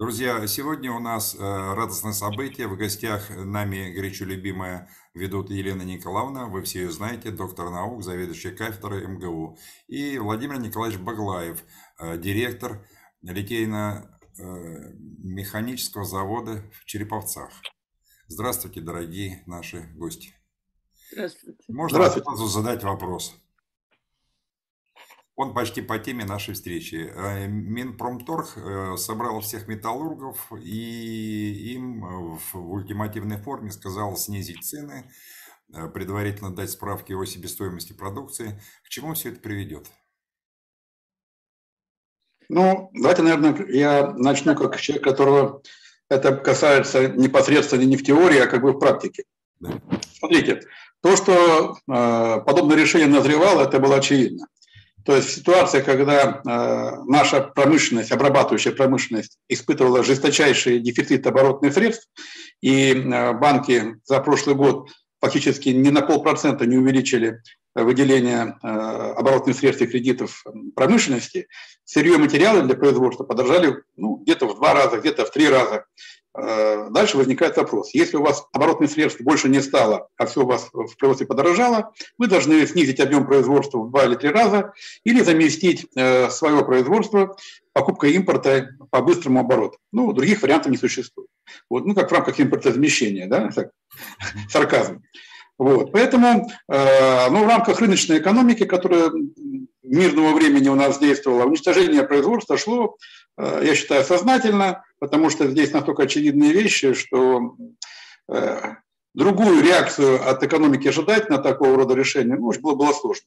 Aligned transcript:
Друзья, 0.00 0.44
сегодня 0.46 0.90
у 0.92 0.98
нас 0.98 1.34
э, 1.34 1.38
радостное 1.38 2.14
событие. 2.14 2.66
В 2.68 2.76
гостях 2.78 3.28
нами 3.28 3.92
горячо 3.92 4.24
любимая 4.24 4.88
ведут 5.12 5.50
Елена 5.50 5.82
Николаевна, 5.82 6.46
вы 6.46 6.62
все 6.62 6.84
ее 6.84 6.90
знаете, 6.90 7.30
доктор 7.30 7.68
наук, 7.68 8.02
заведующая 8.02 8.56
кафедрой 8.56 9.06
МГУ, 9.06 9.58
и 9.88 10.16
Владимир 10.16 10.58
Николаевич 10.58 10.98
Баглаев, 10.98 11.62
э, 11.98 12.16
директор 12.16 12.88
литейно-механического 13.20 16.04
э, 16.04 16.06
завода 16.06 16.64
в 16.72 16.86
Череповцах. 16.86 17.50
Здравствуйте, 18.26 18.80
дорогие 18.80 19.42
наши 19.44 19.82
гости. 19.96 20.32
Здравствуйте. 21.12 21.62
Можно 21.68 21.98
Здравствуйте. 21.98 22.24
сразу 22.24 22.46
задать 22.46 22.82
вопрос. 22.84 23.34
Он 25.40 25.54
почти 25.54 25.80
по 25.80 25.98
теме 25.98 26.26
нашей 26.26 26.52
встречи. 26.52 27.10
Э, 27.16 27.46
Минпромторг 27.46 28.52
э, 28.56 28.96
собрал 28.98 29.40
всех 29.40 29.68
металлургов 29.68 30.52
и 30.52 31.72
им 31.76 32.02
в 32.36 32.54
ультимативной 32.54 33.38
форме 33.38 33.72
сказал 33.72 34.18
снизить 34.18 34.62
цены, 34.62 35.10
э, 35.72 35.88
предварительно 35.88 36.54
дать 36.54 36.68
справки 36.68 37.14
о 37.14 37.24
себестоимости 37.24 37.94
продукции. 37.94 38.60
К 38.84 38.90
чему 38.90 39.14
все 39.14 39.30
это 39.30 39.40
приведет? 39.40 39.86
Ну, 42.50 42.90
давайте, 42.92 43.22
наверное, 43.22 43.66
я 43.68 44.12
начну 44.12 44.54
как 44.54 44.78
человек, 44.78 45.04
которого 45.04 45.62
это 46.10 46.36
касается 46.36 47.08
непосредственно 47.08 47.84
не 47.84 47.96
в 47.96 48.04
теории, 48.04 48.40
а 48.40 48.46
как 48.46 48.60
бы 48.60 48.72
в 48.72 48.78
практике. 48.78 49.24
Да. 49.58 49.70
Смотрите, 50.18 50.60
то, 51.00 51.16
что 51.16 51.78
э, 51.88 52.40
подобное 52.44 52.76
решение 52.76 53.08
назревало, 53.08 53.62
это 53.62 53.78
было 53.78 53.96
очевидно. 53.96 54.46
То 55.04 55.16
есть 55.16 55.30
ситуация, 55.30 55.82
когда 55.82 56.40
э, 56.44 57.02
наша 57.06 57.40
промышленность, 57.40 58.12
обрабатывающая 58.12 58.72
промышленность 58.72 59.38
испытывала 59.48 60.02
жесточайший 60.02 60.78
дефицит 60.80 61.26
оборотных 61.26 61.72
средств, 61.72 62.08
и 62.60 62.92
э, 62.92 63.32
банки 63.32 63.96
за 64.04 64.20
прошлый 64.20 64.56
год 64.56 64.90
фактически 65.20 65.70
ни 65.70 65.90
на 65.90 66.02
полпроцента 66.02 66.66
не 66.66 66.76
увеличили 66.76 67.40
выделение 67.74 68.58
э, 68.62 68.66
оборотных 68.66 69.56
средств 69.56 69.82
и 69.82 69.86
кредитов 69.86 70.44
промышленности, 70.74 71.48
сырье 71.84 72.14
и 72.14 72.18
материалы 72.18 72.62
для 72.62 72.74
производства 72.74 73.24
подорожали 73.24 73.82
ну, 73.96 74.16
где-то 74.16 74.46
в 74.46 74.56
два 74.56 74.74
раза, 74.74 74.98
где-то 74.98 75.24
в 75.24 75.30
три 75.30 75.48
раза. 75.48 75.84
Э, 76.38 76.88
дальше 76.90 77.16
возникает 77.16 77.56
вопрос. 77.56 77.90
Если 77.92 78.16
у 78.16 78.22
вас 78.22 78.46
оборотных 78.52 78.90
средств 78.90 79.20
больше 79.20 79.48
не 79.48 79.60
стало, 79.60 80.08
а 80.16 80.26
все 80.26 80.42
у 80.42 80.46
вас 80.46 80.68
в 80.72 80.96
производстве 80.96 81.26
подорожало, 81.26 81.92
вы 82.18 82.28
должны 82.28 82.64
снизить 82.66 83.00
объем 83.00 83.26
производства 83.26 83.78
в 83.78 83.90
два 83.90 84.04
или 84.04 84.14
три 84.14 84.30
раза 84.30 84.72
или 85.04 85.22
заместить 85.22 85.86
э, 85.96 86.30
свое 86.30 86.64
производство 86.64 87.36
покупкой 87.72 88.12
импорта 88.12 88.68
по 88.90 89.00
быстрому 89.02 89.40
обороту. 89.40 89.78
Ну, 89.92 90.12
других 90.12 90.42
вариантов 90.42 90.70
не 90.70 90.78
существует. 90.78 91.28
Вот, 91.68 91.84
ну, 91.84 91.94
как 91.94 92.10
в 92.10 92.14
рамках 92.14 92.40
импортозамещения, 92.40 93.26
да, 93.28 93.50
так, 93.50 93.70
сарказм. 94.48 95.02
Вот, 95.58 95.92
поэтому, 95.92 96.48
э, 96.68 97.30
ну, 97.30 97.44
в 97.44 97.48
рамках 97.48 97.80
рыночной 97.80 98.18
экономики, 98.18 98.64
которая 98.64 99.10
мирного 99.90 100.32
времени 100.32 100.68
у 100.68 100.74
нас 100.74 100.98
действовала, 100.98 101.44
уничтожение 101.44 102.04
производства 102.04 102.56
шло, 102.56 102.96
э, 103.36 103.62
я 103.64 103.74
считаю, 103.74 104.04
сознательно, 104.04 104.84
потому 105.00 105.30
что 105.30 105.48
здесь 105.48 105.72
настолько 105.72 106.04
очевидные 106.04 106.52
вещи, 106.52 106.94
что 106.94 107.56
э, 108.28 108.60
другую 109.14 109.62
реакцию 109.62 110.26
от 110.28 110.42
экономики 110.44 110.88
ожидать 110.88 111.28
на 111.28 111.38
такого 111.38 111.76
рода 111.76 111.94
решение, 111.94 112.36
ну, 112.36 112.52
было, 112.60 112.74
было 112.74 112.92
сложно. 112.92 113.26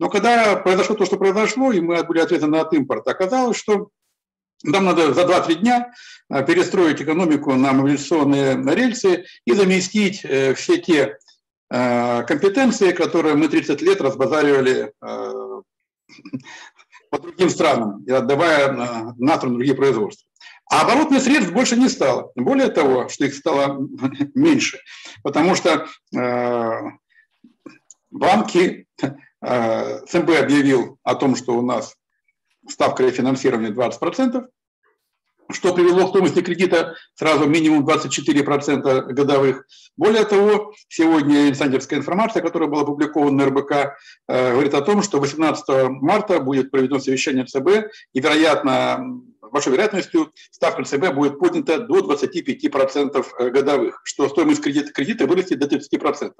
Но 0.00 0.08
когда 0.08 0.56
произошло 0.56 0.96
то, 0.96 1.06
что 1.06 1.16
произошло, 1.16 1.72
и 1.72 1.80
мы 1.80 2.02
были 2.02 2.18
ответаны 2.18 2.56
от 2.56 2.72
импорта, 2.72 3.12
оказалось, 3.12 3.56
что 3.56 3.90
нам 4.64 4.86
надо 4.86 5.14
за 5.14 5.22
2-3 5.22 5.54
дня 5.54 5.92
э, 6.28 6.44
перестроить 6.44 7.00
экономику 7.00 7.54
на 7.54 7.72
мобилизационные 7.72 8.56
рельсы 8.74 9.26
и 9.44 9.52
заместить 9.52 10.20
все 10.20 10.78
те 10.78 11.18
компетенции, 11.72 12.90
которые 12.90 13.36
мы 13.36 13.46
30 13.46 13.80
лет 13.80 14.00
разбазаривали 14.00 14.92
по 17.10 17.18
другим 17.18 17.50
странам, 17.50 18.04
отдавая 18.08 18.72
на, 18.72 19.14
на 19.18 19.36
другие 19.36 19.74
производства. 19.74 20.26
А 20.70 20.82
оборотных 20.82 21.22
средств 21.22 21.52
больше 21.52 21.76
не 21.76 21.88
стало. 21.88 22.30
Более 22.36 22.68
того, 22.68 23.08
что 23.08 23.24
их 23.24 23.34
стало 23.34 23.80
меньше, 24.34 24.78
потому 25.24 25.56
что 25.56 25.86
э, 26.16 26.72
банки, 28.10 28.86
э, 29.42 30.06
ЦБ 30.06 30.30
объявил 30.40 30.98
о 31.02 31.16
том, 31.16 31.34
что 31.34 31.58
у 31.58 31.62
нас 31.62 31.96
ставка 32.68 33.02
рефинансирования 33.02 33.72
20%, 33.72 34.46
что 35.52 35.74
привело 35.74 36.06
к 36.06 36.10
стоимости 36.10 36.40
кредита 36.40 36.94
сразу 37.14 37.46
минимум 37.46 37.86
24% 37.86 39.04
годовых. 39.12 39.66
Более 39.96 40.24
того, 40.24 40.72
сегодня 40.88 41.48
инсайдерская 41.48 41.98
информация, 41.98 42.42
которая 42.42 42.68
была 42.68 42.82
опубликована 42.82 43.44
на 43.44 43.46
РБК, 43.46 43.72
э, 44.28 44.52
говорит 44.52 44.74
о 44.74 44.82
том, 44.82 45.02
что 45.02 45.20
18 45.20 45.88
марта 46.00 46.40
будет 46.40 46.70
проведено 46.70 46.98
совещание 46.98 47.44
ЦБ, 47.44 47.90
и, 48.12 48.20
вероятно, 48.20 49.20
большой 49.50 49.72
вероятностью 49.74 50.32
ставка 50.50 50.84
ЦБ 50.84 51.12
будет 51.12 51.38
поднята 51.38 51.78
до 51.78 51.98
25% 51.98 53.26
э, 53.38 53.50
годовых, 53.50 54.00
что 54.04 54.28
стоимость 54.28 54.62
кредита, 54.62 54.92
кредита 54.92 55.26
вырастет 55.26 55.58
до 55.58 55.66
30%. 55.66 56.32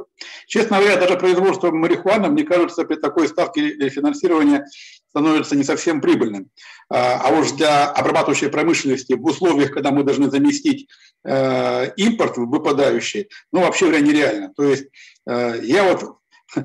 Честно 0.46 0.78
говоря, 0.78 0.96
даже 0.96 1.16
производство 1.16 1.70
марихуаны, 1.70 2.28
мне 2.28 2.44
кажется, 2.44 2.84
при 2.84 2.96
такой 2.96 3.28
ставке 3.28 3.88
финансирования 3.90 4.64
становится 5.10 5.56
не 5.56 5.64
совсем 5.64 6.00
прибыльным. 6.00 6.50
А, 6.88 7.20
а 7.24 7.32
уж 7.32 7.52
для 7.52 7.90
обрабатывающей 7.90 8.48
промышленности 8.48 9.14
в 9.14 9.24
условиях, 9.24 9.72
когда 9.72 9.90
мы 9.90 10.04
должны 10.04 10.30
заместить 10.30 10.88
э, 11.24 11.92
импорт 11.96 12.36
выпадающий, 12.36 13.28
ну, 13.52 13.60
вообще 13.60 13.86
говоря, 13.86 14.04
нереально. 14.04 14.52
То 14.56 14.64
есть 14.64 14.86
э, 15.26 15.60
я 15.62 15.84
вот 15.84 16.18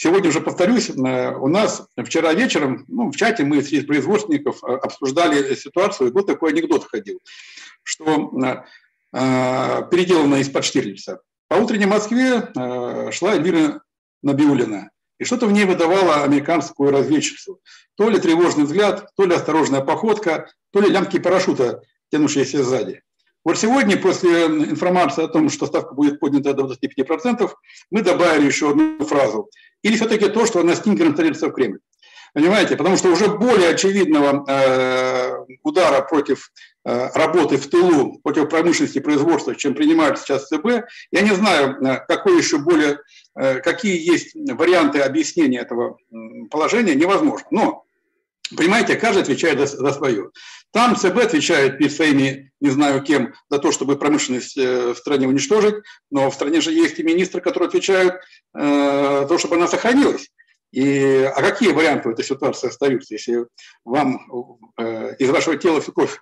Сегодня 0.00 0.28
уже 0.28 0.40
повторюсь, 0.40 0.90
э, 0.90 1.34
у 1.34 1.48
нас 1.48 1.88
вчера 1.96 2.32
вечером, 2.32 2.84
ну, 2.86 3.10
в 3.10 3.16
чате 3.16 3.42
мы 3.42 3.60
среди 3.62 3.84
производственников 3.84 4.62
э, 4.62 4.76
обсуждали 4.76 5.52
ситуацию, 5.56 6.10
и 6.10 6.12
вот 6.12 6.24
такой 6.24 6.52
анекдот 6.52 6.84
ходил, 6.84 7.20
что 7.82 8.30
э, 8.40 9.18
переделано 9.90 10.36
из-под 10.36 10.64
Штирлица. 10.64 11.20
По 11.48 11.56
утренней 11.56 11.86
Москве 11.86 12.48
э, 12.54 13.10
шла 13.10 13.34
Эльвира 13.34 13.82
Набиулина, 14.22 14.92
и 15.18 15.24
что-то 15.24 15.48
в 15.48 15.52
ней 15.52 15.64
выдавало 15.64 16.22
американскую 16.22 16.92
разведчицу. 16.92 17.60
То 17.96 18.08
ли 18.08 18.20
тревожный 18.20 18.66
взгляд, 18.66 19.10
то 19.16 19.24
ли 19.24 19.34
осторожная 19.34 19.80
походка, 19.80 20.48
то 20.70 20.80
ли 20.80 20.90
лямки 20.90 21.18
парашюта, 21.18 21.82
тянущиеся 22.12 22.62
сзади. 22.62 23.02
Вот 23.48 23.58
сегодня, 23.58 23.96
после 23.96 24.44
информации 24.44 25.24
о 25.24 25.28
том, 25.28 25.48
что 25.48 25.64
ставка 25.64 25.94
будет 25.94 26.20
поднята 26.20 26.52
до 26.52 26.64
25%, 26.66 27.50
мы 27.90 28.02
добавили 28.02 28.44
еще 28.44 28.72
одну 28.72 29.02
фразу. 29.06 29.48
Или 29.80 29.96
все-таки 29.96 30.28
то, 30.28 30.44
что 30.44 30.60
она 30.60 30.74
Стингером 30.74 31.14
столица 31.14 31.48
в 31.48 31.52
Кремль. 31.52 31.78
Понимаете? 32.34 32.76
Потому 32.76 32.98
что 32.98 33.08
уже 33.08 33.28
более 33.28 33.70
очевидного 33.70 34.44
э, 34.46 35.46
удара 35.62 36.02
против 36.02 36.52
э, 36.84 37.08
работы 37.14 37.56
в 37.56 37.66
тылу, 37.70 38.18
против 38.22 38.50
промышленности 38.50 38.98
производства, 38.98 39.54
чем 39.54 39.72
принимает 39.72 40.18
сейчас 40.18 40.48
ЦБ, 40.48 40.84
я 41.10 41.22
не 41.22 41.34
знаю, 41.34 41.82
э, 41.82 42.04
какой 42.06 42.36
еще 42.36 42.58
более, 42.58 42.98
какие 43.34 43.96
есть 43.98 44.34
варианты 44.34 45.00
объяснения 45.00 45.60
этого 45.60 45.96
положения, 46.50 46.94
невозможно. 46.94 47.46
Но 47.50 47.87
Понимаете, 48.56 48.96
каждый 48.96 49.22
отвечает 49.22 49.58
за, 49.58 49.66
за 49.66 49.92
свое. 49.92 50.30
Там 50.72 50.96
ЦБ 50.96 51.18
отвечает 51.18 51.78
перед 51.78 51.92
своими, 51.92 52.52
не 52.60 52.70
знаю 52.70 53.02
кем, 53.02 53.34
за 53.48 53.58
то, 53.58 53.72
чтобы 53.72 53.96
промышленность 53.96 54.56
э, 54.56 54.92
в 54.92 54.96
стране 54.96 55.26
уничтожить, 55.26 55.76
но 56.10 56.30
в 56.30 56.34
стране 56.34 56.60
же 56.60 56.72
есть 56.72 56.98
и 56.98 57.02
министры, 57.02 57.40
которые 57.40 57.68
отвечают 57.68 58.14
э, 58.54 59.26
то, 59.28 59.38
чтобы 59.38 59.56
она 59.56 59.66
сохранилась. 59.66 60.30
И, 60.72 61.30
а 61.34 61.40
какие 61.40 61.72
варианты 61.72 62.08
в 62.08 62.12
этой 62.12 62.24
ситуации 62.24 62.68
остаются, 62.68 63.14
если 63.14 63.46
вам 63.84 64.20
э, 64.76 65.16
из 65.18 65.30
вашего 65.30 65.56
тела 65.56 65.80
кровь 65.80 66.20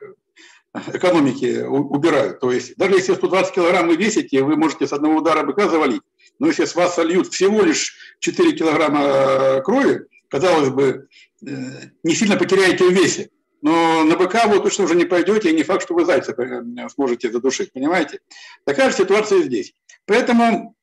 экономики 0.86 1.62
убирают? 1.64 2.38
То 2.38 2.52
есть 2.52 2.76
даже 2.76 2.94
если 2.94 3.14
120 3.14 3.54
килограмм 3.54 3.88
вы 3.88 3.96
весите, 3.96 4.42
вы 4.42 4.56
можете 4.56 4.86
с 4.86 4.92
одного 4.92 5.16
удара 5.16 5.42
быка 5.42 5.68
завалить. 5.68 6.02
Но 6.38 6.46
если 6.46 6.64
с 6.64 6.76
вас 6.76 6.94
сольют 6.94 7.28
всего 7.28 7.62
лишь 7.62 7.96
4 8.20 8.52
килограмма 8.52 9.00
э, 9.02 9.62
крови, 9.62 10.06
казалось 10.36 10.68
бы, 10.68 11.08
э, 11.46 11.48
не 12.02 12.14
сильно 12.14 12.36
потеряете 12.36 12.84
в 12.84 12.92
весе. 12.92 13.30
Но 13.62 14.04
на 14.04 14.16
быка 14.16 14.46
вы 14.46 14.60
точно 14.60 14.84
уже 14.84 14.94
не 14.94 15.06
пойдете, 15.06 15.50
и 15.50 15.56
не 15.56 15.62
факт, 15.62 15.82
что 15.82 15.94
вы 15.94 16.04
зайца 16.04 16.32
э, 16.32 16.88
сможете 16.90 17.32
задушить, 17.32 17.72
понимаете? 17.72 18.20
Такая 18.64 18.90
же 18.90 18.96
ситуация 18.96 19.42
здесь. 19.42 19.72
Поэтому 20.04 20.76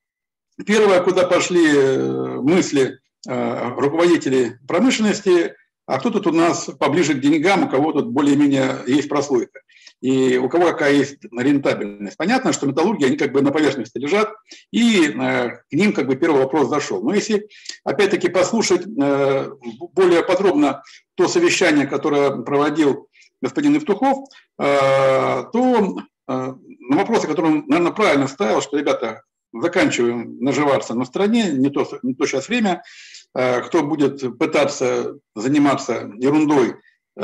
первое, 0.66 1.02
куда 1.02 1.28
пошли 1.28 1.66
э, 1.68 2.42
мысли 2.42 3.00
руководителей 3.26 4.58
промышленности, 4.68 5.56
а 5.86 5.98
кто 5.98 6.10
тут 6.10 6.28
у 6.28 6.34
нас 6.34 6.70
поближе 6.78 7.14
к 7.14 7.22
деньгам, 7.22 7.64
у 7.64 7.70
кого 7.70 7.94
тут 7.94 8.08
более-менее 8.08 8.80
есть 8.86 9.08
прослойка 9.08 9.62
и 10.04 10.38
у 10.38 10.50
кого 10.50 10.66
какая 10.66 10.92
есть 10.92 11.20
рентабельность. 11.32 12.18
Понятно, 12.18 12.52
что 12.52 12.68
металлурги, 12.68 13.06
они 13.06 13.16
как 13.16 13.32
бы 13.32 13.42
на 13.42 13.52
поверхности 13.54 13.98
лежат, 13.98 14.34
и 14.70 15.08
э, 15.08 15.50
к 15.50 15.72
ним 15.72 15.94
как 15.94 16.08
бы 16.08 16.18
первый 16.18 16.42
вопрос 16.42 16.68
зашел. 16.68 17.02
Но 17.02 17.14
если, 17.14 17.48
опять-таки, 17.86 18.28
послушать 18.28 18.86
э, 18.86 19.50
более 19.94 20.24
подробно 20.24 20.84
то 21.16 21.30
совещание, 21.30 21.88
которое 21.88 22.32
проводил 22.32 23.08
господин 23.42 23.76
Евтухов, 23.76 24.28
то 24.58 25.96
на 26.28 26.58
вопросы, 26.98 27.28
которые 27.28 27.54
он, 27.54 27.64
наверное, 27.68 27.92
правильно 27.92 28.28
ставил, 28.28 28.62
что, 28.62 28.78
ребята, 28.78 29.22
заканчиваем 29.54 30.38
наживаться 30.40 30.96
на 30.96 31.06
стране, 31.06 31.52
не 31.52 31.70
то, 31.70 31.88
не 32.04 32.14
то 32.14 32.26
сейчас 32.26 32.48
время, 32.48 32.84
кто 33.34 33.84
будет 33.84 34.38
пытаться 34.38 35.16
заниматься 35.36 36.10
ерундой, 36.18 36.76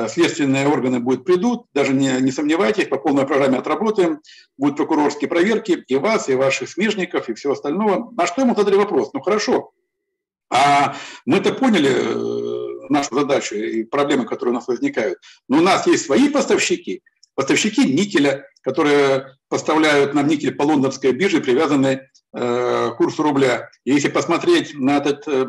следственные 0.07 0.67
органы 0.67 0.99
будут 0.99 1.25
придут, 1.25 1.65
даже 1.73 1.93
не, 1.93 2.21
не 2.21 2.31
сомневайтесь, 2.31 2.87
по 2.87 2.97
полной 2.97 3.25
программе 3.25 3.57
отработаем, 3.57 4.21
будут 4.57 4.77
прокурорские 4.77 5.29
проверки 5.29 5.83
и 5.87 5.95
вас, 5.95 6.29
и 6.29 6.35
ваших 6.35 6.69
смежников, 6.69 7.29
и 7.29 7.33
всего 7.33 7.53
остального. 7.53 8.11
На 8.11 8.27
что 8.27 8.41
ему 8.41 8.55
задали 8.55 8.75
вопрос? 8.75 9.11
Ну 9.13 9.21
хорошо, 9.21 9.71
а 10.51 10.95
мы-то 11.25 11.53
поняли 11.53 11.91
э, 11.91 12.87
нашу 12.89 13.15
задачу 13.15 13.55
и 13.55 13.83
проблемы, 13.83 14.25
которые 14.25 14.53
у 14.53 14.55
нас 14.55 14.67
возникают, 14.67 15.19
но 15.47 15.59
у 15.59 15.61
нас 15.61 15.85
есть 15.87 16.05
свои 16.05 16.29
поставщики, 16.29 17.01
поставщики 17.35 17.91
никеля, 17.91 18.45
которые 18.61 19.37
поставляют 19.47 20.13
нам 20.13 20.27
никель 20.27 20.53
по 20.53 20.63
лондонской 20.63 21.11
бирже, 21.11 21.41
привязанной 21.41 22.01
э, 22.33 22.91
к 22.91 22.97
курсу 22.97 23.23
рубля. 23.23 23.69
Если 23.85 24.09
посмотреть 24.09 24.73
на 24.73 24.97
этот, 24.97 25.27
э, 25.27 25.43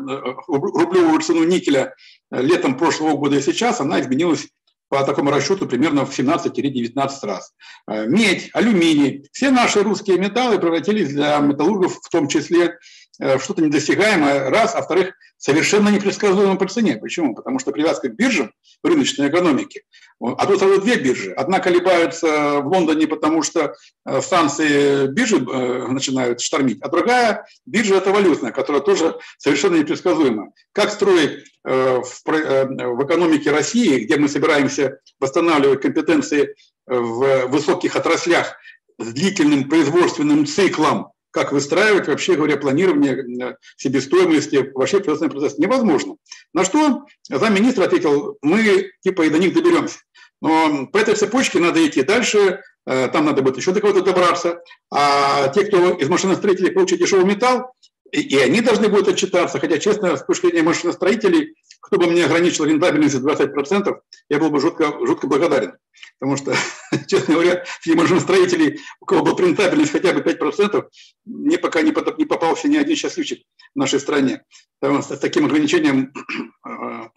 рублевую 0.47 1.19
цену 1.21 1.43
никеля 1.43 1.95
э, 2.31 2.41
летом 2.41 2.77
прошлого 2.77 3.17
года 3.17 3.37
и 3.37 3.41
сейчас, 3.41 3.81
она 3.81 3.99
изменилась 4.01 4.47
по 4.89 5.03
такому 5.03 5.31
расчету 5.31 5.67
примерно 5.67 6.05
в 6.05 6.17
17-19 6.17 7.09
раз. 7.23 7.53
Медь, 7.87 8.49
алюминий, 8.51 9.25
все 9.31 9.49
наши 9.49 9.83
русские 9.83 10.17
металлы 10.17 10.59
превратились 10.59 11.13
для 11.13 11.37
металлургов 11.39 11.97
в 12.01 12.09
том 12.09 12.27
числе 12.27 12.77
что-то 13.19 13.61
недосягаемое, 13.61 14.49
раз, 14.49 14.73
а 14.73 14.77
во-вторых, 14.77 15.13
совершенно 15.37 15.89
непредсказуемо 15.89 16.55
по 16.55 16.67
цене. 16.67 16.97
Почему? 16.97 17.35
Потому 17.35 17.59
что 17.59 17.71
привязка 17.71 18.09
к 18.09 18.15
биржам 18.15 18.51
в 18.83 18.87
рыночной 18.87 19.29
экономике, 19.29 19.81
а 20.19 20.45
тут 20.45 20.59
сразу 20.59 20.81
две 20.81 20.97
биржи. 20.97 21.31
Одна 21.31 21.59
колебается 21.59 22.59
в 22.61 22.67
Лондоне, 22.67 23.07
потому 23.07 23.41
что 23.41 23.75
э, 24.05 24.21
станции 24.21 25.07
биржи 25.07 25.37
э, 25.37 25.87
начинают 25.87 26.41
штормить, 26.41 26.79
а 26.81 26.89
другая 26.89 27.45
биржа– 27.65 27.95
это 27.97 28.11
валютная, 28.11 28.51
которая 28.51 28.81
тоже 28.81 29.17
совершенно 29.37 29.77
непредсказуема. 29.77 30.51
Как 30.73 30.91
строить 30.91 31.51
в 31.63 33.05
экономике 33.05 33.51
России, 33.51 34.03
где 34.03 34.17
мы 34.17 34.27
собираемся 34.27 34.99
восстанавливать 35.19 35.81
компетенции 35.81 36.55
в 36.87 37.47
высоких 37.49 37.95
отраслях 37.95 38.55
с 38.97 39.13
длительным 39.13 39.69
производственным 39.69 40.47
циклом, 40.47 41.11
как 41.31 41.51
выстраивать, 41.51 42.07
вообще 42.07 42.35
говоря, 42.35 42.57
планирование 42.57 43.15
э, 43.15 43.55
себестоимости, 43.77 44.71
вообще 44.73 44.97
производственный 44.97 45.31
процесс 45.31 45.57
невозможно. 45.57 46.15
На 46.53 46.63
что 46.63 47.05
замминистра 47.29 47.85
ответил, 47.85 48.37
мы 48.41 48.91
типа 49.01 49.23
и 49.23 49.29
до 49.29 49.39
них 49.39 49.53
доберемся. 49.53 49.99
Но 50.41 50.87
по 50.87 50.97
этой 50.97 51.15
цепочке 51.15 51.59
надо 51.59 51.85
идти 51.85 52.03
дальше, 52.03 52.61
э, 52.85 53.07
там 53.09 53.25
надо 53.25 53.41
будет 53.41 53.57
еще 53.57 53.71
до 53.71 53.79
кого-то 53.79 54.03
добраться. 54.03 54.61
А 54.91 55.47
те, 55.49 55.65
кто 55.65 55.93
из 55.93 56.09
машиностроителей 56.09 56.71
получит 56.71 56.99
дешевый 56.99 57.25
металл, 57.25 57.73
и 58.11 58.37
они 58.37 58.59
должны 58.59 58.89
будут 58.89 59.07
отчитаться, 59.07 59.59
хотя, 59.59 59.77
честно, 59.77 60.17
с 60.17 60.25
точки 60.25 60.47
зрения 60.47 60.63
машиностроителей, 60.63 61.55
кто 61.81 61.97
бы 61.97 62.07
мне 62.07 62.25
ограничил 62.25 62.65
рентабельность 62.65 63.15
в 63.15 63.27
20%, 63.27 63.99
я 64.29 64.39
был 64.39 64.49
бы 64.49 64.59
жутко, 64.59 64.93
жутко 65.05 65.27
благодарен. 65.27 65.73
Потому 66.19 66.37
что, 66.37 66.53
честно 67.07 67.33
говоря, 67.33 67.65
среди 67.81 67.97
машиностроителей, 67.97 68.79
у 68.99 69.05
кого 69.05 69.23
была 69.23 69.47
рентабельность 69.47 69.91
хотя 69.91 70.13
бы 70.13 70.21
5%, 70.21 70.87
мне 71.25 71.57
пока 71.57 71.81
не 71.81 71.91
попался 71.91 72.67
ни 72.67 72.77
один 72.77 72.95
счастливчик 72.95 73.43
в 73.73 73.77
нашей 73.77 73.99
стране. 73.99 74.43
Потому 74.79 75.01
что 75.01 75.15
с 75.15 75.19
таким 75.19 75.45
ограничением 75.45 76.13
мы, 76.63 77.11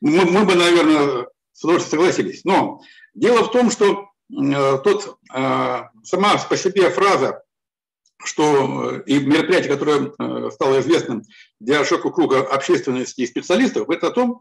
мы 0.00 0.44
бы, 0.44 0.54
наверное, 0.54 1.26
с 1.52 1.64
удовольствием 1.64 2.02
согласились. 2.02 2.44
Но 2.44 2.80
дело 3.14 3.44
в 3.44 3.50
том, 3.50 3.70
что 3.70 4.10
э, 4.30 4.78
тот, 4.84 5.18
э, 5.34 5.82
сама 6.04 6.36
по 6.36 6.56
себе 6.56 6.90
фраза 6.90 7.42
что 8.24 8.90
э, 8.90 9.02
и 9.06 9.18
мероприятие, 9.18 9.70
которое 9.70 10.12
э, 10.18 10.50
стало 10.50 10.80
известным 10.80 11.22
для 11.60 11.84
широкого 11.84 12.12
круга 12.12 12.40
общественности 12.40 13.22
и 13.22 13.26
специалистов, 13.26 13.90
это 13.90 14.08
о 14.08 14.12
том, 14.12 14.40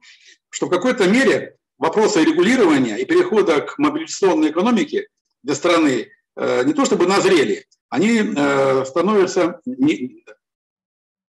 что 0.50 0.68
в 0.68 0.69
какой-то 0.69 1.07
мере 1.07 1.57
вопросы 1.77 2.24
регулирования 2.24 2.98
и 2.98 3.06
перехода 3.06 3.62
к 3.62 3.77
мобилизационной 3.77 4.51
экономике 4.51 5.07
для 5.44 5.56
страны 5.56 6.10
э, 6.36 6.63
не 6.63 6.74
то 6.74 6.86
чтобы 6.86 7.06
назрели, 7.06 7.66
они 7.89 8.33
становятся 8.83 9.62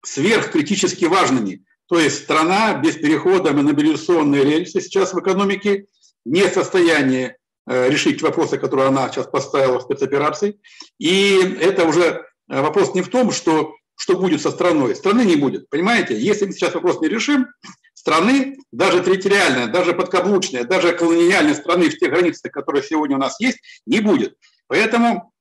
сверхкритически 0.04 1.06
важными. 1.06 1.66
То 1.88 2.00
есть 2.00 2.24
страна 2.24 2.76
без 2.76 2.96
перехода 2.96 3.52
на 3.52 3.64
мобилизационные 3.64 4.44
рельсы 4.44 4.80
сейчас 4.80 5.14
в 5.14 5.20
экономике 5.20 5.88
не 6.24 6.44
в 6.44 6.54
состоянии 6.54 7.36
решить 7.68 8.22
вопросы, 8.22 8.58
которые 8.58 8.90
она 8.90 9.10
сейчас 9.10 9.28
поставила 9.28 9.80
в 9.80 9.84
спецоперации. 9.84 10.60
И 11.00 11.58
это 11.60 11.86
уже 11.86 12.26
Э, 12.50 12.62
вопрос 12.62 12.94
не 12.94 13.02
в 13.02 13.10
том, 13.10 13.32
что, 13.32 13.76
что 13.96 14.18
будет 14.18 14.42
со 14.42 14.52
страной. 14.52 14.96
Страны 14.96 15.26
не 15.26 15.36
будет, 15.36 15.70
понимаете? 15.70 16.20
Если 16.20 16.46
мы 16.46 16.54
сейчас 16.54 16.74
вопрос 16.74 17.02
не 17.02 17.08
решим, 17.08 17.48
страны, 17.94 18.58
даже 18.72 19.04
территориальная, 19.04 19.68
даже 19.68 19.94
подкаблучная, 19.94 20.64
даже 20.64 20.94
колониальной 20.94 21.56
страны 21.56 21.90
в 21.90 21.98
тех 21.98 22.12
границах, 22.12 22.52
которые 22.52 22.84
сегодня 22.84 23.16
у 23.16 23.20
нас 23.20 23.40
есть, 23.40 23.60
не 23.86 24.00
будет. 24.00 24.38
Поэтому 24.68 25.32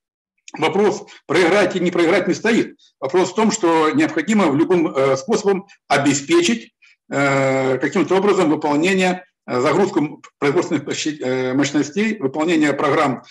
вопрос 0.57 1.05
проиграть 1.27 1.75
и 1.75 1.79
не 1.79 1.91
проиграть 1.91 2.27
не 2.27 2.33
стоит. 2.33 2.77
Вопрос 2.99 3.31
в 3.31 3.35
том, 3.35 3.51
что 3.51 3.91
необходимо 3.91 4.47
в 4.47 4.55
любым 4.55 4.87
э, 4.87 5.17
способом 5.17 5.67
обеспечить 5.87 6.73
э, 7.09 7.77
каким-то 7.77 8.17
образом 8.17 8.49
выполнение, 8.49 9.25
загрузку 9.47 10.21
производственных 10.39 10.85
мощностей, 11.55 12.17
выполнение 12.17 12.73
программ 12.73 13.23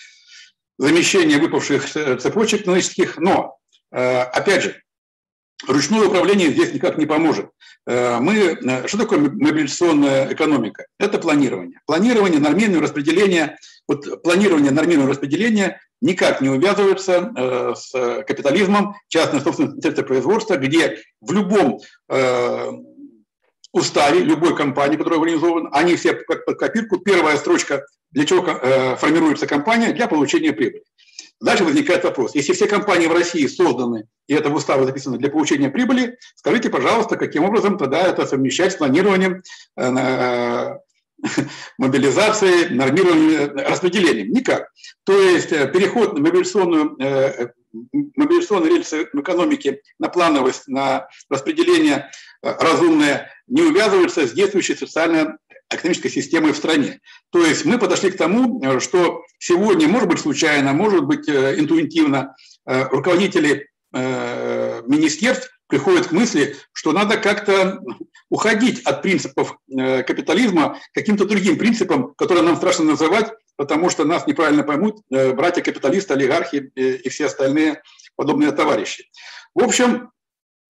замещения 0.77 1.39
выпавших 1.39 1.89
цепочек 2.19 2.61
экономических, 2.61 3.17
но 3.17 3.57
Э, 3.95 4.23
опять 4.23 4.63
же, 4.63 4.81
ручное 5.67 6.05
управление 6.05 6.51
здесь 6.51 6.73
никак 6.73 6.97
не 6.97 7.05
поможет. 7.05 7.49
Э, 7.87 8.19
мы, 8.19 8.35
э, 8.35 8.87
что 8.87 8.97
такое 8.97 9.19
мобилизационная 9.19 10.33
экономика? 10.33 10.85
Это 10.99 11.17
планирование. 11.17 11.79
Планирование, 11.85 12.41
нормированное 12.41 12.81
распределение. 12.81 13.57
Вот 13.87 14.21
планирование, 14.21 14.71
нормированное 14.71 15.11
распределение 15.11 15.79
никак 16.01 16.41
не 16.41 16.49
увязывается 16.49 17.73
с 17.75 17.91
капитализмом, 18.27 18.95
частной 19.07 19.39
собственности 19.39 20.01
производства, 20.01 20.57
где 20.57 21.01
в 21.21 21.31
любом 21.31 21.79
уставе 23.75 24.21
любой 24.21 24.55
компании, 24.55 24.97
которая 24.97 25.19
организована, 25.19 25.69
они 25.71 25.95
все 25.95 26.13
как 26.13 26.45
под 26.45 26.57
копирку. 26.57 26.97
Первая 26.97 27.37
строчка, 27.37 27.85
для 28.11 28.25
чего 28.25 28.43
формируется 28.97 29.47
компания? 29.47 29.93
Для 29.93 30.07
получения 30.07 30.53
прибыли. 30.53 30.83
Дальше 31.41 31.65
возникает 31.65 32.03
вопрос. 32.03 32.33
Если 32.33 32.53
все 32.53 32.67
компании 32.67 33.07
в 33.07 33.13
России 33.13 33.45
созданы, 33.45 34.07
и 34.27 34.33
это 34.33 34.49
в 34.49 34.55
уставе 34.55 34.85
записано 34.85 35.17
для 35.17 35.29
получения 35.29 35.69
прибыли, 35.69 36.17
скажите, 36.35 36.69
пожалуйста, 36.69 37.17
каким 37.17 37.43
образом 37.43 37.77
тогда 37.77 38.07
это 38.07 38.25
совмещать 38.25 38.71
с 38.71 38.77
планированием 38.77 39.43
э, 39.75 39.83
э, 39.85 40.77
мобилизации, 41.77 42.69
нормированием, 42.69 43.51
распределением? 43.57 44.29
Никак. 44.31 44.71
То 45.03 45.19
есть 45.19 45.51
э, 45.51 45.67
переход 45.67 46.13
на 46.13 46.21
мобилизационную, 46.21 47.53
мобилизационные 48.15 48.75
рельсы 48.75 49.09
в 49.11 49.21
экономике 49.21 49.81
на 49.99 50.09
плановость, 50.09 50.67
на 50.67 51.07
распределение 51.29 52.09
разумное 52.41 53.31
не 53.47 53.63
увязывается 53.63 54.27
с 54.27 54.31
действующей 54.31 54.75
социально 54.75 55.37
экономической 55.69 56.09
системой 56.09 56.53
в 56.53 56.57
стране. 56.57 56.99
То 57.31 57.45
есть 57.45 57.65
мы 57.65 57.77
подошли 57.77 58.11
к 58.11 58.17
тому, 58.17 58.61
э, 58.63 58.79
что 58.79 59.23
сегодня, 59.39 59.87
может 59.87 60.09
быть, 60.09 60.19
случайно, 60.19 60.73
может 60.73 61.03
быть, 61.05 61.27
э, 61.27 61.59
интуитивно 61.59 62.35
э, 62.67 62.83
руководители 62.89 63.69
министерств 63.93 65.49
приходят 65.67 66.07
к 66.07 66.11
мысли, 66.11 66.57
что 66.73 66.91
надо 66.91 67.15
как-то 67.15 67.79
уходить 68.29 68.81
от 68.81 69.01
принципов 69.01 69.57
капитализма 69.69 70.81
каким-то 70.91 71.23
другим 71.23 71.57
принципам, 71.57 72.13
которые 72.15 72.43
нам 72.43 72.57
страшно 72.57 72.83
называть, 72.83 73.31
потому 73.57 73.89
что 73.89 74.05
нас 74.05 74.27
неправильно 74.27 74.63
поймут 74.63 75.01
братья-капиталисты, 75.09 76.13
олигархи 76.13 76.71
и 76.75 77.09
все 77.09 77.25
остальные 77.25 77.81
подобные 78.15 78.51
товарищи. 78.51 79.09
В 79.53 79.63
общем, 79.63 80.11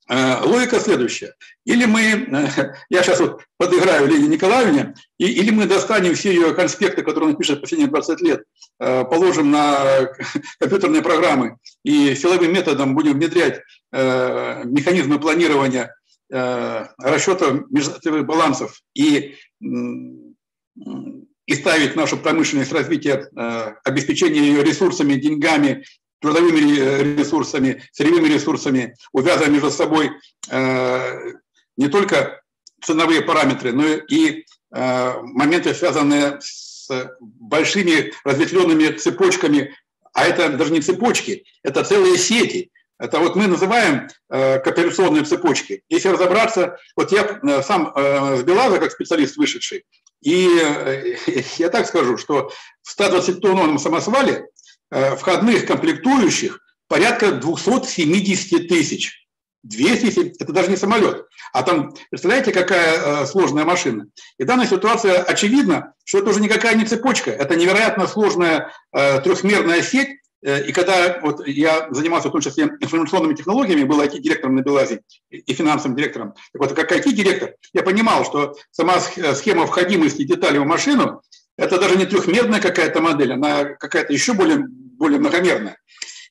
Э, 0.09 0.43
логика 0.45 0.81
следующая. 0.81 1.35
Или 1.65 1.87
мы, 1.87 2.03
э, 2.03 2.75
я 2.91 3.03
сейчас 3.03 3.21
вот 3.21 3.43
подыграю 3.57 4.07
Лене 4.07 4.29
Николаевне, 4.29 4.95
и, 5.19 5.27
или 5.27 5.51
мы 5.51 5.67
достанем 5.67 6.15
все 6.15 6.33
ее 6.33 6.53
конспекты, 6.55 7.03
которые 7.03 7.31
она 7.31 7.39
пишет 7.39 7.63
последние 7.63 7.89
20 7.89 8.21
лет, 8.21 8.45
э, 8.81 9.05
положим 9.05 9.51
на 9.51 10.09
компьютерные 10.59 11.03
программы 11.03 11.57
и 11.85 12.15
силовым 12.15 12.53
методом 12.53 12.95
будем 12.95 13.15
внедрять 13.15 13.63
механизмы 13.93 15.21
планирования 15.21 15.95
расчета 16.29 17.63
межотраслевых 17.71 18.27
балансов 18.27 18.81
и, 18.93 19.37
и 21.47 21.55
ставить 21.55 21.95
нашу 21.97 22.17
промышленность 22.17 22.73
развитие, 22.73 23.29
обеспечение 23.85 24.47
ее 24.47 24.65
ресурсами, 24.65 25.15
деньгами 25.15 25.85
трудовыми 26.25 26.79
э, 26.79 27.17
ресурсами, 27.19 27.83
сырьевыми 27.93 28.29
ресурсами, 28.29 28.97
увязывая 29.13 29.51
между 29.51 29.71
собой 29.71 30.11
э, 30.51 31.33
не 31.77 31.89
только 31.89 32.41
ценовые 32.83 33.21
параметры, 33.21 33.73
но 33.73 33.85
и 33.87 34.47
э, 34.75 35.13
моменты, 35.21 35.75
связанные 35.75 36.39
с 36.41 36.89
большими 37.21 38.13
разветвленными 38.25 38.97
цепочками, 38.97 39.77
а 40.15 40.25
это 40.25 40.49
даже 40.49 40.73
не 40.73 40.81
цепочки, 40.81 41.45
это 41.63 41.85
целые 41.85 42.17
сети. 42.17 42.71
Это 42.99 43.19
вот 43.19 43.37
мы 43.37 43.47
называем 43.47 44.09
э, 44.31 44.61
кооперационные 44.61 45.25
цепочки. 45.25 45.83
Если 45.91 46.09
разобраться, 46.09 46.79
вот 46.97 47.13
я 47.13 47.23
э, 47.43 47.63
сам 47.63 47.93
э, 47.95 48.37
с 48.37 48.43
Белаза, 48.45 48.79
как 48.79 48.93
специалист 48.93 49.37
вышедший, 49.37 49.85
и 50.25 50.49
э, 50.59 51.17
я 51.59 51.69
так 51.69 51.87
скажу, 51.87 52.17
что 52.17 52.51
в 52.83 52.99
120-тонном 52.99 53.79
самосвале 53.79 54.49
э, 54.91 55.17
входных 55.17 55.67
комплектующих 55.67 56.61
порядка 56.89 57.31
270 57.33 58.69
тысяч. 58.69 59.21
200, 59.63 60.43
это 60.43 60.53
даже 60.53 60.69
не 60.69 60.77
самолет. 60.77 61.27
А 61.55 61.63
там, 61.63 61.95
представляете, 62.11 62.53
какая 62.53 63.23
э, 63.23 63.27
сложная 63.27 63.65
машина. 63.65 64.07
И 64.39 64.45
данная 64.45 64.67
ситуация 64.67 65.23
очевидна, 65.23 65.95
что 66.05 66.19
это 66.19 66.31
уже 66.31 66.41
никакая 66.41 66.75
не 66.75 66.85
цепочка, 66.85 67.31
это 67.31 67.55
невероятно 67.55 68.07
сложная 68.07 68.73
трехмерная 68.93 69.83
сеть. 69.83 70.21
Э, 70.45 70.63
и 70.63 70.73
когда 70.73 71.19
вот 71.23 71.47
я 71.47 71.89
занимался 71.91 72.29
в 72.29 72.33
том 72.33 72.41
числе 72.41 72.65
информационными 72.81 73.35
технологиями, 73.35 73.85
был 73.85 74.01
IT-директором 74.01 74.57
на 74.57 74.61
Белазе 74.61 75.01
и 75.31 75.53
финансовым 75.55 75.97
директором. 75.97 76.35
Так 76.53 76.63
вот, 76.63 76.73
как 76.75 76.93
IT-директор, 76.93 77.55
я 77.73 77.83
понимал, 77.83 78.25
что 78.25 78.55
сама 78.71 79.01
схема 79.01 79.67
входимости 79.67 80.23
деталей 80.23 80.59
в 80.59 80.67
машину– 80.67 81.23
это 81.57 81.79
даже 81.81 81.97
не 81.97 82.05
трехмерная 82.05 82.61
какая-то 82.61 83.01
модель, 83.01 83.33
она 83.33 83.65
какая-то 83.65 84.13
еще 84.13 84.35
более, 84.35 84.67
более 84.69 85.19
многомерная. 85.19 85.79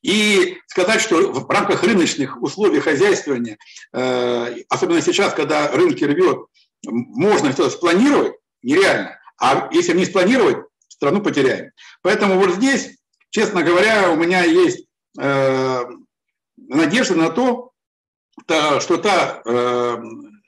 И 0.03 0.58
сказать, 0.67 1.01
что 1.01 1.32
в 1.32 1.50
рамках 1.50 1.84
рыночных 1.84 2.41
условий 2.41 2.82
хозяйствования, 2.82 3.58
э, 3.93 4.55
особенно 4.70 5.01
сейчас, 5.01 5.34
когда 5.34 5.72
рынки 5.72 6.03
рвет, 6.03 6.39
можно 6.86 7.53
все 7.53 7.70
спланировать, 7.70 8.34
нереально. 8.62 9.17
А 9.39 9.70
если 9.72 9.98
не 9.98 10.05
спланировать, 10.05 10.58
страну 10.89 11.22
потеряем. 11.22 11.72
Поэтому 12.01 12.36
вот 12.36 12.55
здесь, 12.55 12.98
честно 13.34 13.63
говоря, 13.63 14.12
у 14.12 14.16
меня 14.16 14.44
есть 14.44 14.86
э, 15.20 15.80
надежда 16.56 17.16
на 17.16 17.30
то, 17.30 17.72
что 18.80 18.98
та 18.98 19.42
э, 19.44 19.98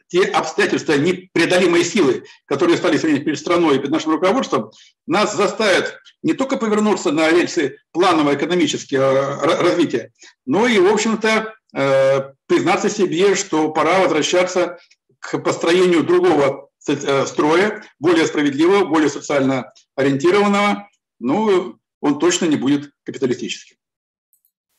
те 0.08 0.24
обстоятельства, 0.26 0.94
непреодолимые 0.94 1.84
силы, 1.84 2.26
которые 2.46 2.78
стали 2.78 2.98
сегодня 2.98 3.24
перед 3.24 3.40
страной 3.40 3.76
и 3.76 3.80
перед 3.80 3.92
нашим 3.92 4.12
руководством, 4.12 4.72
нас 5.08 5.36
заставят 5.36 6.00
не 6.22 6.34
только 6.34 6.58
повернуться 6.58 7.12
на 7.12 7.30
рельсы 7.32 7.78
планового 7.92 8.36
экономического 8.36 9.40
развития, 9.42 10.12
но 10.46 10.68
и, 10.68 10.78
в 10.78 10.88
общем-то, 10.88 11.54
э, 11.76 12.22
признаться 12.46 12.90
себе, 12.90 13.34
что 13.36 13.70
пора 13.70 14.02
возвращаться 14.02 14.78
к 15.20 15.40
построению 15.40 16.04
другого 16.04 16.70
э, 16.88 17.26
строя, 17.26 17.84
более 18.00 18.28
справедливого, 18.28 18.86
более 18.86 19.10
социально 19.10 19.72
ориентированного, 19.96 20.88
но 21.20 21.78
он 22.06 22.20
точно 22.20 22.46
не 22.46 22.56
будет 22.56 22.92
капиталистическим. 23.04 23.78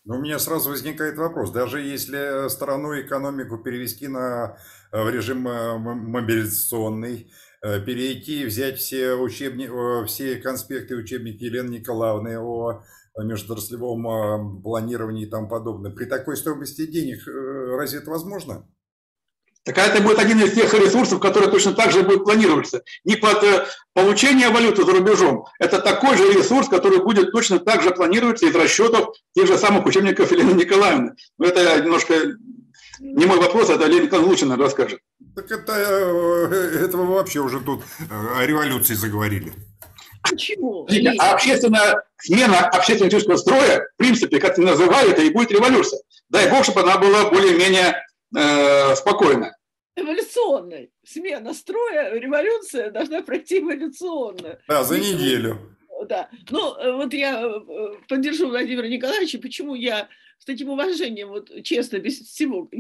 Но 0.05 0.19
у 0.19 0.21
меня 0.21 0.39
сразу 0.39 0.71
возникает 0.71 1.19
вопрос, 1.19 1.51
даже 1.51 1.81
если 1.81 2.49
сторону 2.49 3.01
экономику 3.01 3.59
перевести 3.59 4.07
на, 4.07 4.57
э, 4.93 5.03
в 5.03 5.11
режим 5.11 5.49
э, 5.49 5.77
мобилизационный, 5.77 7.33
э, 7.63 7.81
перейти, 7.81 8.45
взять 8.45 8.79
все, 8.79 9.15
учебни, 9.15 9.67
все 10.07 10.37
конспекты 10.37 10.95
учебники 10.95 11.43
Елены 11.43 11.79
Николаевны 11.79 12.39
о 12.39 12.85
межотраслевом 13.17 14.63
планировании 14.63 15.27
и 15.27 15.31
тому 15.31 15.49
подобное, 15.49 15.91
при 15.91 16.05
такой 16.05 16.37
стоимости 16.37 16.87
денег 16.87 17.27
разве 17.27 17.99
это 17.99 18.11
возможно? 18.11 18.69
Так 19.67 19.79
это 19.79 20.01
будет 20.01 20.21
один 20.21 20.41
из 20.41 20.53
тех 20.53 20.73
ресурсов, 20.75 21.19
который 21.19 21.51
точно 21.51 21.73
так 21.73 21.91
же 21.91 22.05
будет 22.05 22.23
планироваться. 22.23 22.83
Не 23.05 23.17
под 23.17 23.43
э, 23.43 23.67
получение 23.95 24.49
валюты 24.49 24.85
за 24.85 24.93
рубежом. 24.93 25.47
Это 25.59 25.81
такой 25.81 26.17
же 26.17 26.33
ресурс, 26.33 26.69
который 26.69 27.03
будет 27.03 27.33
точно 27.33 27.59
так 27.59 27.83
же 27.83 27.91
планироваться 27.91 28.47
из 28.47 28.55
расчетов 28.55 29.17
тех 29.35 29.49
же 29.49 29.59
самых 29.59 29.85
учебников 29.85 30.31
Елены 30.31 30.53
Николаевны. 30.53 31.17
Но 31.37 31.47
это 31.47 31.81
немножко 31.81 32.15
не 33.01 33.27
мой 33.27 33.41
вопрос, 33.41 33.69
это 33.69 33.87
Лена 33.87 34.05
Николаевна 34.05 34.31
лучше, 34.31 34.45
наверное, 34.45 34.67
расскажет. 34.67 35.01
Так 35.35 35.51
это, 35.51 35.73
э, 35.73 36.85
это 36.85 36.97
вы 36.97 37.07
вообще 37.07 37.41
уже 37.41 37.59
тут 37.59 37.83
э, 37.99 38.39
о 38.39 38.47
революции 38.47 38.95
заговорили. 38.95 39.53
Почему? 40.23 40.87
А 41.19 41.33
общественная 41.33 42.05
смена 42.19 42.69
общественно-политического 42.69 43.37
строя, 43.37 43.89
в 43.95 43.97
принципе, 43.97 44.39
как 44.39 44.55
ты 44.55 44.63
это 44.63 45.23
и 45.23 45.31
будет 45.31 45.51
революция. 45.51 46.01
Дай 46.29 46.49
бог, 46.49 46.63
чтобы 46.63 46.83
она 46.83 46.99
была 46.99 47.31
более-менее 47.31 48.01
э, 48.37 48.95
спокойная 48.95 49.56
эволюционной. 49.97 50.93
Смена 51.05 51.55
строя, 51.55 52.13
революция 52.15 52.91
должна 52.91 53.23
пройти 53.23 53.61
эволюционно. 53.61 54.59
Да, 54.69 54.85
за 54.85 54.99
неделю. 54.99 55.77
Да. 56.09 56.29
Ну, 56.51 56.77
э, 56.77 56.93
вот 56.93 57.13
я 57.15 57.43
э, 57.43 57.95
поддержу 58.09 58.49
Владимира 58.49 58.87
Николаевича, 58.87 59.39
почему 59.39 59.75
я 59.75 60.09
с 60.39 60.45
таким 60.45 60.69
уважением, 60.69 61.29
вот 61.29 61.51
честно, 61.65 61.99
без 61.99 62.21
всего, 62.21 62.71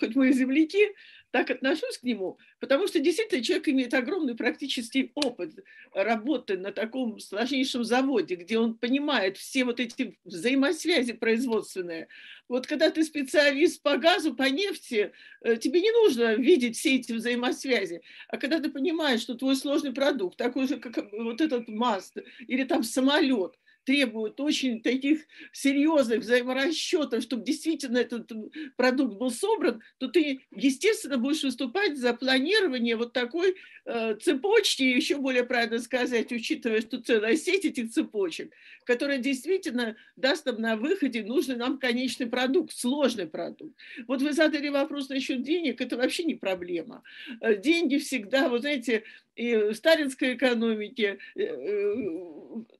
хоть 0.00 0.16
мы 0.16 0.30
и 0.30 0.32
земляки, 0.32 0.88
так 1.32 1.50
отношусь 1.50 1.98
к 1.98 2.02
нему, 2.02 2.38
потому 2.60 2.86
что 2.86 3.00
действительно 3.00 3.42
человек 3.42 3.68
имеет 3.68 3.94
огромный 3.94 4.36
практический 4.36 5.10
опыт 5.14 5.64
работы 5.94 6.58
на 6.58 6.72
таком 6.72 7.18
сложнейшем 7.18 7.84
заводе, 7.84 8.36
где 8.36 8.58
он 8.58 8.74
понимает 8.74 9.38
все 9.38 9.64
вот 9.64 9.80
эти 9.80 10.18
взаимосвязи 10.24 11.14
производственные. 11.14 12.08
Вот 12.48 12.66
когда 12.66 12.90
ты 12.90 13.02
специалист 13.02 13.82
по 13.82 13.96
газу, 13.96 14.34
по 14.34 14.42
нефти, 14.42 15.12
э, 15.40 15.56
тебе 15.56 15.80
не 15.80 15.90
нужно 15.90 16.34
видеть 16.34 16.76
все 16.76 16.96
эти 16.96 17.12
взаимосвязи, 17.12 18.02
а 18.28 18.36
когда 18.36 18.60
ты 18.60 18.70
понимаешь, 18.70 19.22
что 19.22 19.34
твой 19.34 19.56
сложный 19.56 19.94
продукт, 19.94 20.36
такой 20.36 20.68
же, 20.68 20.76
как 20.76 21.10
вот 21.12 21.40
этот 21.40 21.66
маст 21.66 22.18
или 22.46 22.64
там 22.64 22.82
самолет, 22.82 23.58
требуют 23.84 24.40
очень 24.40 24.82
таких 24.82 25.26
серьезных 25.52 26.20
взаиморасчетов, 26.20 27.22
чтобы 27.22 27.44
действительно 27.44 27.98
этот 27.98 28.30
продукт 28.76 29.18
был 29.18 29.30
собран, 29.30 29.82
то 29.98 30.08
ты, 30.08 30.42
естественно, 30.50 31.18
будешь 31.18 31.42
выступать 31.42 31.96
за 31.96 32.14
планирование 32.14 32.96
вот 32.96 33.12
такой 33.12 33.56
э, 33.84 34.14
цепочки, 34.16 34.82
еще 34.82 35.16
более 35.16 35.44
правильно 35.44 35.78
сказать, 35.80 36.32
учитывая, 36.32 36.80
что 36.80 37.00
целая 37.02 37.36
сеть 37.36 37.64
этих 37.64 37.90
цепочек, 37.90 38.52
которая 38.84 39.18
действительно 39.18 39.96
даст 40.16 40.46
нам 40.46 40.60
на 40.60 40.76
выходе 40.76 41.22
нужный 41.22 41.56
нам 41.56 41.78
конечный 41.78 42.26
продукт, 42.26 42.76
сложный 42.76 43.26
продукт. 43.26 43.76
Вот 44.06 44.22
вы 44.22 44.32
задали 44.32 44.68
вопрос 44.68 45.08
насчет 45.08 45.42
денег, 45.42 45.80
это 45.80 45.96
вообще 45.96 46.24
не 46.24 46.34
проблема. 46.34 47.02
Э, 47.40 47.56
деньги 47.56 47.98
всегда, 47.98 48.48
вы 48.48 48.60
знаете, 48.60 49.04
и 49.34 49.54
в 49.54 49.74
сталинской 49.74 50.34
экономике, 50.34 51.18
э, 51.34 51.42
э, 51.42 51.94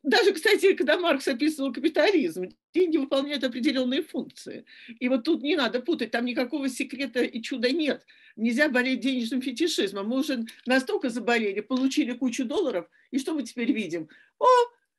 даже, 0.03 0.33
кстати, 0.33 0.75
когда 0.75 0.99
Маркс 0.99 1.27
описывал 1.29 1.73
капитализм, 1.73 2.49
деньги 2.75 2.99
выполняют 2.99 3.45
определенные 3.45 4.03
функции. 4.03 4.65
И 5.01 5.09
вот 5.09 5.25
тут 5.25 5.43
не 5.43 5.57
надо 5.57 5.81
путать, 5.81 6.11
там 6.11 6.25
никакого 6.25 6.69
секрета 6.69 7.23
и 7.23 7.41
чуда 7.41 7.71
нет. 7.71 8.05
Нельзя 8.37 8.69
болеть 8.69 9.01
денежным 9.01 9.41
фетишизмом. 9.41 10.09
Мы 10.09 10.19
уже 10.19 10.45
настолько 10.67 11.09
заболели, 11.09 11.61
получили 11.61 12.13
кучу 12.13 12.45
долларов, 12.45 12.89
и 13.11 13.19
что 13.19 13.35
мы 13.35 13.43
теперь 13.43 13.73
видим? 13.73 14.09
О, 14.39 14.47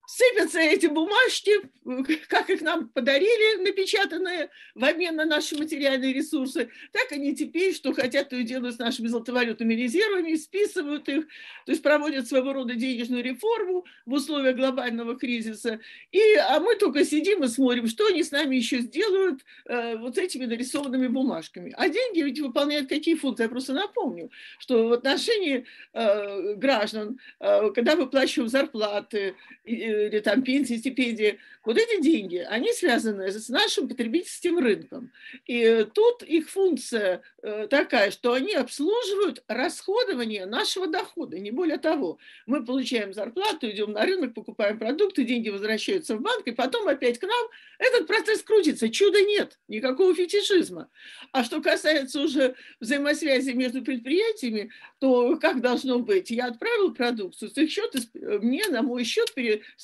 сыпятся 0.06 0.60
эти 0.60 0.88
бумажки, 0.88 1.52
как 2.28 2.50
их 2.50 2.62
нам 2.62 2.90
подарили, 2.90 3.64
напечатанные 3.64 4.50
в 4.76 4.84
обмен 4.84 5.16
на 5.16 5.26
наши 5.26 5.58
материальные 5.58 6.14
ресурсы, 6.14 6.70
так 6.92 7.12
они 7.12 7.36
теперь, 7.36 7.74
что 7.74 7.94
хотят, 7.94 8.30
то 8.30 8.36
и 8.36 8.44
делают 8.44 8.76
с 8.76 8.80
нашими 8.80 9.08
золотовалютными 9.08 9.74
резервами, 9.74 10.36
списывают 10.36 11.08
их, 11.08 11.28
то 11.66 11.72
есть 11.72 11.82
проводят 11.82 12.28
своего 12.28 12.54
рода 12.54 12.76
денежную 12.76 13.24
реформу 13.24 13.86
в 14.06 14.14
условиях 14.14 14.56
глобального 14.56 15.18
кризиса. 15.18 15.80
И, 16.12 16.22
а 16.36 16.60
мы 16.60 16.76
только 16.76 17.06
сидим 17.06 17.44
и 17.44 17.48
смотрим, 17.48 17.88
что 17.88 18.08
они 18.08 18.24
с 18.24 18.32
нами 18.32 18.56
еще 18.56 18.80
сделают 18.80 19.42
э, 19.66 19.98
вот 19.98 20.18
этими 20.18 20.46
нарисованными 20.46 21.08
бумажками. 21.08 21.74
А 21.78 21.88
деньги 21.88 22.22
ведь 22.22 22.40
выполняют 22.40 22.90
какие 22.90 23.16
функции? 23.16 23.44
Я 23.44 23.50
просто 23.50 23.74
напомню, 23.74 24.32
что 24.60 24.88
в 24.88 24.94
отношении 24.94 25.66
э, 25.94 26.56
граждан, 26.56 27.20
э, 27.40 27.72
когда 27.72 27.96
выплачиваем 27.96 28.50
зарплаты, 28.50 29.36
э, 29.66 29.93
или 29.94 30.20
там 30.20 30.44
пенсии, 30.44 30.78
стипендии, 30.78 31.40
вот 31.64 31.78
эти 31.78 32.02
деньги, 32.02 32.46
они 32.50 32.74
связаны 32.74 33.32
с 33.32 33.48
нашим 33.48 33.88
потребительским 33.88 34.60
рынком. 34.60 35.12
И 35.46 35.86
тут 35.94 36.22
их 36.24 36.50
функция 36.50 37.22
э, 37.42 37.68
такая, 37.70 38.12
что 38.12 38.34
они 38.34 38.54
обслуживают 38.54 39.44
расходование 39.48 40.46
нашего 40.46 40.88
дохода, 40.88 41.40
не 41.40 41.52
более 41.52 41.78
того. 41.78 42.18
Мы 42.46 42.66
получаем 42.66 43.14
зарплату, 43.14 43.70
идем 43.70 43.94
на 43.94 44.06
рынок, 44.06 44.34
покупаем 44.34 44.78
продукты, 44.78 45.24
деньги 45.24 45.50
возвращаются 45.50 46.18
в 46.18 46.22
банк, 46.22 46.46
и 46.48 46.52
потом 46.52 46.88
опять 46.90 47.18
к 47.18 47.24
нам 47.24 47.48
этот 47.80 48.08
процесс 48.08 48.42
крутится. 48.42 48.90
Чуда 48.90 49.22
нет, 49.22 49.58
никакого 49.70 50.14
фетишизма. 50.14 50.90
А 51.32 51.46
что 51.46 51.62
касается 51.62 52.22
уже 52.22 52.56
взаимосвязи 52.82 53.52
между 53.52 53.84
предприятиями, 53.84 54.72
то 55.00 55.38
как 55.38 55.62
должно 55.62 56.00
быть? 56.00 56.30
Я 56.30 56.48
отправил 56.48 56.94
продукцию, 56.94 57.50
с 57.50 57.58
их 57.58 57.72
счета 57.72 58.00
мне 58.14 58.68
на 58.68 58.82
мой 58.82 59.06
счет 59.06 59.34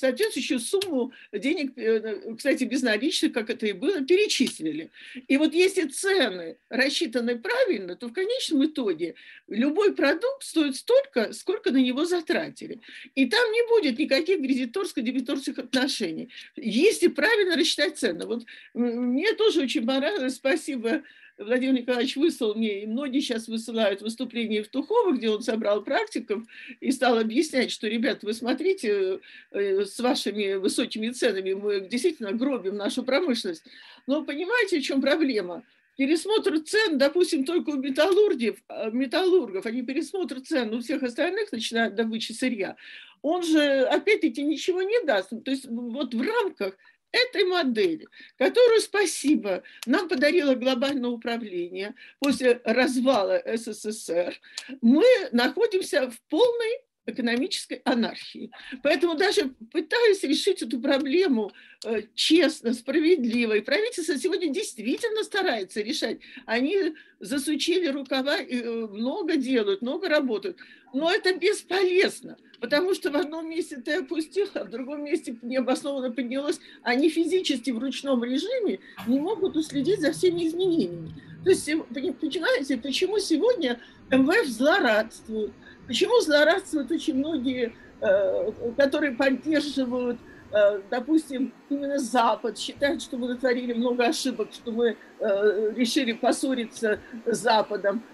соответствующую 0.00 0.60
сумму 0.60 1.12
денег, 1.32 1.76
э, 1.76 2.34
кстати, 2.36 2.64
безналичных, 2.64 3.32
как 3.32 3.50
это 3.50 3.66
и 3.66 3.72
было, 3.72 4.00
перечислили. 4.00 4.90
И 5.28 5.36
вот 5.36 5.52
если 5.52 5.86
цены 5.86 6.56
рассчитаны 6.70 7.38
правильно, 7.38 7.96
то 7.96 8.08
в 8.08 8.12
конечном 8.12 8.64
итоге 8.64 9.14
любой 9.48 9.94
продукт 9.94 10.42
стоит 10.42 10.76
столько, 10.76 11.32
сколько 11.32 11.70
на 11.70 11.76
него 11.76 12.06
затратили. 12.06 12.80
И 13.14 13.26
там 13.26 13.52
не 13.52 13.68
будет 13.68 13.98
никаких 13.98 14.40
кредиторско-дебиторских 14.40 15.58
отношений, 15.58 16.30
если 16.56 17.08
правильно 17.08 17.56
рассчитать 17.56 17.98
цены. 17.98 18.24
Вот 18.26 18.44
мне 18.72 19.34
тоже 19.34 19.60
очень 19.62 19.86
понравилось, 19.86 20.36
спасибо 20.36 21.02
Владимир 21.40 21.80
Николаевич 21.80 22.16
выслал 22.16 22.54
мне, 22.54 22.82
и 22.82 22.86
многие 22.86 23.20
сейчас 23.20 23.48
высылают 23.48 24.02
выступление 24.02 24.62
Тухово, 24.62 25.12
где 25.12 25.30
он 25.30 25.42
собрал 25.42 25.82
практиков 25.82 26.42
и 26.80 26.92
стал 26.92 27.18
объяснять, 27.18 27.70
что, 27.70 27.88
ребят, 27.88 28.22
вы 28.22 28.34
смотрите, 28.34 29.20
э, 29.50 29.84
с 29.84 29.98
вашими 30.00 30.54
высокими 30.54 31.08
ценами 31.08 31.54
мы 31.54 31.80
действительно 31.80 32.32
гробим 32.32 32.76
нашу 32.76 33.02
промышленность. 33.02 33.64
Но 34.06 34.22
понимаете, 34.22 34.80
в 34.80 34.82
чем 34.82 35.00
проблема? 35.00 35.64
Пересмотр 35.96 36.60
цен, 36.60 36.98
допустим, 36.98 37.44
только 37.44 37.70
у 37.70 37.76
металлургов, 37.76 38.56
а, 38.68 38.90
металлургов, 38.90 39.64
не 39.66 39.82
пересмотр 39.82 40.40
цен 40.40 40.72
у 40.74 40.80
всех 40.80 41.02
остальных, 41.02 41.52
начиная 41.52 41.88
от 41.88 41.94
добычи 41.94 42.32
сырья, 42.32 42.76
он 43.22 43.42
же, 43.42 43.60
опять-таки, 43.60 44.42
ничего 44.42 44.82
не 44.82 45.04
даст. 45.04 45.30
То 45.44 45.50
есть 45.50 45.66
вот 45.66 46.14
в 46.14 46.22
рамках 46.22 46.76
этой 47.12 47.44
модели, 47.44 48.06
которую, 48.36 48.80
спасибо, 48.80 49.62
нам 49.86 50.08
подарило 50.08 50.54
глобальное 50.54 51.10
управление 51.10 51.94
после 52.18 52.60
развала 52.64 53.42
СССР, 53.46 54.38
мы 54.80 55.04
находимся 55.32 56.10
в 56.10 56.20
полной 56.28 56.80
экономической 57.10 57.82
анархии. 57.84 58.50
Поэтому 58.82 59.14
даже 59.14 59.52
пытаясь 59.72 60.22
решить 60.22 60.62
эту 60.62 60.80
проблему 60.80 61.52
э, 61.84 62.02
честно, 62.14 62.72
справедливо, 62.72 63.54
и 63.54 63.60
правительство 63.60 64.16
сегодня 64.16 64.48
действительно 64.48 65.22
старается 65.24 65.80
решать. 65.80 66.18
Они 66.46 66.94
засучили 67.20 67.88
рукава, 67.88 68.38
и 68.38 68.60
э, 68.60 68.86
много 68.86 69.36
делают, 69.36 69.82
много 69.82 70.08
работают. 70.08 70.56
Но 70.92 71.10
это 71.10 71.34
бесполезно, 71.34 72.36
потому 72.60 72.94
что 72.94 73.10
в 73.10 73.16
одном 73.16 73.48
месте 73.48 73.76
ты 73.76 73.94
опустил, 73.94 74.48
а 74.54 74.64
в 74.64 74.70
другом 74.70 75.04
месте 75.04 75.36
необоснованно 75.42 76.10
поднялось. 76.10 76.60
Они 76.82 77.08
физически 77.08 77.70
в 77.70 77.78
ручном 77.78 78.24
режиме 78.24 78.80
не 79.06 79.20
могут 79.20 79.56
уследить 79.56 80.00
за 80.00 80.12
всеми 80.12 80.46
изменениями. 80.46 81.14
То 81.44 81.50
есть, 81.50 81.66
понимаете, 81.66 82.76
почему 82.76 83.18
сегодня 83.18 83.80
МВФ 84.10 84.46
злорадствует, 84.46 85.52
Почему 85.90 86.20
злорадствуют 86.20 86.88
очень 86.92 87.16
многие, 87.16 87.74
э, 88.00 88.52
которые 88.76 89.10
поддерживают, 89.10 90.20
э, 90.52 90.82
допустим, 90.88 91.52
именно 91.68 91.98
Запад, 91.98 92.56
считают, 92.56 93.02
что 93.02 93.16
мы 93.16 93.26
натворили 93.26 93.72
много 93.72 94.04
ошибок, 94.04 94.50
что 94.52 94.70
мы 94.70 94.96
э, 95.18 95.72
решили 95.74 96.12
поссориться 96.12 97.00
с 97.26 97.38
Западом, 97.38 98.04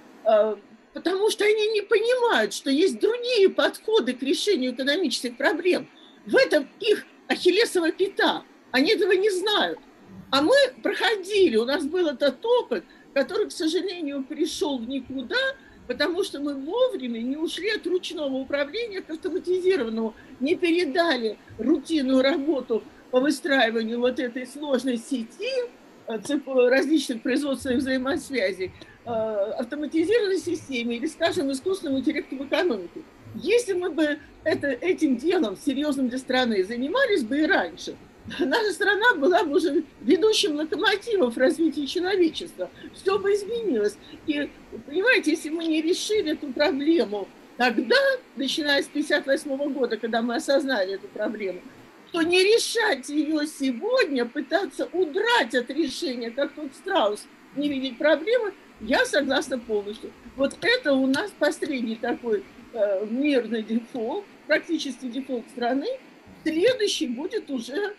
потому 0.95 1.29
что 1.29 1.45
они 1.45 1.67
не 1.73 1.83
понимают, 1.83 2.55
что 2.55 2.71
есть 2.71 2.99
другие 2.99 3.51
подходы 3.51 4.15
к 4.15 4.23
решению 4.23 4.73
экономических 4.73 5.37
проблем. 5.37 5.87
В 6.25 6.35
этом 6.35 6.67
их 6.81 7.05
ахиллесова 7.29 7.93
пята. 7.93 8.43
Они 8.71 8.91
этого 8.91 9.13
не 9.13 9.29
знают. 9.29 9.79
А 10.31 10.41
мы 10.41 10.57
проходили, 10.83 11.57
у 11.57 11.67
нас 11.67 11.85
был 11.85 12.07
этот 12.07 12.43
опыт, 12.43 12.87
который, 13.13 13.49
к 13.49 13.53
сожалению, 13.53 14.25
пришел 14.25 14.79
в 14.79 14.89
никуда– 14.89 15.37
потому 15.87 16.25
что 16.25 16.41
мы 16.41 16.55
вовремя 16.55 17.21
не 17.21 17.37
ушли 17.37 17.71
от 17.71 17.87
ручного 17.87 18.35
управления 18.35 19.03
к 19.03 19.11
автоматизированному, 19.11 20.15
не 20.41 20.57
передали 20.57 21.39
рутинную 21.59 22.23
работу 22.23 22.83
по 23.11 23.21
выстраиванию 23.21 24.01
вот 24.01 24.19
этой 24.19 24.47
сложной 24.47 24.99
сети 24.99 25.53
э, 26.07 26.19
различных 26.69 27.23
производственных 27.23 27.79
взаимосвязей 27.79 28.73
э, 29.05 29.11
автоматизированной 29.11 30.39
системе 30.39 30.97
или, 30.97 31.07
скажем, 31.07 31.51
искусственному 31.53 32.01
интеллекту 32.01 32.37
в 32.37 32.47
экономике. 32.47 33.03
Если 33.35 33.75
мы 33.75 33.91
бы 33.91 34.19
это, 34.45 34.69
этим 34.69 35.17
делом 35.17 35.57
серьезным 35.57 36.09
для 36.09 36.19
страны 36.19 36.65
занимались 36.65 37.23
бы 37.23 37.39
и 37.39 37.47
раньше– 37.47 37.97
наша 38.41 38.73
страна 38.73 39.15
была 39.15 39.45
бы 39.45 39.57
уже 39.57 39.85
ведущим 40.01 40.57
локомотивом 40.57 41.31
в 41.31 41.39
развитии 41.39 41.87
человечества. 41.87 42.71
Все 42.95 43.19
бы 43.19 43.33
изменилось. 43.33 43.97
И, 44.27 44.51
понимаете, 44.87 45.33
если 45.33 45.51
мы 45.51 45.65
не 45.65 45.81
решили 45.81 46.33
эту 46.33 46.49
проблему 46.53 47.29
тогда, 47.57 47.97
начиная 48.37 48.83
с 48.83 48.89
1958 48.89 49.73
года, 49.73 49.97
когда 49.97 50.23
мы 50.23 50.37
осознали 50.37 50.95
эту 50.95 51.09
проблему, 51.09 51.61
то 52.13 52.23
не 52.23 52.43
решать 52.43 53.09
ее 53.09 53.47
сегодня, 53.47 54.25
пытаться 54.25 54.89
удрать 54.93 55.55
от 55.55 55.71
решения, 55.71 56.31
как 56.31 56.53
тот 56.53 56.75
страус, 56.75 57.27
не 57.55 57.69
видеть 57.69 57.99
проблемы, 57.99 58.55
я 58.81 59.05
согласна 59.07 59.59
полностью. 59.59 60.13
Вот 60.37 60.57
это 60.61 60.93
у 60.93 61.07
нас 61.07 61.33
последний 61.39 61.97
такой 61.97 62.45
э, 62.73 63.07
мирный 63.09 63.63
дефолт, 63.63 64.25
практически 64.47 65.07
дефолт 65.07 65.45
страны. 65.51 65.87
Следующий 66.45 67.09
будет 67.09 67.51
уже 67.51 67.97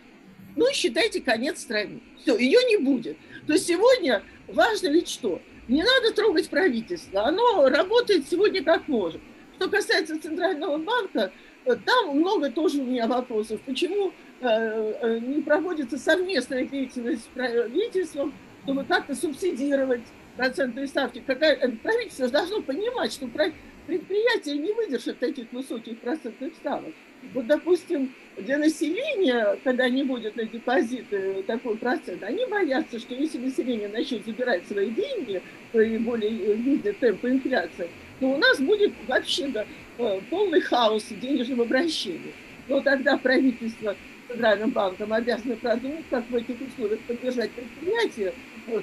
ну, 0.57 0.65
считайте, 0.73 1.21
конец 1.21 1.61
страны. 1.61 2.01
Все, 2.21 2.35
ее 2.37 2.59
не 2.69 2.77
будет. 2.77 3.17
То 3.45 3.53
есть 3.53 3.67
сегодня 3.67 4.23
важно 4.47 4.87
ведь 4.87 5.07
что? 5.07 5.41
Не 5.67 5.83
надо 5.83 6.13
трогать 6.13 6.49
правительство. 6.49 7.25
Оно 7.25 7.69
работает 7.69 8.27
сегодня 8.29 8.63
как 8.63 8.87
может. 8.87 9.21
Что 9.55 9.69
касается 9.69 10.19
Центрального 10.19 10.77
банка, 10.77 11.31
э, 11.65 11.75
там 11.75 12.17
много 12.17 12.49
тоже 12.49 12.79
у 12.79 12.85
меня 12.85 13.07
вопросов. 13.07 13.61
Почему 13.65 14.13
э, 14.41 14.47
э, 14.47 15.19
не 15.19 15.41
проводится 15.41 15.97
совместная 15.97 16.65
деятельность 16.65 17.23
с 17.23 17.27
правительством, 17.27 18.33
чтобы 18.63 18.83
как-то 18.83 19.13
субсидировать 19.15 20.03
процентные 20.37 20.87
ставки? 20.87 21.23
Какая, 21.25 21.55
правительство 21.83 22.29
должно 22.29 22.61
понимать, 22.61 23.11
что 23.13 23.27
предприятия 23.27 24.57
не 24.57 24.73
выдержат 24.73 25.19
таких 25.19 25.51
высоких 25.51 25.99
процентных 25.99 26.55
ставок. 26.55 26.93
Вот, 27.33 27.47
допустим, 27.47 28.13
для 28.37 28.57
населения, 28.57 29.57
когда 29.63 29.89
не 29.89 30.03
будет 30.03 30.35
на 30.35 30.45
депозиты 30.45 31.43
такой 31.45 31.77
процент, 31.77 32.23
они 32.23 32.45
боятся, 32.45 32.99
что 32.99 33.15
если 33.15 33.39
население 33.39 33.89
начнет 33.89 34.25
забирать 34.25 34.67
свои 34.67 34.89
деньги 34.91 35.41
при 35.71 35.97
более 35.97 36.55
виде 36.55 36.93
темпа 36.93 37.29
инфляции, 37.29 37.89
то 38.19 38.27
у 38.27 38.37
нас 38.37 38.59
будет 38.59 38.93
вообще 39.07 39.47
да, 39.47 39.65
э, 39.97 40.19
полный 40.29 40.61
хаос 40.61 41.03
в 41.03 41.19
денежном 41.19 41.61
обращении. 41.61 42.33
Но 42.67 42.81
тогда 42.81 43.17
правительство 43.17 43.95
Центральным 44.27 44.71
банком 44.71 45.13
обязано 45.13 45.55
продумать, 45.55 46.03
как 46.09 46.29
в 46.29 46.35
этих 46.35 46.55
условиях 46.67 46.99
поддержать 47.01 47.51
предприятие, 47.51 48.33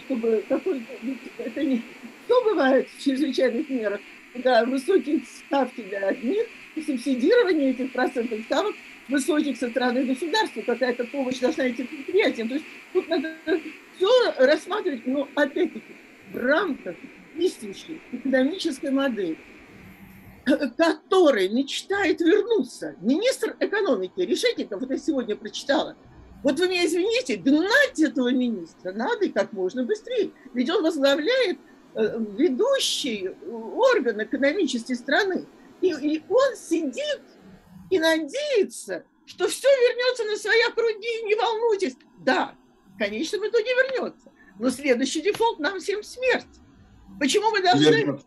чтобы 0.06 0.42
какой-то... 0.48 0.84
Это 1.38 1.62
не... 1.62 1.82
Что 2.26 2.42
бывает 2.44 2.88
в 2.88 3.04
чрезвычайных 3.04 3.68
мерах? 3.68 4.00
Да, 4.34 4.64
высокие 4.64 5.20
ставки 5.20 5.82
для 5.82 6.08
одних, 6.08 6.46
субсидирование 6.82 7.70
этих 7.70 7.92
процентных 7.92 8.44
ставок 8.44 8.74
высоких 9.08 9.56
со 9.56 9.68
стороны 9.68 10.04
государства, 10.04 10.62
какая-то 10.62 11.04
помощь 11.04 11.38
должна 11.38 11.68
идти 11.68 11.84
предприятиям. 11.84 12.48
То 12.48 12.54
есть 12.54 12.66
тут 12.92 13.08
надо 13.08 13.34
все 13.96 14.32
рассматривать, 14.38 15.06
но 15.06 15.28
опять-таки 15.34 15.96
в 16.32 16.37
рамках 16.37 16.96
действующей 17.37 18.00
экономической 18.12 18.90
модели, 18.90 19.38
которой 20.76 21.48
мечтает 21.48 22.20
вернуться 22.20 22.96
министр 23.00 23.56
экономики 23.60 24.20
Решетников, 24.20 24.80
вот 24.80 24.90
я 24.90 24.98
сегодня 24.98 25.37
прочитала, 25.37 25.96
вот 26.42 26.58
вы 26.60 26.68
меня 26.68 26.84
извините, 26.84 27.37
гнать 27.37 27.98
этого 27.98 28.30
министра 28.30 28.92
надо 28.92 29.24
и 29.24 29.30
как 29.30 29.54
можно 29.54 29.82
быстрее. 29.82 30.30
Ведь 30.52 30.68
он 30.68 30.82
возглавляет 30.82 31.58
э, 31.94 32.18
ведущий 32.37 33.30
орган 33.48 34.22
экономической 34.22 34.92
страны. 34.92 35.46
И, 35.84 36.16
и 36.16 36.24
он 36.30 36.56
сидит 36.56 37.20
и 37.90 37.98
надеется, 37.98 39.04
что 39.26 39.48
все 39.48 39.68
вернется 39.68 40.24
на 40.24 40.36
свои 40.36 40.62
круги, 40.74 41.22
не 41.24 41.34
волнуйтесь. 41.34 41.96
Да, 42.20 42.54
в 42.94 42.98
конечном 42.98 43.46
итоге 43.46 43.70
вернется. 43.74 44.32
Но 44.58 44.70
следующий 44.70 45.20
дефолт 45.20 45.58
нам 45.58 45.80
всем 45.80 46.02
смерть. 46.02 46.46
Почему 47.20 47.50
мы 47.50 47.60
должны... 47.60 47.84
Вернется. 47.84 48.26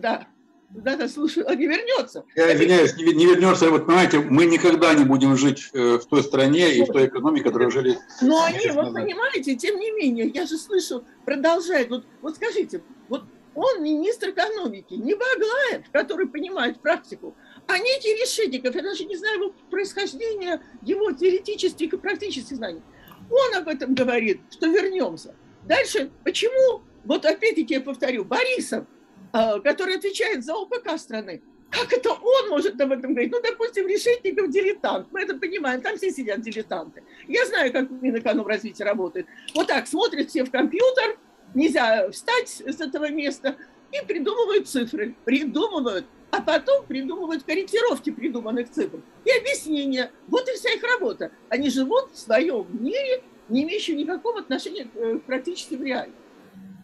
Да, 0.00 0.26
да, 0.70 0.96
да, 0.96 1.08
слушаю, 1.08 1.46
он 1.46 1.56
не 1.56 1.66
вернется. 1.66 2.24
Я 2.34 2.52
извиняюсь, 2.56 2.96
не, 2.96 3.04
не 3.14 3.26
вернется. 3.26 3.70
Вот 3.70 3.86
понимаете, 3.86 4.18
мы 4.18 4.46
никогда 4.46 4.92
не 4.94 5.04
будем 5.04 5.36
жить 5.36 5.70
э, 5.72 5.98
в 5.98 6.06
той 6.06 6.24
стране 6.24 6.74
и 6.74 6.82
в 6.82 6.86
той 6.86 7.06
экономике, 7.06 7.44
которая 7.44 7.70
жили. 7.70 7.96
Но 8.22 8.42
они, 8.42 8.66
вот 8.72 8.92
понимаете, 8.92 9.54
тем 9.54 9.78
не 9.78 9.92
менее, 9.92 10.26
я 10.26 10.46
же 10.46 10.58
слышу, 10.58 11.04
продолжает. 11.24 11.90
Вот, 11.90 12.06
вот 12.22 12.34
скажите, 12.34 12.82
вот 13.08 13.24
он 13.58 13.82
министр 13.82 14.30
экономики, 14.30 14.94
не 14.94 15.14
Баглаев, 15.14 15.90
который 15.92 16.28
понимает 16.28 16.80
практику, 16.80 17.36
а 17.66 17.78
некий 17.78 18.14
Решетников, 18.14 18.74
я 18.74 18.82
даже 18.82 19.04
не 19.04 19.16
знаю 19.16 19.40
его 19.40 19.54
происхождения, 19.70 20.62
его 20.82 21.10
теоретических 21.12 21.92
и 21.92 21.96
практических 21.96 22.56
знаний. 22.56 22.82
Он 23.30 23.56
об 23.56 23.68
этом 23.68 23.94
говорит, 23.94 24.40
что 24.50 24.66
вернемся. 24.66 25.34
Дальше, 25.64 26.10
почему, 26.24 26.82
вот 27.04 27.24
опять-таки 27.24 27.74
я 27.74 27.80
повторю, 27.80 28.24
Борисов, 28.24 28.86
а, 29.32 29.58
который 29.60 29.96
отвечает 29.96 30.44
за 30.44 30.54
ОПК 30.54 30.96
страны, 30.96 31.42
Как 31.70 31.92
это 31.92 32.10
он 32.12 32.48
может 32.48 32.80
об 32.80 32.92
этом 32.92 33.12
говорить? 33.12 33.30
Ну, 33.30 33.42
допустим, 33.42 33.86
Решетников 33.86 34.48
дилетант. 34.48 35.08
Мы 35.10 35.20
это 35.20 35.36
понимаем, 35.36 35.82
там 35.82 35.98
все 35.98 36.10
сидят 36.10 36.40
дилетанты. 36.40 37.02
Я 37.26 37.44
знаю, 37.44 37.72
как 37.72 37.90
Минэкономразвитие 37.90 38.86
работает. 38.86 39.26
Вот 39.54 39.66
так, 39.66 39.86
смотрят 39.86 40.30
все 40.30 40.44
в 40.44 40.50
компьютер, 40.50 41.18
нельзя 41.54 42.10
встать 42.10 42.48
с 42.48 42.80
этого 42.80 43.10
места, 43.10 43.56
и 43.92 44.04
придумывают 44.06 44.68
цифры. 44.68 45.14
Придумывают. 45.24 46.06
А 46.30 46.42
потом 46.42 46.84
придумывают 46.84 47.42
корректировки 47.44 48.10
придуманных 48.10 48.70
цифр. 48.70 49.00
И 49.24 49.30
объяснения. 49.30 50.12
Вот 50.26 50.46
и 50.48 50.52
вся 50.52 50.70
их 50.72 50.82
работа. 50.82 51.32
Они 51.48 51.70
живут 51.70 52.12
в 52.12 52.18
своем 52.18 52.66
мире, 52.70 53.22
не 53.48 53.62
имеющем 53.62 53.96
никакого 53.96 54.40
отношения 54.40 54.84
к 54.84 54.96
э, 54.96 55.18
практически 55.20 55.74
в 55.74 55.82
реальности. 55.82 56.20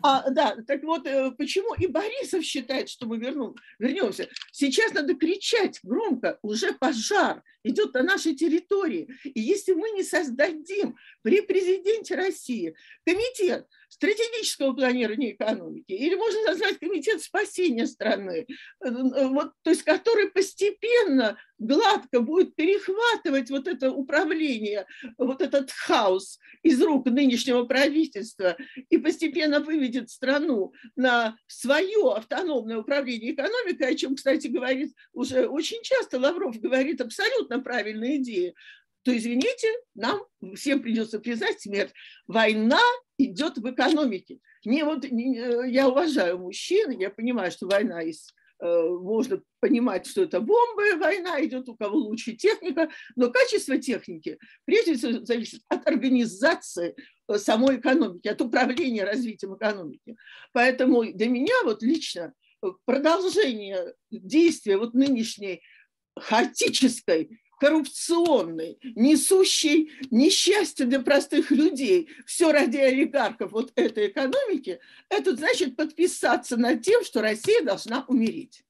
А, 0.07 0.29
да, 0.29 0.55
так 0.66 0.83
вот, 0.83 1.07
э, 1.07 1.31
почему 1.31 1.74
и 1.74 1.87
Борисов 1.87 2.42
считает, 2.42 2.90
что 2.90 3.07
мы 3.07 3.16
вернем, 3.16 3.55
вернемся. 3.79 4.29
Сейчас 4.53 4.92
надо 4.92 5.14
кричать 5.14 5.81
громко, 5.83 6.38
уже 6.42 6.74
пожар 6.74 7.42
идет 7.62 7.94
на 7.94 8.03
нашей 8.03 8.35
территории. 8.35 9.09
И 9.24 9.40
если 9.40 9.72
мы 9.72 9.90
не 9.92 10.03
создадим 10.03 10.96
при 11.22 11.40
президенте 11.40 12.16
России 12.16 12.74
комитет 13.07 13.66
стратегического 13.95 14.73
планирования 14.73 15.35
экономики, 15.35 15.93
или 15.93 16.17
можно 16.17 16.43
назвать 16.47 16.81
комитет 16.81 17.23
спасения 17.23 17.87
страны, 17.87 18.45
э, 18.85 18.91
вот, 19.29 19.53
то 19.63 19.71
есть 19.71 19.85
который 19.85 20.31
постепенно 20.33 21.39
гладко 21.59 22.21
будет 22.21 22.57
перехватывать 22.57 23.51
вот 23.51 23.69
это 23.69 23.93
управление, 23.93 24.87
вот 25.17 25.41
этот 25.41 25.71
хаос 25.71 26.41
из 26.65 26.83
рук 26.83 27.07
нынешнего 27.07 27.65
правительства 27.67 28.57
и 28.91 28.99
постепенно 28.99 29.61
выведет 29.61 30.11
страну 30.11 30.73
на 30.97 31.37
свое 31.47 32.15
автономное 32.17 32.79
управление 32.79 33.33
экономикой, 33.33 33.91
о 33.91 33.95
чем, 33.95 34.17
кстати, 34.17 34.49
говорит 34.49 34.93
уже 35.13 35.47
очень 35.47 35.83
часто 35.85 36.19
Лавров 36.19 36.59
говорит 36.59 37.01
абсолютно 37.01 37.61
правильные 37.61 38.17
идеи, 38.17 38.55
то, 39.05 39.17
извините, 39.17 39.69
нам 39.95 40.25
всем 40.57 40.83
придется 40.83 41.21
признать 41.21 41.61
смерть. 41.61 41.93
Война 42.27 42.81
идет 43.18 43.59
в 43.59 43.70
экономике. 43.70 44.38
Не, 44.64 44.85
вот, 44.85 45.05
э, 45.05 45.11
я 45.68 45.88
уважаю 45.88 46.38
мужчин, 46.38 46.90
я 46.90 47.11
понимаю, 47.11 47.50
что 47.50 47.66
война 47.66 48.03
из 48.03 48.33
Э, 48.61 48.88
можно 48.88 49.42
понимать, 49.61 50.07
что 50.07 50.22
это 50.22 50.40
бомбы, 50.40 50.96
война 50.96 51.44
идет, 51.44 51.68
у 51.68 51.77
кого 51.77 51.96
лучше 51.96 52.35
техника, 52.35 52.88
но 53.16 53.31
качество 53.31 53.77
техники 53.79 54.38
прежде 54.64 54.94
всего 54.94 55.24
зависит 55.24 55.62
от 55.68 55.87
организации 55.87 56.94
э, 57.29 57.38
самой 57.38 57.77
экономики, 57.77 58.29
от 58.29 58.40
управления 58.40 59.05
развитием 59.05 59.57
экономики. 59.57 60.16
Поэтому 60.53 61.05
для 61.05 61.29
меня 61.29 61.55
вот 61.64 61.83
лично 61.83 62.33
продолжение 62.87 63.94
действия 64.11 64.79
вот 64.79 64.94
нынешней 64.94 65.61
хаотической 66.16 67.40
коррупционный, 67.64 68.79
несущий 68.94 69.90
несчастье 70.11 70.85
для 70.85 71.00
простых 71.00 71.50
людей, 71.50 72.11
все 72.27 72.53
ради 72.53 72.77
олигархов 72.77 73.53
вот 73.53 73.72
этой 73.74 74.09
экономики, 74.09 74.81
это 75.09 75.35
значит 75.35 75.74
подписаться 75.74 76.59
над 76.59 76.83
тем, 76.83 77.03
что 77.05 77.22
Россия 77.22 77.64
должна 77.64 78.05
умереть. 78.07 78.64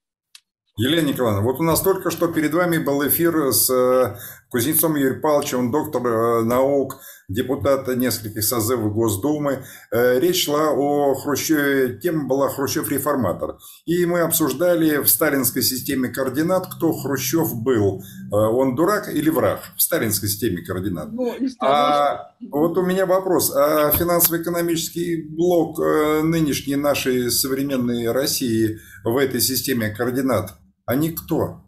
Елена 0.76 1.09
Николаевна, 1.09 1.42
вот 1.42 1.59
у 1.59 1.64
нас 1.64 1.83
только 1.83 2.12
что 2.12 2.28
перед 2.28 2.54
вами 2.54 2.78
был 2.78 3.07
эфир 3.07 3.52
с 3.52 3.68
э, 3.68 4.16
Кузнецом 4.55 4.95
Юрием 4.95 5.21
Павловичем, 5.21 5.59
он 5.59 5.71
доктор 5.73 6.07
э, 6.07 6.45
наук, 6.45 7.01
депутат 7.29 7.88
нескольких 7.88 8.45
созывов 8.45 8.95
Госдумы. 8.95 9.64
Э, 9.90 10.21
речь 10.21 10.45
шла 10.45 10.71
о 10.71 11.17
Хрущеве, 11.17 11.99
тема 11.99 12.29
была 12.29 12.49
«Хрущев-реформатор». 12.51 13.59
И 13.85 14.07
мы 14.07 14.21
обсуждали 14.21 14.99
в 14.99 15.09
сталинской 15.09 15.61
системе 15.61 16.09
координат, 16.11 16.69
кто 16.73 16.93
Хрущев 16.93 17.53
был. 17.64 18.05
Он 18.31 18.77
дурак 18.77 19.12
или 19.12 19.29
враг 19.29 19.59
в 19.77 19.83
сталинской 19.83 20.29
системе 20.29 20.62
координат? 20.62 21.12
Ну, 21.12 21.35
а 21.61 22.31
вот 22.53 22.79
у 22.79 22.83
меня 22.83 23.07
вопрос. 23.07 23.53
А 23.57 23.90
финансово-экономический 23.90 25.21
блок 25.31 25.81
нынешней 25.81 26.77
нашей 26.77 27.33
современной 27.33 28.12
России 28.12 28.79
в 29.03 29.17
этой 29.17 29.40
системе 29.40 29.90
координат– 29.90 30.53
они 30.87 31.12
кто? 31.12 31.63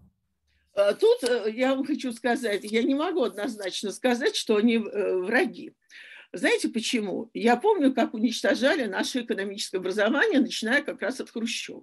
А 0.76 0.92
тут 0.92 1.24
э, 1.24 1.50
я 1.52 1.74
вам 1.74 1.86
хочу 1.86 2.12
сказать, 2.12 2.62
я 2.64 2.82
не 2.82 2.94
могу 2.94 3.22
однозначно 3.22 3.90
сказать, 3.92 4.36
что 4.36 4.56
они 4.56 4.76
э, 4.76 5.16
враги. 5.16 5.72
Знаете 6.32 6.68
почему? 6.68 7.30
Я 7.32 7.56
помню, 7.56 7.94
как 7.94 8.12
уничтожали 8.12 8.84
наше 8.84 9.22
экономическое 9.22 9.78
образование, 9.78 10.38
начиная 10.38 10.82
как 10.82 11.00
раз 11.00 11.18
от 11.18 11.30
Хрущева. 11.30 11.82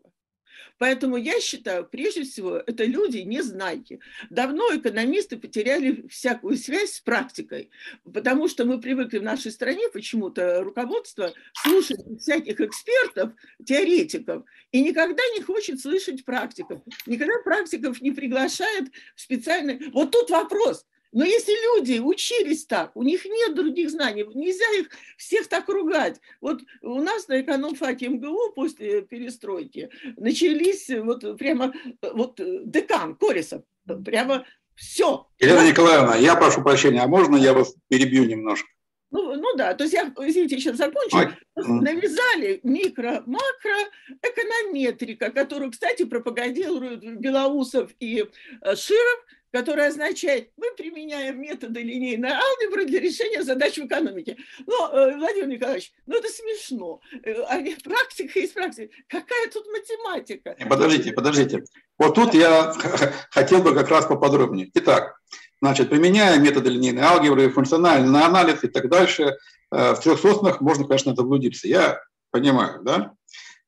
Поэтому 0.83 1.15
я 1.15 1.39
считаю, 1.39 1.87
прежде 1.89 2.23
всего, 2.23 2.57
это 2.57 2.83
люди 2.83 3.19
не 3.19 3.41
знайки. 3.41 4.01
Давно 4.29 4.65
экономисты 4.75 5.37
потеряли 5.37 6.05
всякую 6.09 6.57
связь 6.57 6.95
с 6.95 6.99
практикой, 6.99 7.69
потому 8.03 8.49
что 8.49 8.65
мы 8.65 8.81
привыкли 8.81 9.19
в 9.19 9.23
нашей 9.23 9.53
стране 9.53 9.87
почему-то 9.93 10.61
руководство 10.61 11.31
слушать 11.53 12.01
всяких 12.19 12.59
экспертов, 12.59 13.31
теоретиков, 13.65 14.43
и 14.73 14.81
никогда 14.81 15.23
не 15.37 15.41
хочет 15.41 15.79
слышать 15.79 16.25
практиков. 16.25 16.81
Никогда 17.05 17.35
практиков 17.45 18.01
не 18.01 18.11
приглашает 18.11 18.89
в 19.15 19.21
специальный... 19.21 19.89
Вот 19.93 20.11
тут 20.11 20.31
вопрос, 20.31 20.85
но 21.13 21.23
если 21.23 21.51
люди 21.51 21.99
учились 21.99 22.65
так, 22.65 22.91
у 22.95 23.03
них 23.03 23.23
нет 23.25 23.55
других 23.55 23.89
знаний, 23.91 24.25
нельзя 24.33 24.65
их 24.79 24.89
всех 25.17 25.47
так 25.47 25.69
ругать. 25.69 26.19
Вот 26.41 26.61
у 26.81 27.01
нас 27.01 27.27
на 27.27 27.39
экономфаке 27.39 28.09
МГУ 28.09 28.51
после 28.55 29.03
перестройки 29.03 29.89
начались 30.17 30.89
вот 30.89 31.37
прямо 31.37 31.73
вот 32.01 32.39
декан 32.65 33.15
Корисов, 33.15 33.61
прямо 34.03 34.45
все. 34.75 35.27
Елена 35.39 35.67
Николаевна, 35.67 36.15
я 36.15 36.35
прошу 36.35 36.63
прощения, 36.63 37.01
а 37.01 37.07
можно 37.07 37.35
я 37.35 37.53
вас 37.53 37.75
перебью 37.89 38.25
немножко? 38.25 38.67
Ну, 39.11 39.35
ну 39.35 39.55
да, 39.55 39.75
то 39.75 39.83
есть 39.83 39.93
я, 39.93 40.11
извините, 40.27 40.57
сейчас 40.57 40.77
закончу. 40.77 41.17
Ой. 41.17 41.27
Навязали 41.55 42.59
микро-макро 42.63 43.91
эконометрика, 44.23 45.29
которую, 45.29 45.69
кстати, 45.69 46.03
пропагандируют 46.03 47.03
Белоусов 47.03 47.91
и 47.99 48.25
э, 48.61 48.75
Широв, 48.75 49.25
которое 49.53 49.89
означает, 49.89 50.49
мы 50.57 50.71
применяем 50.75 51.39
методы 51.39 51.83
линейной 51.83 52.31
алгебры 52.31 52.85
для 52.85 52.99
решения 52.99 53.43
задач 53.43 53.77
в 53.77 53.85
экономике. 53.85 54.35
Но, 54.65 54.89
э, 54.91 55.15
Владимир 55.15 55.47
Николаевич, 55.47 55.93
ну 56.07 56.17
это 56.17 56.27
смешно. 56.27 56.99
Э, 57.23 57.33
а 57.43 57.61
практика 57.83 58.39
есть 58.39 58.55
практика. 58.55 58.91
Какая 59.07 59.47
тут 59.51 59.65
математика? 59.67 60.55
Подождите, 60.67 61.13
подождите. 61.13 61.63
Вот 61.99 62.15
тут 62.15 62.33
я 62.33 62.73
хотел 63.29 63.61
бы 63.61 63.75
как 63.75 63.89
раз 63.89 64.07
поподробнее. 64.07 64.71
Итак, 64.73 65.19
значит, 65.61 65.91
применяя 65.91 66.39
методы 66.39 66.71
линейной 66.71 67.03
алгебры, 67.03 67.51
функциональный 67.51 68.23
анализ 68.23 68.63
и 68.63 68.67
так 68.67 68.89
дальше, 68.89 69.37
э, 69.71 69.93
в 69.93 69.99
трех 69.99 70.19
соснах 70.19 70.61
можно, 70.61 70.87
конечно, 70.87 71.13
заблудиться. 71.13 71.67
Я 71.67 72.01
понимаю, 72.31 72.81
да? 72.81 73.13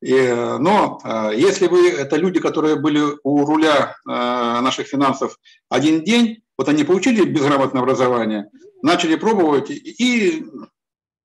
И, 0.01 0.17
но 0.59 0.99
э, 1.03 1.31
если 1.35 1.67
вы, 1.67 1.89
это 1.89 2.17
люди, 2.17 2.39
которые 2.39 2.75
были 2.75 3.01
у 3.23 3.45
руля 3.45 3.95
э, 4.07 4.11
наших 4.11 4.87
финансов 4.87 5.39
один 5.69 6.03
день, 6.03 6.43
вот 6.57 6.69
они 6.69 6.83
получили 6.83 7.23
безграмотное 7.25 7.81
образование, 7.81 8.49
начали 8.81 9.15
пробовать, 9.15 9.69
и, 9.69 10.45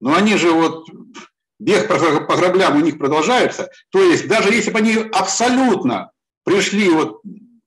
ну 0.00 0.14
они 0.14 0.37
же 0.37 0.52
вот, 0.52 0.87
бег 1.59 1.88
по 1.88 2.37
граблям 2.37 2.76
у 2.76 2.80
них 2.80 2.98
продолжается, 2.98 3.70
то 3.90 4.00
есть 4.00 4.28
даже 4.28 4.52
если 4.52 4.70
бы 4.70 4.78
они 4.78 4.94
абсолютно 5.12 6.12
пришли 6.44 6.88
вот 6.90 7.20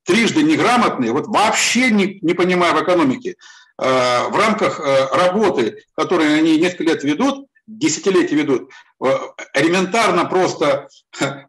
трижды 0.06 0.42
неграмотные, 0.42 1.12
вот 1.12 1.28
вообще 1.28 1.92
не, 1.92 2.18
не 2.22 2.34
понимая 2.34 2.74
в 2.74 2.82
экономике, 2.82 3.36
э, 3.78 4.28
в 4.30 4.36
рамках 4.36 4.80
работы, 5.14 5.84
которую 5.96 6.38
они 6.38 6.58
несколько 6.60 6.84
лет 6.84 7.04
ведут, 7.04 7.48
десятилетия 7.68 8.36
ведут, 8.36 8.70
э, 9.04 9.08
элементарно 9.54 10.26
просто 10.26 10.88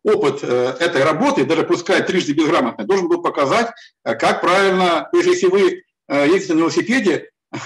опыт 0.02 0.40
э, 0.42 0.76
этой 0.80 1.02
работы, 1.04 1.44
даже 1.44 1.64
пускай 1.64 2.02
трижды 2.02 2.32
безграмотный, 2.32 2.84
должен 2.84 3.08
был 3.08 3.22
показать, 3.22 3.70
э, 4.04 4.14
как 4.14 4.40
правильно, 4.40 5.08
если 5.12 5.46
вы 5.46 5.82
ездите 6.08 6.54
на 6.54 6.58
велосипеде, 6.58 7.30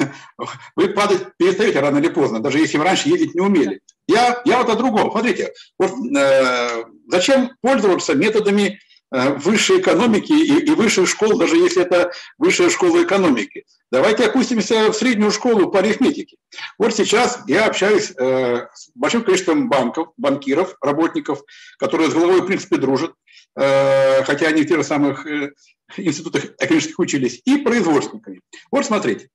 вы 0.76 0.88
падать 0.90 1.26
перестаете 1.38 1.80
рано 1.80 1.98
или 1.98 2.08
поздно, 2.08 2.40
даже 2.40 2.58
если 2.58 2.78
вы 2.78 2.84
раньше 2.84 3.08
ездить 3.08 3.34
не 3.34 3.40
умели. 3.40 3.80
Я, 4.06 4.40
я 4.44 4.58
вот 4.58 4.70
о 4.70 4.76
другом. 4.76 5.10
Смотрите, 5.10 5.52
вот, 5.78 5.92
э, 6.16 6.84
зачем 7.08 7.50
пользоваться 7.60 8.14
методами 8.14 8.78
Э, 8.78 8.87
высшей 9.10 9.80
экономики 9.80 10.32
и, 10.32 10.66
и 10.66 10.70
высших 10.70 11.08
школ, 11.08 11.38
даже 11.38 11.56
если 11.56 11.82
это 11.82 12.12
высшая 12.36 12.70
школа 12.70 13.02
экономики. 13.02 13.64
Давайте 13.90 14.26
опустимся 14.26 14.92
в 14.92 14.94
среднюю 14.94 15.30
школу 15.30 15.70
по 15.70 15.78
арифметике. 15.78 16.36
Вот 16.78 16.94
сейчас 16.94 17.40
я 17.46 17.64
общаюсь 17.64 18.12
э, 18.18 18.66
с 18.74 18.90
большим 18.94 19.24
количеством 19.24 19.70
банков, 19.70 20.08
банкиров, 20.18 20.76
работников, 20.82 21.42
которые 21.78 22.10
с 22.10 22.14
головой, 22.14 22.42
в 22.42 22.46
принципе, 22.46 22.76
дружат, 22.76 23.14
э, 23.58 24.22
хотя 24.24 24.48
они 24.48 24.62
в 24.62 24.68
тех 24.68 24.76
же 24.78 24.84
самых 24.84 25.26
э, 25.26 25.52
институтах 25.96 26.44
экономических 26.58 26.98
учились, 26.98 27.40
и 27.46 27.56
производственниками. 27.56 28.42
Вот 28.70 28.84
смотрите, 28.84 29.30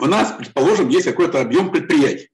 у 0.00 0.06
нас, 0.06 0.32
предположим, 0.36 0.88
есть 0.88 1.06
какой-то 1.06 1.40
объем 1.40 1.70
предприятий. 1.70 2.30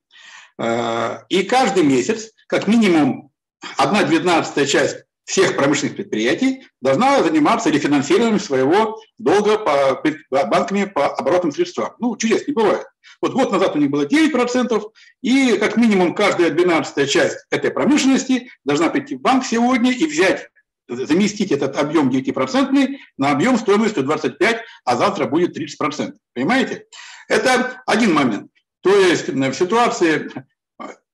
Э, 0.58 1.18
и 1.28 1.42
каждый 1.42 1.82
месяц, 1.82 2.30
как 2.46 2.68
минимум, 2.68 3.30
одна 3.76 4.02
двенадцатая 4.04 4.64
часть 4.64 5.04
всех 5.24 5.56
промышленных 5.56 5.96
предприятий 5.96 6.66
должна 6.80 7.22
заниматься 7.22 7.70
рефинансированием 7.70 8.38
своего 8.38 9.00
долга 9.18 9.58
по, 9.58 10.02
банками 10.46 10.84
по 10.84 11.08
оборотным 11.14 11.52
средствам. 11.52 11.92
Ну, 11.98 12.16
чудес 12.16 12.46
не 12.46 12.52
бывает. 12.52 12.86
Вот 13.20 13.32
год 13.32 13.52
назад 13.52 13.74
у 13.74 13.78
них 13.78 13.90
было 13.90 14.04
9%, 14.04 14.82
и 15.22 15.56
как 15.56 15.76
минимум 15.76 16.14
каждая 16.14 16.50
12 16.50 17.10
часть 17.10 17.38
этой 17.50 17.70
промышленности 17.70 18.50
должна 18.64 18.90
прийти 18.90 19.16
в 19.16 19.20
банк 19.20 19.44
сегодня 19.44 19.92
и 19.92 20.06
взять 20.06 20.48
заместить 20.88 21.50
этот 21.50 21.76
объем 21.76 22.10
9% 22.10 22.96
на 23.16 23.30
объем 23.30 23.56
стоимостью 23.56 24.02
25, 24.02 24.60
а 24.84 24.96
завтра 24.96 25.26
будет 25.26 25.56
30%. 25.56 26.12
Понимаете? 26.34 26.86
Это 27.28 27.82
один 27.86 28.12
момент. 28.12 28.50
То 28.82 28.94
есть 28.94 29.28
в 29.28 29.54
ситуации 29.54 30.30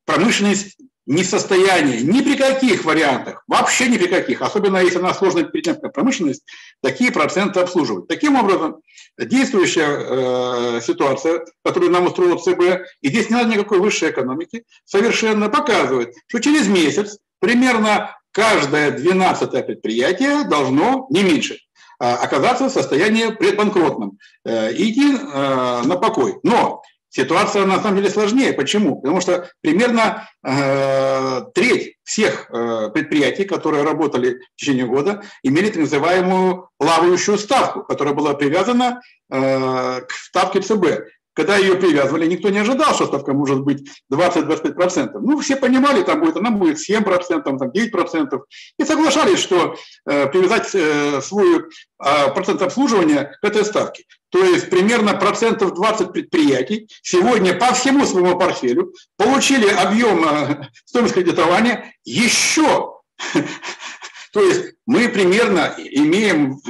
промышленность 0.04 0.76
не 1.10 1.24
в 1.24 1.26
состоянии 1.26 2.02
ни 2.02 2.20
при 2.22 2.36
каких 2.36 2.84
вариантах, 2.84 3.42
вообще 3.48 3.88
ни 3.88 3.98
при 3.98 4.06
каких, 4.06 4.42
особенно 4.42 4.78
если 4.78 5.00
она 5.00 5.12
сложная 5.12 5.42
предпринимательская 5.42 5.90
промышленность, 5.90 6.44
такие 6.80 7.10
проценты 7.10 7.58
обслуживать. 7.58 8.06
Таким 8.06 8.36
образом, 8.36 8.76
действующая 9.18 9.88
э, 9.88 10.80
ситуация, 10.80 11.44
которую 11.64 11.90
нам 11.90 12.06
устроил 12.06 12.38
ЦБ, 12.38 12.86
и 13.00 13.08
здесь 13.08 13.28
не 13.28 13.34
надо 13.34 13.50
никакой 13.50 13.80
высшей 13.80 14.10
экономики, 14.10 14.62
совершенно 14.84 15.48
показывает, 15.48 16.14
что 16.28 16.38
через 16.38 16.68
месяц 16.68 17.18
примерно 17.40 18.16
каждое 18.30 18.92
12 18.92 19.66
предприятие 19.66 20.44
должно 20.44 21.08
не 21.10 21.24
меньше 21.24 21.54
э, 21.54 22.04
оказаться 22.04 22.68
в 22.68 22.72
состоянии 22.72 23.32
предбанкротном, 23.32 24.16
э, 24.44 24.72
идти 24.74 25.16
э, 25.16 25.82
на 25.82 25.96
покой. 25.96 26.36
Но 26.44 26.82
Ситуация 27.10 27.66
на 27.66 27.82
самом 27.82 27.96
деле 27.96 28.08
сложнее. 28.08 28.52
Почему? 28.52 29.00
Потому 29.00 29.20
что 29.20 29.50
примерно 29.62 30.28
э, 30.44 31.42
треть 31.54 31.96
всех 32.04 32.48
э, 32.50 32.88
предприятий, 32.94 33.44
которые 33.44 33.82
работали 33.82 34.34
в 34.34 34.56
течение 34.56 34.86
года, 34.86 35.20
имели 35.42 35.70
так 35.70 35.78
называемую 35.78 36.68
плавающую 36.78 37.36
ставку, 37.36 37.82
которая 37.82 38.14
была 38.14 38.34
привязана 38.34 39.00
э, 39.28 40.00
к 40.02 40.10
ставке 40.12 40.60
ЦБ. 40.60 41.02
Когда 41.40 41.56
ее 41.56 41.76
привязывали, 41.76 42.26
никто 42.26 42.50
не 42.50 42.58
ожидал, 42.58 42.92
что 42.94 43.06
ставка 43.06 43.32
может 43.32 43.62
быть 43.62 43.88
20-25%. 44.12 45.18
Ну, 45.22 45.40
все 45.40 45.56
понимали, 45.56 46.02
там 46.02 46.20
будет, 46.20 46.36
она 46.36 46.50
будет 46.50 46.76
7%, 46.76 47.42
там 47.42 47.56
9%. 47.56 48.40
И 48.78 48.84
соглашались, 48.84 49.38
что 49.38 49.74
э, 50.04 50.26
привязать 50.26 50.68
э, 50.74 51.22
свой 51.22 51.60
э, 51.60 52.34
процент 52.34 52.60
обслуживания 52.60 53.38
к 53.40 53.44
этой 53.46 53.64
ставке. 53.64 54.04
То 54.28 54.44
есть 54.44 54.68
примерно 54.68 55.14
процентов 55.14 55.72
20 55.72 56.12
предприятий 56.12 56.90
сегодня 57.00 57.54
по 57.54 57.72
всему 57.72 58.04
своему 58.04 58.38
портфелю 58.38 58.92
получили 59.16 59.66
объем 59.66 60.22
э, 60.28 60.68
стоимости 60.84 61.14
кредитования 61.14 61.94
еще 62.04 62.96
то 64.32 64.42
есть 64.42 64.74
мы 64.84 65.08
примерно 65.08 65.74
имеем 65.78 66.60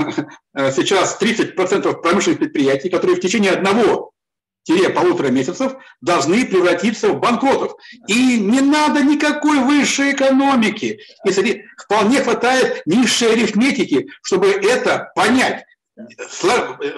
э, 0.55 0.71
сейчас 0.71 1.19
30% 1.21 2.03
промышленных 2.03 2.39
предприятий, 2.39 2.89
которые 2.89 3.17
в 3.17 3.21
течение 3.21 3.51
одного 3.51 4.13
полутора 4.94 5.29
месяцев 5.29 5.75
должны 6.01 6.46
превратиться 6.46 7.09
в 7.09 7.20
банкротов. 7.20 7.75
И 8.07 8.38
не 8.38 8.61
надо 8.61 9.03
никакой 9.03 9.59
высшей 9.59 10.12
экономики. 10.12 11.01
Если 11.25 11.66
вполне 11.79 12.23
хватает 12.23 12.83
низшей 12.87 13.33
арифметики, 13.33 14.09
чтобы 14.23 14.49
это 14.49 15.11
понять. 15.14 15.64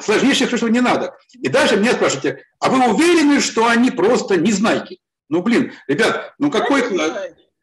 Сложнейших 0.01 0.57
что 0.57 0.69
не 0.69 0.81
надо. 0.81 1.17
И 1.33 1.49
дальше 1.49 1.77
меня 1.77 1.93
спрашиваете, 1.93 2.45
а 2.61 2.71
вы 2.71 2.93
уверены, 2.93 3.41
что 3.41 3.67
они 3.67 3.91
просто 3.91 4.37
не 4.37 4.53
знайки? 4.53 5.01
Ну, 5.29 5.43
блин, 5.43 5.73
ребят, 5.89 6.35
ну 6.39 6.51
какой 6.51 6.83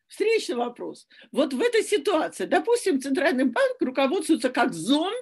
встречный 0.09 0.55
вопрос. 0.55 1.07
Вот 1.31 1.53
в 1.53 1.62
этой 1.62 1.83
ситуации, 1.83 2.45
допустим, 2.45 2.99
Центральный 2.99 3.45
банк 3.45 3.77
руководствуется 3.79 4.49
как 4.49 4.73
зомби 4.73 5.13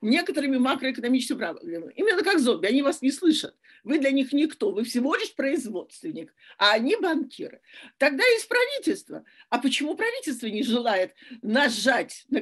некоторыми 0.00 0.58
макроэкономическими 0.58 1.38
проблемами. 1.38 1.92
Именно 1.96 2.22
как 2.22 2.38
зомби, 2.38 2.66
они 2.66 2.82
вас 2.82 3.02
не 3.02 3.10
слышат. 3.10 3.56
Вы 3.84 3.98
для 3.98 4.10
них 4.10 4.32
никто, 4.32 4.70
вы 4.70 4.84
всего 4.84 5.14
лишь 5.14 5.34
производственник, 5.34 6.34
а 6.58 6.72
они 6.72 6.96
банкиры. 6.96 7.60
Тогда 7.98 8.24
есть 8.24 8.48
правительство. 8.48 9.24
А 9.50 9.58
почему 9.58 9.94
правительство 9.94 10.46
не 10.46 10.62
желает 10.62 11.14
нажать 11.42 12.24
на, 12.28 12.40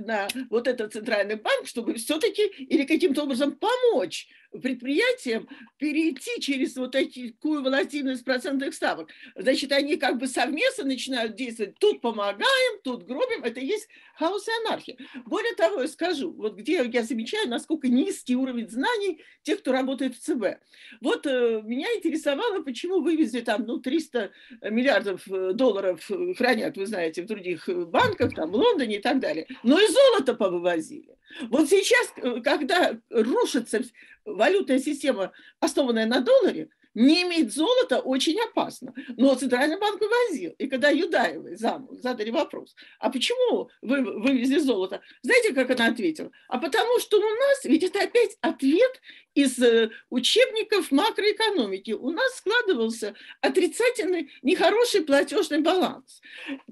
на 0.00 0.28
вот 0.50 0.68
этот 0.68 0.92
Центральный 0.92 1.34
банк, 1.34 1.66
чтобы 1.66 1.94
все-таки 1.94 2.46
или 2.46 2.84
каким-то 2.84 3.24
образом 3.24 3.56
помочь 3.56 4.28
предприятиям 4.60 5.48
перейти 5.78 6.40
через 6.40 6.76
вот 6.76 6.92
такую 6.92 7.62
волатильность 7.62 8.24
процентных 8.24 8.74
ставок. 8.74 9.10
Значит, 9.34 9.72
они 9.72 9.96
как 9.96 10.18
бы 10.18 10.26
совместно 10.26 10.84
начинают 10.84 11.36
действовать. 11.36 11.78
Тут 11.78 12.00
помогаем, 12.00 12.80
тут 12.82 13.04
гробим. 13.04 13.42
Это 13.42 13.60
есть 13.60 13.88
хаос 14.16 14.46
и 14.48 14.50
анархия. 14.64 14.96
Более 15.26 15.54
того, 15.54 15.82
я 15.82 15.88
скажу, 15.88 16.32
вот 16.32 16.56
где 16.56 16.84
я 16.84 17.02
замечаю, 17.02 17.48
насколько 17.48 17.88
низкий 17.88 18.36
уровень 18.36 18.68
знаний 18.68 19.20
тех, 19.42 19.60
кто 19.60 19.72
работает 19.72 20.14
в 20.14 20.20
ЦБ. 20.20 20.60
Вот 21.00 21.26
э, 21.26 21.62
меня 21.64 21.88
интересовало, 21.96 22.62
почему 22.62 23.00
вывезли 23.00 23.40
там, 23.40 23.64
ну, 23.66 23.78
300 23.78 24.30
миллиардов 24.70 25.26
э, 25.28 25.52
долларов 25.52 26.10
э, 26.10 26.34
хранят, 26.34 26.76
вы 26.76 26.86
знаете, 26.86 27.22
в 27.22 27.26
других 27.26 27.68
банках, 27.68 28.34
там, 28.34 28.50
в 28.50 28.54
Лондоне 28.54 28.96
и 28.96 29.00
так 29.00 29.20
далее. 29.20 29.46
Но 29.62 29.78
и 29.78 29.86
золото 29.86 30.34
повывозили. 30.34 31.16
Вот 31.42 31.68
сейчас, 31.68 32.12
э, 32.16 32.40
когда 32.40 32.98
рушится 33.10 33.82
валютная 34.24 34.78
система, 34.78 35.32
основанная 35.60 36.06
на 36.06 36.20
долларе, 36.20 36.70
не 36.94 37.22
иметь 37.22 37.52
золота 37.52 37.98
очень 37.98 38.38
опасно. 38.40 38.94
Но 39.16 39.34
Центральный 39.34 39.78
банк 39.78 40.00
вывозил. 40.00 40.54
И 40.58 40.68
когда 40.68 40.90
Юдаевой 40.90 41.56
заму 41.56 41.96
задали 41.96 42.30
вопрос, 42.30 42.74
а 43.00 43.10
почему 43.10 43.68
вы 43.82 44.00
вывезли 44.02 44.58
золото? 44.58 45.02
Знаете, 45.22 45.52
как 45.52 45.70
она 45.70 45.88
ответила? 45.88 46.30
А 46.48 46.58
потому 46.58 46.98
что 47.00 47.18
у 47.18 47.20
нас, 47.20 47.64
ведь 47.64 47.82
это 47.82 48.00
опять 48.00 48.38
ответ 48.40 49.00
из 49.34 49.58
э, 49.60 49.90
учебников 50.10 50.92
макроэкономики. 50.92 51.90
У 51.90 52.10
нас 52.10 52.36
складывался 52.36 53.14
отрицательный, 53.40 54.30
нехороший 54.42 55.02
платежный 55.02 55.60
баланс. 55.60 56.20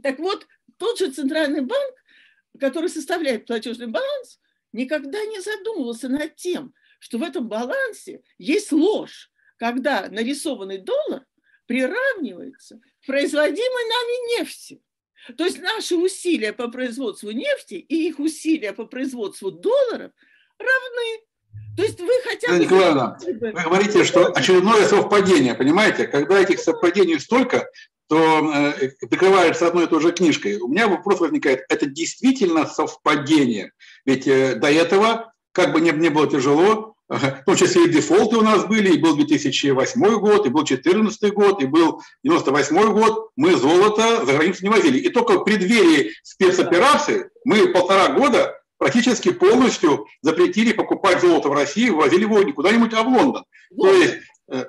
Так 0.02 0.20
вот, 0.20 0.46
тот 0.78 0.98
же 0.98 1.10
Центральный 1.10 1.62
банк, 1.62 1.94
который 2.60 2.88
составляет 2.88 3.46
платежный 3.46 3.88
баланс, 3.88 4.38
никогда 4.72 5.24
не 5.24 5.40
задумывался 5.40 6.08
над 6.08 6.36
тем, 6.36 6.74
что 6.98 7.18
в 7.18 7.22
этом 7.22 7.48
балансе 7.48 8.22
есть 8.38 8.72
ложь, 8.72 9.30
когда 9.56 10.08
нарисованный 10.08 10.78
доллар 10.78 11.24
приравнивается 11.66 12.80
к 13.02 13.06
производимой 13.06 13.58
нами 13.58 14.38
нефти. 14.38 14.82
То 15.36 15.44
есть 15.44 15.60
наши 15.60 15.94
усилия 15.94 16.52
по 16.52 16.68
производству 16.68 17.30
нефти 17.30 17.74
и 17.74 18.08
их 18.08 18.18
усилия 18.18 18.72
по 18.72 18.86
производству 18.86 19.50
долларов 19.50 20.12
равны. 20.58 21.24
То 21.76 21.82
есть 21.84 22.00
вы 22.00 22.12
хотя 22.24 22.48
бы... 22.48 22.58
Николаевна, 22.58 23.18
вы 23.24 23.52
говорите, 23.52 24.04
что 24.04 24.32
очередное 24.32 24.84
совпадение, 24.86 25.54
понимаете? 25.54 26.06
Когда 26.06 26.40
этих 26.40 26.58
совпадений 26.58 27.20
столько, 27.20 27.70
то 28.12 28.52
э, 28.54 28.90
прикрывается 29.08 29.66
одной 29.66 29.84
и 29.84 29.86
той 29.86 30.02
же 30.02 30.12
книжкой. 30.12 30.58
У 30.58 30.68
меня 30.68 30.86
вопрос 30.86 31.20
возникает, 31.20 31.64
это 31.70 31.86
действительно 31.86 32.66
совпадение? 32.66 33.72
Ведь 34.04 34.26
э, 34.26 34.54
до 34.56 34.70
этого, 34.70 35.32
как 35.52 35.72
бы 35.72 35.80
не, 35.80 35.92
не 35.92 36.10
было 36.10 36.26
тяжело, 36.26 36.94
в 37.08 37.44
том 37.46 37.56
числе 37.56 37.86
и 37.86 37.88
дефолты 37.88 38.36
у 38.36 38.42
нас 38.42 38.66
были, 38.66 38.92
и 38.92 38.98
был 38.98 39.16
2008 39.16 40.18
год, 40.18 40.44
и 40.44 40.50
был 40.50 40.62
2014 40.62 41.32
год, 41.32 41.62
и 41.62 41.66
был 41.66 42.02
98 42.22 42.92
год, 42.92 43.30
мы 43.36 43.56
золото 43.56 44.26
за 44.26 44.32
границу 44.34 44.62
не 44.62 44.68
возили. 44.68 44.98
И 44.98 45.08
только 45.08 45.38
в 45.38 45.44
преддверии 45.44 46.12
спецоперации 46.22 47.30
мы 47.46 47.68
полтора 47.68 48.08
года 48.08 48.60
практически 48.76 49.32
полностью 49.32 50.06
запретили 50.20 50.74
покупать 50.74 51.22
золото 51.22 51.48
в 51.48 51.54
России, 51.54 51.88
ввозили 51.88 52.24
его 52.24 52.42
не 52.42 52.52
куда-нибудь, 52.52 52.92
а 52.92 53.04
в 53.04 53.08
Лондон. 53.08 53.44
То 53.74 53.90
есть 53.90 54.16
э, 54.50 54.66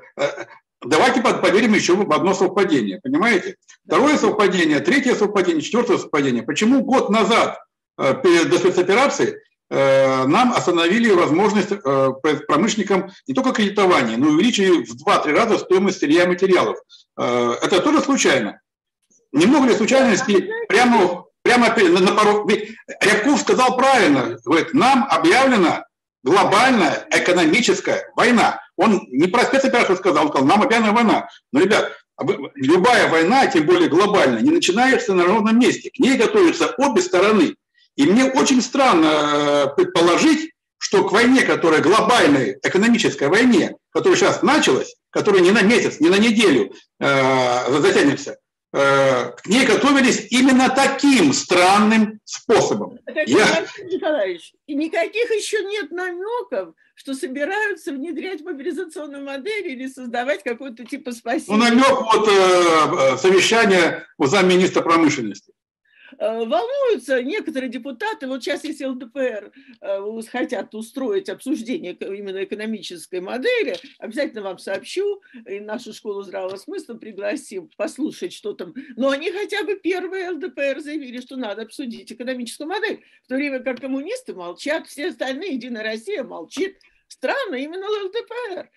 Давайте 0.85 1.21
поверим 1.21 1.73
еще 1.73 1.95
в 1.95 2.11
одно 2.11 2.33
совпадение, 2.33 2.99
понимаете? 3.01 3.55
Второе 3.85 4.17
совпадение, 4.17 4.79
третье 4.79 5.15
совпадение, 5.15 5.61
четвертое 5.61 5.97
совпадение. 5.97 6.43
Почему 6.43 6.83
год 6.83 7.09
назад, 7.09 7.59
э, 7.97 8.13
перед 8.21 8.49
до 8.49 8.57
спецоперации, 8.57 9.41
э, 9.69 10.25
нам 10.25 10.51
остановили 10.51 11.11
возможность 11.11 11.71
э, 11.71 12.09
промышленникам 12.47 13.11
не 13.27 13.33
только 13.33 13.53
кредитования, 13.53 14.17
но 14.17 14.27
и 14.27 14.31
увеличили 14.31 14.83
в 14.83 15.07
2-3 15.07 15.31
раза 15.31 15.57
стоимость 15.57 15.99
сырья 15.99 16.23
и 16.23 16.27
материалов. 16.27 16.77
Это 17.15 17.79
тоже 17.81 18.01
случайно? 18.01 18.59
Немного 19.31 19.67
ли 19.67 19.75
случайностей 19.75 20.49
прямо, 20.67 21.25
прямо 21.43 21.67
на 21.67 22.11
пару... 22.13 22.47
Ведь 22.47 22.71
Рябков 23.01 23.39
сказал 23.39 23.77
правильно, 23.77 24.37
говорит, 24.43 24.73
нам 24.73 25.07
объявлена 25.09 25.85
глобальная 26.23 27.07
экономическая 27.11 28.11
война. 28.15 28.59
Он 28.75 29.05
не 29.09 29.27
про 29.27 29.43
спецоперацию 29.43 29.97
сказал, 29.97 30.23
он 30.23 30.29
сказал, 30.29 30.47
нам 30.47 30.61
объявлена 30.61 30.93
война. 30.93 31.27
Но, 31.51 31.61
ребят, 31.61 31.91
любая 32.55 33.09
война, 33.09 33.47
тем 33.47 33.65
более 33.65 33.89
глобальная, 33.89 34.41
не 34.41 34.51
начинается 34.51 35.13
на 35.13 35.25
ровном 35.25 35.59
месте. 35.59 35.89
К 35.89 35.99
ней 35.99 36.17
готовятся 36.17 36.73
обе 36.77 37.01
стороны. 37.01 37.55
И 37.95 38.05
мне 38.05 38.25
очень 38.25 38.61
странно 38.61 39.05
э, 39.05 39.67
предположить, 39.75 40.51
что 40.77 41.03
к 41.03 41.11
войне, 41.11 41.43
которая 41.43 41.81
глобальной 41.81 42.57
экономической 42.63 43.27
войне, 43.27 43.75
которая 43.91 44.17
сейчас 44.17 44.41
началась, 44.41 44.95
которая 45.11 45.41
не 45.41 45.51
на 45.51 45.61
месяц, 45.61 45.99
не 45.99 46.09
на 46.09 46.17
неделю 46.17 46.73
э, 46.99 47.79
затянется, 47.79 48.37
к 48.73 49.45
ней 49.45 49.67
готовились 49.67 50.27
именно 50.31 50.67
таким 50.67 51.31
странным 51.31 52.19
способом. 52.23 52.97
Я... 53.27 53.67
Николаевич, 53.83 54.53
и 54.65 54.73
никаких 54.73 55.29
еще 55.29 55.63
нет 55.63 55.91
намеков, 55.91 56.73
что 56.95 57.13
собираются 57.13 57.91
внедрять 57.91 58.41
мобилизационную 58.41 59.23
модель 59.23 59.67
или 59.67 59.87
создавать 59.87 60.41
какой-то 60.43 60.85
типа 60.85 61.11
спасения. 61.11 61.55
Ну, 61.55 61.63
намек 61.63 61.87
вот 61.87 62.27
э, 62.27 63.17
совещания 63.17 64.07
у 64.17 64.25
замминистра 64.25 64.81
промышленности. 64.81 65.53
Э, 66.17 66.45
волнуются 66.45 67.21
некоторые 67.23 67.69
депутаты, 67.69 68.27
вот 68.27 68.43
сейчас 68.43 68.63
если 68.63 68.85
ЛДПР 68.85 69.51
э, 69.81 70.21
хотят 70.29 70.73
устроить 70.75 71.29
обсуждение 71.29 71.93
именно 71.93 72.43
экономической 72.43 73.21
модели, 73.21 73.75
обязательно 73.99 74.41
вам 74.41 74.57
сообщу, 74.57 75.21
и 75.47 75.59
нашу 75.59 75.93
школу 75.93 76.23
здравого 76.23 76.55
смысла 76.57 76.95
пригласим 76.95 77.69
послушать, 77.77 78.33
что 78.33 78.53
там. 78.53 78.73
Но 78.95 79.09
они 79.09 79.31
хотя 79.31 79.63
бы 79.63 79.75
первые 79.75 80.31
ЛДПР 80.31 80.79
заявили, 80.79 81.21
что 81.21 81.35
надо 81.35 81.63
обсудить 81.63 82.11
экономическую 82.11 82.67
модель, 82.67 83.03
в 83.23 83.27
то 83.27 83.35
время 83.35 83.59
как 83.59 83.79
коммунисты 83.79 84.33
молчат, 84.33 84.87
все 84.87 85.09
остальные, 85.09 85.53
Единая 85.53 85.83
Россия 85.83 86.23
молчит. 86.23 86.77
Странно, 87.07 87.55
именно 87.55 87.85
ЛДПР. 87.85 88.69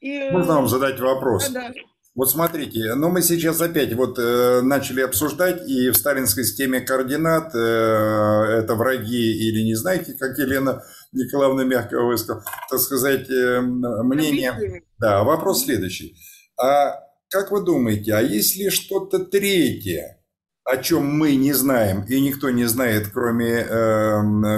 И... 0.00 0.30
Можно 0.30 0.54
вам 0.54 0.68
задать 0.68 0.98
вопрос? 1.00 1.48
Да, 1.48 1.68
да. 1.68 1.80
Вот 2.14 2.30
смотрите, 2.30 2.94
ну 2.94 3.08
мы 3.08 3.22
сейчас 3.22 3.60
опять 3.60 3.92
вот 3.94 4.20
э, 4.20 4.60
начали 4.62 5.00
обсуждать, 5.00 5.68
и 5.68 5.90
в 5.90 5.96
сталинской 5.96 6.44
системе 6.44 6.80
координат 6.80 7.52
э, 7.56 7.58
это 7.58 8.76
враги 8.76 9.48
или 9.48 9.64
не 9.64 9.74
знаете, 9.74 10.14
как 10.14 10.38
Елена 10.38 10.84
Николаевна 11.10 11.64
мягко 11.64 12.00
высказала, 12.00 12.44
так 12.70 12.78
сказать, 12.78 13.28
э, 13.28 13.60
мнение. 13.60 14.84
Да, 14.98 15.24
вопрос 15.24 15.64
следующий. 15.64 16.16
А 16.56 17.00
как 17.30 17.50
вы 17.50 17.64
думаете, 17.64 18.14
а 18.14 18.20
есть 18.20 18.56
ли 18.56 18.70
что-то 18.70 19.18
третье, 19.18 20.23
о 20.64 20.78
чем 20.78 21.04
мы 21.04 21.36
не 21.36 21.52
знаем, 21.52 22.04
и 22.08 22.20
никто 22.20 22.48
не 22.48 22.64
знает, 22.64 23.08
кроме 23.12 23.50
э, 23.50 23.64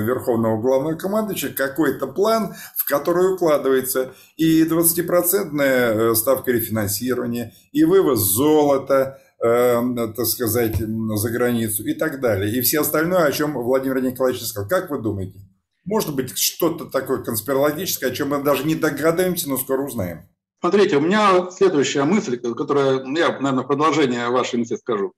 Верховного 0.05 0.61
Главного 0.61 0.95
Командующего, 0.95 1.53
какой-то 1.53 2.07
план, 2.07 2.55
в 2.77 2.85
который 2.87 3.35
укладывается 3.35 4.15
и 4.37 4.63
20% 4.63 5.61
э, 5.61 6.15
ставка 6.15 6.53
рефинансирования, 6.53 7.55
и 7.73 7.83
вывоз 7.85 8.21
золота, 8.21 9.19
э, 9.45 9.83
так 10.17 10.27
сказать, 10.27 10.77
за 10.77 11.31
границу 11.31 11.85
и 11.85 11.95
так 11.95 12.21
далее. 12.21 12.57
И 12.57 12.61
все 12.61 12.83
остальное, 12.83 13.25
о 13.25 13.33
чем 13.33 13.55
Владимир 13.55 14.01
Николаевич 14.01 14.45
сказал. 14.45 14.69
Как 14.69 14.91
вы 14.91 15.01
думаете? 15.01 15.41
Может 15.85 16.15
быть, 16.15 16.39
что-то 16.39 16.85
такое 16.85 17.23
конспирологическое, 17.23 18.11
о 18.11 18.15
чем 18.15 18.29
мы 18.29 18.43
даже 18.43 18.65
не 18.65 18.77
догадаемся, 18.77 19.49
но 19.49 19.57
скоро 19.57 19.83
узнаем. 19.83 20.29
Смотрите, 20.61 20.97
у 20.97 21.01
меня 21.01 21.51
следующая 21.51 22.05
мысль, 22.05 22.39
которая, 22.39 23.05
я, 23.05 23.39
наверное, 23.41 23.63
в 23.63 23.67
продолжение 23.67 24.29
вашей 24.31 24.59
мысли 24.59 24.77
скажу. 24.77 25.13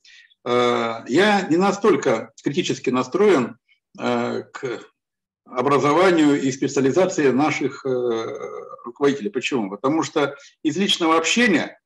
Э, 0.48 1.04
я 1.06 1.46
не 1.50 1.58
настолько 1.58 2.32
критически 2.42 2.88
настроен 2.88 3.58
э, 3.98 4.44
к 4.44 4.80
образованию 5.44 6.40
и 6.40 6.50
специализации 6.50 7.30
наших 7.30 7.84
э, 7.84 7.90
руководителей. 8.84 9.28
Почему? 9.28 9.68
Потому 9.68 10.02
что 10.02 10.36
из 10.62 10.76
личного 10.76 11.18
общения 11.18 11.78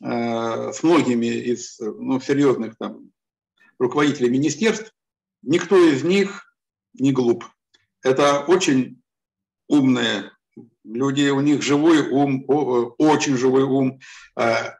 с 0.00 0.82
многими 0.82 1.26
из 1.26 1.78
ну, 1.78 2.20
серьезных 2.20 2.76
там, 2.76 3.12
руководителей 3.78 4.28
министерств 4.28 4.92
никто 5.42 5.76
из 5.76 6.02
них 6.02 6.52
не 6.94 7.12
глуп. 7.12 7.44
Это 8.02 8.40
очень 8.40 9.00
умные 9.68 10.32
люди, 10.82 11.28
у 11.28 11.40
них 11.40 11.62
живой 11.62 12.08
ум, 12.08 12.44
очень 12.98 13.36
живой 13.36 13.62
ум. 13.62 14.00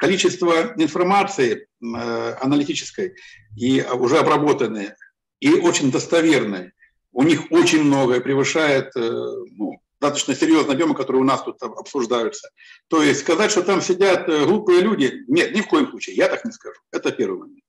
Количество 0.00 0.74
информации 0.76 1.68
аналитической 1.92 3.16
и 3.56 3.82
уже 3.82 4.18
обработанные, 4.18 4.96
и 5.40 5.52
очень 5.54 5.90
достоверные. 5.90 6.72
У 7.12 7.22
них 7.22 7.50
очень 7.50 7.82
многое 7.82 8.20
превышает 8.20 8.90
э, 8.96 9.00
ну, 9.00 9.80
достаточно 10.00 10.34
серьезные 10.34 10.74
объемы, 10.74 10.94
которые 10.94 11.22
у 11.22 11.24
нас 11.24 11.42
тут 11.42 11.62
обсуждаются. 11.62 12.50
То 12.88 13.02
есть 13.02 13.20
сказать, 13.20 13.50
что 13.50 13.62
там 13.62 13.80
сидят 13.80 14.28
э, 14.28 14.44
глупые 14.44 14.80
люди, 14.80 15.24
нет, 15.28 15.54
ни 15.54 15.60
в 15.60 15.68
коем 15.68 15.88
случае, 15.88 16.16
я 16.16 16.28
так 16.28 16.44
не 16.44 16.52
скажу. 16.52 16.80
Это 16.90 17.12
первый 17.12 17.40
момент. 17.40 17.64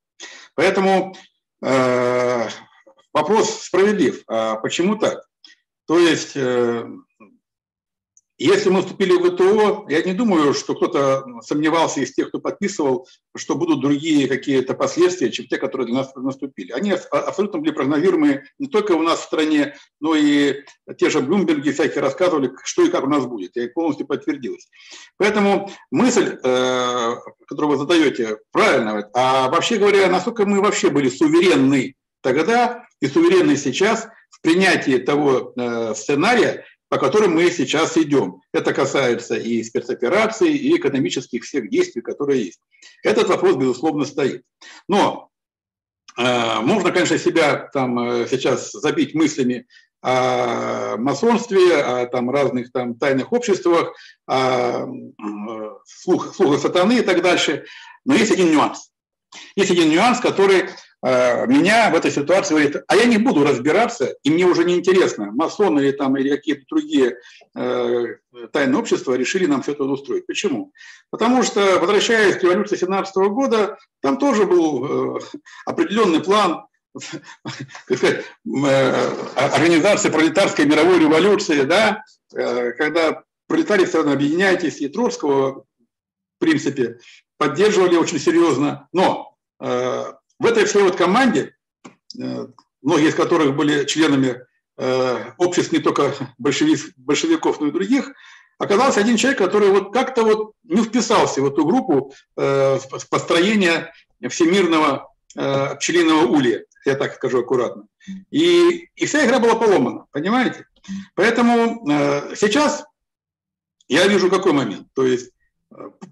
Поэтому 0.56 1.15
э, 1.62 2.47
вопрос 3.13 3.63
справедлив. 3.63 4.23
А 4.28 4.56
почему 4.56 4.95
так? 4.95 5.23
То 5.86 5.99
есть 5.99 6.36
э, 6.36 6.88
если 8.38 8.69
мы 8.69 8.82
вступили 8.82 9.13
в 9.13 9.32
ВТО, 9.32 9.86
я 9.88 10.02
не 10.04 10.13
думаю, 10.13 10.54
что 10.54 10.76
кто-то 10.76 11.24
сомневался 11.41 12.02
из 12.02 12.13
тех, 12.13 12.28
кто 12.28 12.39
подписывал, 12.39 13.08
что 13.36 13.56
будут 13.56 13.82
другие 13.82 14.28
какие-то 14.28 14.74
последствия, 14.74 15.32
чем 15.32 15.48
те, 15.48 15.58
которые 15.58 15.88
для 15.88 15.95
нас 15.98 16.13
наступили. 16.15 16.71
Они 16.74 16.91
абсолютно 16.91 17.60
были 17.60 17.71
прогнозируемы 17.71 18.43
не 18.60 18.67
только 18.67 18.91
у 18.91 19.02
нас 19.02 19.19
в 19.19 19.24
стране, 19.24 19.76
но 20.02 20.15
и 20.15 20.63
те 20.98 21.10
же 21.10 21.21
Блумберги 21.21 21.71
всякие 21.71 22.02
рассказывали, 22.02 22.52
что 22.63 22.84
и 22.84 22.89
как 22.89 23.06
у 23.06 23.10
нас 23.10 23.26
будет. 23.26 23.56
И 23.56 23.67
полностью 23.67 24.06
подтвердилось. 24.06 24.67
Поэтому 25.17 25.71
мысль, 25.89 26.38
э, 26.43 27.15
которую 27.48 27.78
вы 27.78 27.78
задаете, 27.78 28.39
правильная. 28.52 29.10
А 29.13 29.50
вообще 29.50 29.78
говоря, 29.78 30.10
насколько 30.10 30.45
мы 30.45 30.62
вообще 30.62 30.89
были 30.89 31.08
суверенны 31.08 31.95
тогда 32.21 32.86
и 33.00 33.08
суверенны 33.08 33.56
сейчас 33.56 34.10
в 34.30 34.41
принятии 34.41 34.98
того 34.98 35.54
э, 35.56 35.93
сценария, 35.95 36.65
по 36.95 37.01
которым 37.08 37.36
мы 37.36 37.51
сейчас 37.51 37.97
идем. 37.97 38.41
Это 38.53 38.73
касается 38.73 39.36
и 39.36 39.62
спецопераций, 39.63 40.55
и 40.55 40.77
экономических 40.77 41.43
всех 41.43 41.69
действий, 41.69 42.01
которые 42.01 42.45
есть. 42.45 42.62
Этот 43.03 43.27
вопрос, 43.27 43.58
безусловно, 43.58 44.05
стоит. 44.05 44.43
Но 44.88 45.27
э, 46.17 46.60
можно, 46.62 46.93
конечно, 46.93 47.17
себя 47.17 47.69
там 47.73 47.99
э, 47.99 48.27
сейчас 48.29 48.71
забить 48.71 49.13
мыслями 49.13 49.67
о 50.01 50.95
масонстве, 50.95 51.81
о 51.81 52.05
там, 52.05 52.29
разных 52.29 52.71
там, 52.71 52.95
тайных 52.95 53.34
обществах, 53.34 53.93
о 54.25 54.86
э, 54.86 55.69
слух, 55.84 56.34
слуха 56.34 56.58
сатаны 56.58 56.99
и 56.99 57.01
так 57.01 57.21
дальше. 57.21 57.65
Но 58.05 58.15
есть 58.15 58.31
один 58.31 58.51
нюанс. 58.51 58.89
Есть 59.58 59.71
один 59.71 59.89
нюанс, 59.89 60.21
который 60.21 60.69
меня 61.05 61.91
в 61.91 61.95
этой 61.95 62.09
ситуации 62.09 62.55
говорит, 62.55 62.83
а 62.87 62.95
я 62.95 63.05
не 63.05 63.17
буду 63.17 63.43
разбираться, 63.43 64.15
и 64.23 64.31
мне 64.31 64.45
уже 64.45 64.63
не 64.63 64.75
интересно, 64.75 65.31
масоны 65.31 65.81
или, 65.81 65.91
там, 65.91 66.17
или 66.17 66.29
какие-то 66.29 66.63
другие 66.67 67.17
э, 67.55 68.05
тайные 68.51 68.79
общества 68.79 69.13
решили 69.13 69.45
нам 69.45 69.61
все 69.61 69.73
это 69.73 69.83
устроить. 69.83 70.25
Почему? 70.25 70.71
Потому 71.11 71.43
что, 71.43 71.77
возвращаясь 71.79 72.37
к 72.37 72.43
революции 72.43 72.75
17 72.77 73.15
года, 73.29 73.77
там 74.01 74.17
тоже 74.17 74.47
был 74.47 75.17
э, 75.17 75.19
определенный 75.67 76.23
план 76.23 76.65
э, 77.89 78.21
организации 79.35 80.09
пролетарской 80.09 80.65
мировой 80.65 80.99
революции, 80.99 81.61
да, 81.61 82.03
э, 82.33 82.71
когда 82.71 83.23
пролетарии 83.47 83.85
страны 83.85 84.11
объединяйтесь, 84.11 84.81
и 84.81 84.89
Троцкого, 84.89 85.65
в 85.65 86.39
принципе, 86.39 86.97
поддерживали 87.37 87.95
очень 87.95 88.19
серьезно, 88.19 88.87
но 88.91 89.35
э, 89.59 90.03
в 90.39 90.45
этой 90.45 90.65
всей 90.65 90.84
вот 90.84 90.95
команде, 90.95 91.56
э, 92.19 92.48
многие 92.82 93.10
из 93.10 93.15
которых 93.15 93.56
были 93.56 93.86
членами 93.86 94.41
э, 94.78 95.32
обществ 95.38 95.71
не 95.71 95.80
только 95.80 96.13
большевиков, 96.38 97.60
но 97.60 97.67
и 97.67 97.71
других, 97.71 98.12
оказался 98.58 99.00
один 99.00 99.17
человек, 99.17 99.39
который 99.39 99.69
вот 99.69 99.93
как-то 99.93 100.24
вот 100.24 100.54
не 100.63 100.84
вписался 100.84 101.41
в 101.41 101.48
эту 101.48 101.65
группу 101.65 102.13
э, 102.38 102.80
построения 103.10 103.93
всемирного 104.30 105.12
пчелиного 105.36 106.28
улья, 106.28 106.63
я 106.86 106.95
так 106.95 107.15
скажу 107.15 107.41
аккуратно. 107.41 107.88
И, 108.32 108.88
и 108.95 109.06
вся 109.06 109.26
игра 109.26 109.39
была 109.39 109.56
поломана, 109.56 110.06
понимаете? 110.12 110.65
Поэтому 111.13 111.86
сейчас 112.38 112.86
я 113.89 114.08
вижу 114.08 114.30
какой 114.30 114.54
момент. 114.54 114.88
То 114.93 115.06
есть 115.06 115.32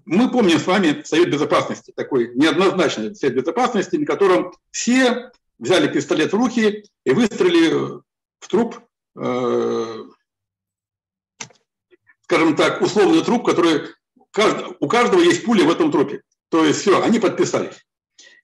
мы 0.04 0.30
помним 0.30 0.58
с 0.58 0.66
вами 0.66 1.02
Совет 1.04 1.30
Безопасности, 1.30 1.92
такой 1.94 2.34
неоднозначный 2.34 3.14
Совет 3.14 3.36
Безопасности, 3.36 3.96
на 3.96 4.06
котором 4.06 4.52
все 4.70 5.30
взяли 5.58 5.88
пистолет 5.88 6.32
в 6.32 6.36
руки 6.36 6.84
и 7.04 7.10
выстрелили 7.10 8.02
в 8.40 8.48
труп, 8.48 8.80
э, 9.16 10.04
скажем 12.22 12.56
так, 12.56 12.82
условный 12.82 13.22
труп, 13.22 13.46
который 13.46 13.88
у 14.80 14.88
каждого 14.88 15.20
есть 15.20 15.44
пуля 15.44 15.64
в 15.64 15.70
этом 15.70 15.92
трупе. 15.92 16.22
То 16.50 16.64
есть 16.64 16.80
все, 16.80 17.02
они 17.02 17.20
подписались. 17.20 17.86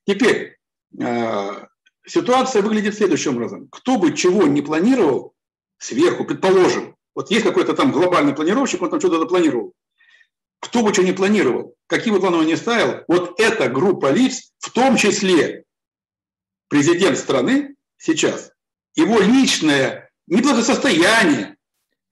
Теперь 0.07 0.57
э, 0.99 1.67
ситуация 2.07 2.63
выглядит 2.63 2.95
следующим 2.95 3.37
образом. 3.37 3.69
Кто 3.71 3.99
бы 3.99 4.15
чего 4.17 4.47
не 4.47 4.63
планировал 4.63 5.35
сверху, 5.79 6.25
предположим, 6.25 6.97
вот 7.15 7.31
есть 7.31 7.45
какой-то 7.45 7.75
там 7.75 7.93
глобальный 7.93 8.35
планировщик, 8.35 8.83
он 8.83 8.91
там 8.91 9.01
что-то 9.01 9.19
запланировал 9.19 9.75
кто 10.61 10.83
бы 10.83 10.93
что 10.93 11.03
ни 11.03 11.13
планировал, 11.13 11.75
какие 11.87 12.13
бы 12.13 12.21
планы 12.21 12.39
он 12.39 12.47
ни 12.47 12.55
ставил, 12.55 13.05
вот 13.09 13.41
эта 13.41 13.69
группа 13.69 14.11
лиц, 14.11 14.53
в 14.59 14.71
том 14.71 14.97
числе 14.97 15.65
президент 16.69 17.19
страны 17.19 17.75
сейчас, 17.97 18.53
его 18.95 19.21
личное 19.21 20.11
не 20.27 20.43
благосостояние, 20.43 21.57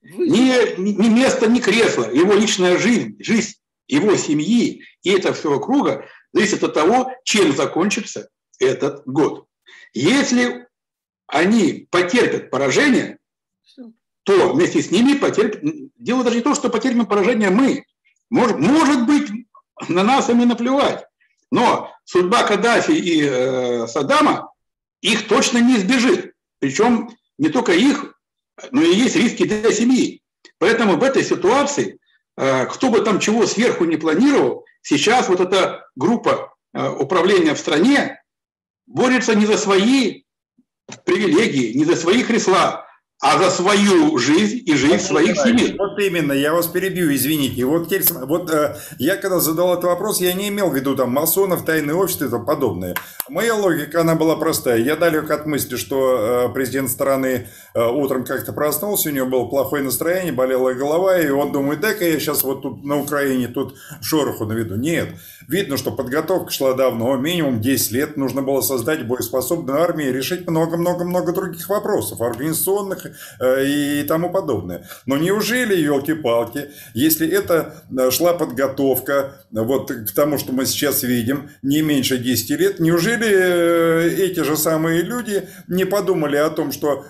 ни, 0.02 0.80
ни 0.80 1.08
место, 1.08 1.48
ни 1.48 1.60
кресло, 1.60 2.10
его 2.10 2.34
личная 2.34 2.78
жизнь, 2.78 3.16
жизнь 3.20 3.54
его 3.88 4.16
семьи 4.16 4.84
и 5.02 5.10
это 5.10 5.32
всего 5.32 5.58
круга 5.58 6.06
зависит 6.32 6.62
от 6.62 6.74
того, 6.74 7.12
чем 7.24 7.56
закончится 7.56 8.28
этот 8.58 9.02
год. 9.06 9.46
Если 9.92 10.66
они 11.26 11.88
потерпят 11.90 12.50
поражение, 12.50 13.18
то 14.24 14.52
вместе 14.52 14.82
с 14.82 14.90
ними 14.90 15.14
потерпят... 15.14 15.62
Дело 15.96 16.22
даже 16.22 16.36
не 16.36 16.42
то, 16.42 16.54
что 16.54 16.68
потерпим 16.68 17.06
поражение 17.06 17.50
мы. 17.50 17.84
Может, 18.30 18.58
может 18.58 19.06
быть, 19.06 19.30
на 19.88 20.02
нас 20.02 20.28
им 20.28 20.42
и 20.42 20.44
наплевать. 20.44 21.04
Но 21.50 21.92
судьба 22.04 22.44
Каддафи 22.44 22.92
и 22.92 23.22
э, 23.22 23.86
Саддама 23.86 24.52
их 25.00 25.28
точно 25.28 25.58
не 25.58 25.76
избежит. 25.76 26.34
Причем 26.58 27.10
не 27.38 27.48
только 27.48 27.72
их, 27.72 28.14
но 28.70 28.82
и 28.82 28.94
есть 28.94 29.16
риски 29.16 29.44
для 29.44 29.72
семьи. 29.72 30.22
Поэтому 30.58 30.96
в 30.96 31.02
этой 31.02 31.24
ситуации, 31.24 31.98
э, 32.36 32.66
кто 32.66 32.90
бы 32.90 33.00
там 33.00 33.20
чего 33.20 33.46
сверху 33.46 33.84
не 33.84 33.96
планировал, 33.96 34.64
сейчас 34.82 35.28
вот 35.28 35.40
эта 35.40 35.86
группа 35.96 36.54
э, 36.74 36.88
управления 36.88 37.54
в 37.54 37.58
стране 37.58 38.20
борется 38.86 39.34
не 39.34 39.46
за 39.46 39.56
свои 39.56 40.24
привилегии, 41.04 41.76
не 41.76 41.84
за 41.84 41.96
свои 41.96 42.22
кресла, 42.22 42.86
а 43.20 43.36
за 43.36 43.50
свою 43.50 44.16
жизнь 44.18 44.62
и 44.64 44.74
жизнь 44.76 44.92
вот 44.92 45.02
своих 45.02 45.36
семей. 45.36 45.74
Вот 45.76 45.98
именно, 45.98 46.32
я 46.32 46.54
вас 46.54 46.68
перебью, 46.68 47.12
извините. 47.12 47.64
Вот, 47.64 47.92
вот 48.26 48.50
э, 48.50 48.76
я 48.98 49.16
когда 49.16 49.40
задал 49.40 49.72
этот 49.72 49.84
вопрос, 49.86 50.20
я 50.20 50.32
не 50.34 50.48
имел 50.48 50.70
в 50.70 50.76
виду 50.76 50.94
там 50.94 51.10
масонов, 51.10 51.64
тайные 51.64 51.96
общества 51.96 52.26
и 52.26 52.28
тому 52.28 52.46
подобное. 52.46 52.94
Моя 53.28 53.56
логика, 53.56 54.02
она 54.02 54.14
была 54.14 54.36
простая. 54.36 54.78
Я 54.78 54.94
далек 54.94 55.30
от 55.32 55.46
мысли, 55.46 55.76
что 55.76 56.48
э, 56.48 56.54
президент 56.54 56.90
страны 56.90 57.48
э, 57.74 57.84
утром 57.84 58.24
как-то 58.24 58.52
проснулся, 58.52 59.08
у 59.08 59.12
него 59.12 59.26
было 59.26 59.46
плохое 59.46 59.82
настроение, 59.82 60.32
болела 60.32 60.72
голова, 60.74 61.18
и 61.18 61.28
он 61.28 61.50
думает, 61.50 61.80
дай-ка 61.80 62.04
я 62.04 62.20
сейчас 62.20 62.44
вот 62.44 62.62
тут 62.62 62.84
на 62.84 63.00
Украине 63.00 63.48
тут 63.48 63.74
шороху 64.00 64.44
наведу. 64.44 64.76
Нет. 64.76 65.08
Видно, 65.48 65.76
что 65.76 65.90
подготовка 65.90 66.52
шла 66.52 66.74
давно, 66.74 67.16
минимум 67.16 67.60
10 67.60 67.90
лет. 67.90 68.16
Нужно 68.16 68.42
было 68.42 68.60
создать 68.60 69.04
боеспособную 69.06 69.82
армию 69.82 70.10
и 70.10 70.12
решить 70.12 70.48
много-много-много 70.48 71.32
других 71.32 71.68
вопросов, 71.68 72.20
организационных 72.20 73.07
и 73.60 74.04
тому 74.06 74.30
подобное. 74.30 74.86
Но 75.06 75.16
неужели, 75.16 75.76
елки-палки, 75.76 76.70
если 76.94 77.28
это 77.28 77.84
э, 77.96 78.10
шла 78.10 78.34
подготовка 78.34 79.34
вот 79.50 79.90
к 79.90 80.12
тому, 80.14 80.38
что 80.38 80.52
мы 80.52 80.66
сейчас 80.66 81.02
видим, 81.02 81.50
не 81.62 81.82
меньше 81.82 82.18
10 82.18 82.50
лет, 82.50 82.80
неужели 82.80 83.28
э, 83.28 84.10
эти 84.18 84.40
же 84.40 84.56
самые 84.56 85.02
люди 85.02 85.48
не 85.68 85.84
подумали 85.84 86.36
о 86.36 86.50
том, 86.50 86.72
что 86.72 87.04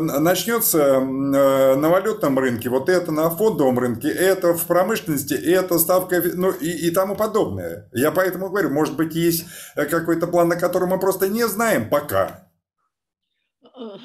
начнется 0.00 1.00
на 1.00 1.88
валютном 1.88 2.38
рынке, 2.38 2.68
вот 2.68 2.88
это 2.88 3.12
на 3.12 3.30
фондовом 3.30 3.78
рынке, 3.78 4.08
это 4.08 4.54
в 4.54 4.66
промышленности, 4.66 5.34
это 5.34 5.78
ставка, 5.78 6.22
ну 6.34 6.50
и, 6.50 6.70
и 6.88 6.90
тому 6.90 7.14
подобное. 7.14 7.88
Я 7.92 8.10
поэтому 8.10 8.48
говорю, 8.48 8.70
может 8.70 8.96
быть, 8.96 9.14
есть 9.14 9.46
какой-то 9.74 10.26
план, 10.26 10.52
о 10.52 10.56
котором 10.56 10.90
мы 10.90 10.98
просто 10.98 11.28
не 11.28 11.46
знаем 11.46 11.88
пока. 11.88 12.47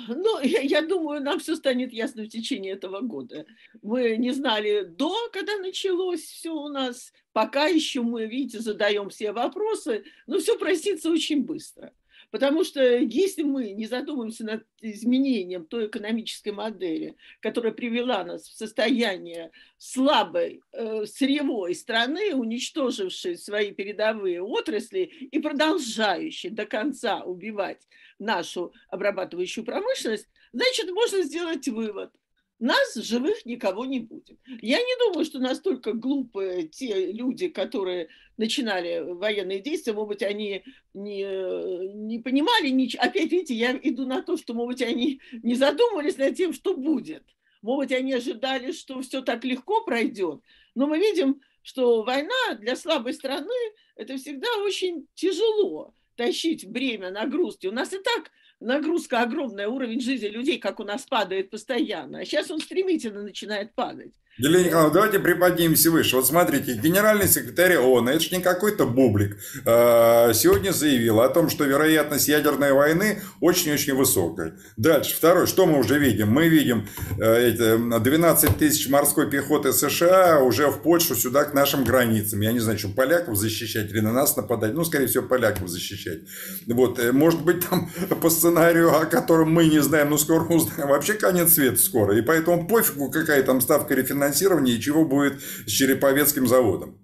Ну, 0.07 0.39
я, 0.41 0.61
я 0.61 0.81
думаю, 0.81 1.21
нам 1.21 1.39
все 1.39 1.55
станет 1.55 1.91
ясно 1.93 2.23
в 2.23 2.29
течение 2.29 2.73
этого 2.73 3.01
года. 3.01 3.45
Мы 3.81 4.17
не 4.17 4.31
знали 4.31 4.83
до, 4.83 5.15
когда 5.31 5.57
началось 5.57 6.21
все 6.21 6.53
у 6.53 6.67
нас, 6.67 7.11
пока 7.31 7.65
еще 7.65 8.01
мы, 8.01 8.27
видите, 8.27 8.59
задаем 8.59 9.09
все 9.09 9.31
вопросы, 9.31 10.03
но 10.27 10.39
все 10.39 10.57
простится 10.57 11.09
очень 11.09 11.43
быстро. 11.43 11.91
Потому 12.33 12.63
что 12.63 12.81
если 12.97 13.43
мы 13.43 13.73
не 13.73 13.85
задумаемся 13.85 14.43
над 14.43 14.65
изменением 14.81 15.67
той 15.67 15.85
экономической 15.85 16.49
модели, 16.49 17.15
которая 17.41 17.73
привела 17.73 18.23
нас 18.23 18.47
в 18.47 18.57
состояние 18.57 19.51
слабой 19.77 20.63
э, 20.71 21.05
сырьевой 21.05 21.75
страны, 21.75 22.33
уничтожившей 22.33 23.37
свои 23.37 23.71
передовые 23.71 24.41
отрасли 24.41 25.01
и 25.03 25.37
продолжающей 25.37 26.49
до 26.49 26.65
конца 26.65 27.21
убивать 27.23 27.87
нашу 28.19 28.73
обрабатывающую 28.89 29.63
промышленность, 29.63 30.27
значит, 30.51 30.91
можно 30.91 31.21
сделать 31.23 31.67
вывод– 31.67 32.11
нас 32.63 32.95
живых 32.95 33.45
никого 33.45 33.83
не 33.83 33.99
будет. 33.99 34.39
Я 34.61 34.77
не 34.77 35.05
думаю, 35.05 35.25
что 35.25 35.39
настолько 35.39 35.91
глупые 35.91 36.67
те 36.69 37.11
люди, 37.11 37.49
которые 37.49 38.07
начинали 38.37 38.99
военные 39.01 39.59
действия, 39.59 39.91
может 39.91 40.07
быть, 40.07 40.23
они 40.23 40.63
не, 40.93 41.93
не 41.93 42.19
понимали 42.19 42.69
ничего. 42.69 43.03
Опять, 43.03 43.31
видите, 43.31 43.53
я 43.53 43.77
иду 43.83 44.05
на 44.05 44.21
то, 44.21 44.37
что, 44.37 44.53
может 44.53 44.79
быть, 44.79 44.87
они 44.87 45.19
не 45.41 45.55
задумывались 45.55 46.17
над 46.17 46.35
тем, 46.35 46.53
что 46.53 46.73
будет. 46.73 47.25
Может 47.61 47.89
быть, 47.89 47.99
они 47.99 48.13
ожидали, 48.13 48.71
что 48.71 49.01
все 49.01 49.21
так 49.21 49.43
легко 49.43 49.83
пройдет. 49.83 50.39
Но 50.73 50.87
мы 50.87 50.99
видим, 50.99 51.41
что 51.63 52.03
война 52.03 52.55
для 52.59 52.77
слабой 52.77 53.13
страны– 53.13 53.49
это 53.97 54.15
всегда 54.15 54.47
очень 54.63 55.07
тяжело 55.15 55.93
тащить 56.15 56.67
бремя 56.67 57.11
нагрузки. 57.11 57.67
У 57.67 57.71
нас 57.71 57.93
и 57.93 57.99
так 57.99 58.31
нагрузка 58.59 59.21
огромная, 59.21 59.67
уровень 59.67 60.01
жизни 60.01 60.27
людей, 60.27 60.59
как 60.59 60.79
у 60.79 60.83
нас 60.83 61.05
падает 61.05 61.49
постоянно, 61.49 62.19
а 62.19 62.25
сейчас 62.25 62.49
он 62.51 62.59
стремительно 62.59 63.23
начинает 63.23 63.75
падать. 63.75 64.13
Елена 64.37 64.63
Николаевна, 64.63 64.91
давайте 64.91 65.19
приподнимемся 65.19 65.91
выше. 65.91 66.15
Вот 66.15 66.25
смотрите, 66.25 66.73
генеральный 66.73 67.27
секретарь 67.27 67.77
ООН, 67.77 68.09
это 68.09 68.19
же 68.19 68.35
не 68.35 68.41
какой-то 68.41 68.87
бублик, 68.87 69.37
а, 69.63 70.33
сегодня 70.33 70.71
заявил 70.71 71.21
о 71.21 71.29
том, 71.29 71.51
что 71.51 71.65
вероятность 71.65 72.27
ядерной 72.27 72.73
войны 72.73 73.21
очень-очень 73.41 73.93
высокая. 73.93 74.57
Дальше, 74.75 75.15
второе, 75.15 75.45
что 75.45 75.67
мы 75.67 75.77
уже 75.77 75.99
видим? 75.99 76.31
Мы 76.31 76.47
видим 76.47 76.87
12 77.17 78.49
э, 78.49 78.53
тысяч 78.57 78.89
морской 78.89 79.29
пехоты 79.29 79.71
США 79.71 80.39
уже 80.39 80.65
в 80.71 80.81
Польшу, 80.81 81.13
сюда, 81.13 81.43
к 81.43 81.53
нашим 81.53 81.83
границам. 81.83 82.41
Я 82.41 82.53
не 82.53 82.59
знаю, 82.59 82.79
что 82.79 82.89
поляков 82.89 83.37
защищать 83.37 83.91
или 83.91 83.99
на 83.99 84.13
нас 84.13 84.35
нападать. 84.35 84.73
Ну, 84.73 84.83
скорее 84.83 85.05
всего, 85.05 85.27
поляков 85.27 85.69
защищать. 85.69 86.21
Вот, 86.65 86.97
э, 86.97 87.11
может 87.11 87.43
быть, 87.43 87.69
там 87.69 87.91
по 88.19 88.31
сценарию, 88.31 88.99
о 88.99 89.05
котором 89.05 89.51
мы 89.51 89.67
не 89.67 89.79
знаем, 89.83 90.09
но 90.09 90.17
скоро 90.17 90.43
узнаем. 90.45 90.89
Вообще 90.89 91.13
конец 91.13 91.53
света 91.53 91.77
скоро. 91.77 92.17
И 92.17 92.23
поэтому 92.23 92.67
пофигу, 92.67 93.11
какая 93.11 93.43
там 93.43 93.61
ставка 93.61 93.93
рефинансирования 93.93 94.22
финансирования 94.23 94.73
и 94.73 94.79
чего 94.79 95.05
будет 95.05 95.41
с 95.41 95.71
Череповецким 95.71 96.47
заводом. 96.47 96.99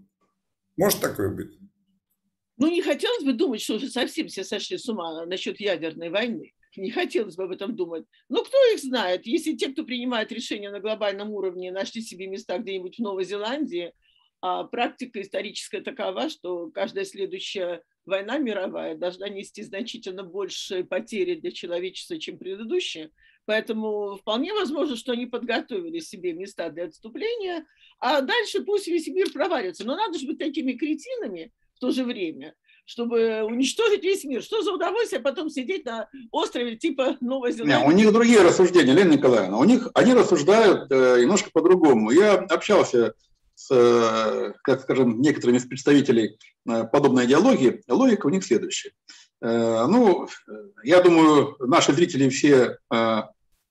Может 0.77 1.01
такое 1.01 1.29
быть? 1.29 1.57
Ну, 2.57 2.69
не 2.69 2.81
хотелось 2.81 3.23
бы 3.23 3.33
думать, 3.33 3.61
что 3.61 3.75
уже 3.75 3.89
совсем 3.89 4.27
все 4.27 4.43
сошли 4.43 4.77
с 4.77 4.87
ума 4.87 5.25
насчет 5.25 5.59
ядерной 5.59 6.09
войны. 6.09 6.53
Не 6.75 6.91
хотелось 6.91 7.35
бы 7.35 7.43
об 7.43 7.51
этом 7.51 7.75
думать. 7.75 8.05
Но 8.29 8.43
кто 8.43 8.57
их 8.73 8.79
знает? 8.79 9.25
Если 9.25 9.55
те, 9.55 9.69
кто 9.69 9.83
принимает 9.83 10.31
решения 10.31 10.69
на 10.69 10.79
глобальном 10.79 11.31
уровне, 11.31 11.71
нашли 11.71 12.01
себе 12.01 12.27
места 12.27 12.57
где-нибудь 12.57 12.97
в 12.97 13.01
Новой 13.01 13.25
Зеландии, 13.25 13.91
а 14.41 14.63
практика 14.63 15.21
историческая 15.21 15.81
такова, 15.81 16.29
что 16.29 16.69
каждая 16.69 17.05
следующая 17.05 17.81
война 18.05 18.37
мировая 18.37 18.95
должна 18.95 19.27
нести 19.29 19.63
значительно 19.63 20.23
больше 20.23 20.83
потери 20.83 21.35
для 21.35 21.51
человечества, 21.51 22.19
чем 22.19 22.37
предыдущая. 22.37 23.11
Поэтому 23.49 24.15
вполне 24.17 24.53
возможно, 24.53 24.95
что 24.95 25.11
они 25.11 25.25
подготовили 25.25 25.97
себе 25.97 26.33
места 26.33 26.69
для 26.69 26.83
отступления, 26.83 27.65
а 27.99 28.21
дальше 28.21 28.61
пусть 28.61 28.85
весь 28.85 29.07
мир 29.07 29.31
провалится. 29.31 29.83
Но 29.87 29.95
надо 29.95 30.19
же 30.19 30.27
быть 30.27 30.37
такими 30.37 30.73
кретинами 30.73 31.51
в 31.73 31.79
то 31.79 31.89
же 31.89 32.03
время, 32.03 32.53
чтобы 32.85 33.41
уничтожить 33.41 34.03
весь 34.03 34.23
мир. 34.23 34.43
Что 34.43 34.61
за 34.61 34.71
удовольствие 34.71 35.19
потом 35.19 35.49
сидеть 35.49 35.83
на 35.85 36.07
острове 36.29 36.75
типа 36.75 37.17
Новой 37.21 37.51
Зеландии? 37.51 37.75
Не, 37.75 37.87
у 37.87 37.91
них 37.91 38.13
другие 38.13 38.43
рассуждения, 38.43 38.93
Лена 38.93 39.13
Николаевна. 39.13 39.57
У 39.57 39.63
них, 39.63 39.89
они 39.95 40.13
рассуждают 40.13 40.91
э, 40.91 41.21
немножко 41.21 41.49
по-другому. 41.51 42.11
Я 42.11 42.33
общался 42.33 43.15
с, 43.55 43.71
э, 43.71 44.53
как 44.61 44.81
скажем, 44.81 45.21
некоторыми 45.21 45.57
из 45.57 45.65
представителей 45.65 46.37
э, 46.69 46.83
подобной 46.83 47.25
идеологии. 47.25 47.81
Логика 47.87 48.27
у 48.27 48.29
них 48.29 48.45
следующая. 48.45 48.91
Э, 49.41 49.87
ну, 49.87 50.27
я 50.83 51.01
думаю, 51.01 51.55
наши 51.61 51.93
зрители 51.93 52.29
все 52.29 52.77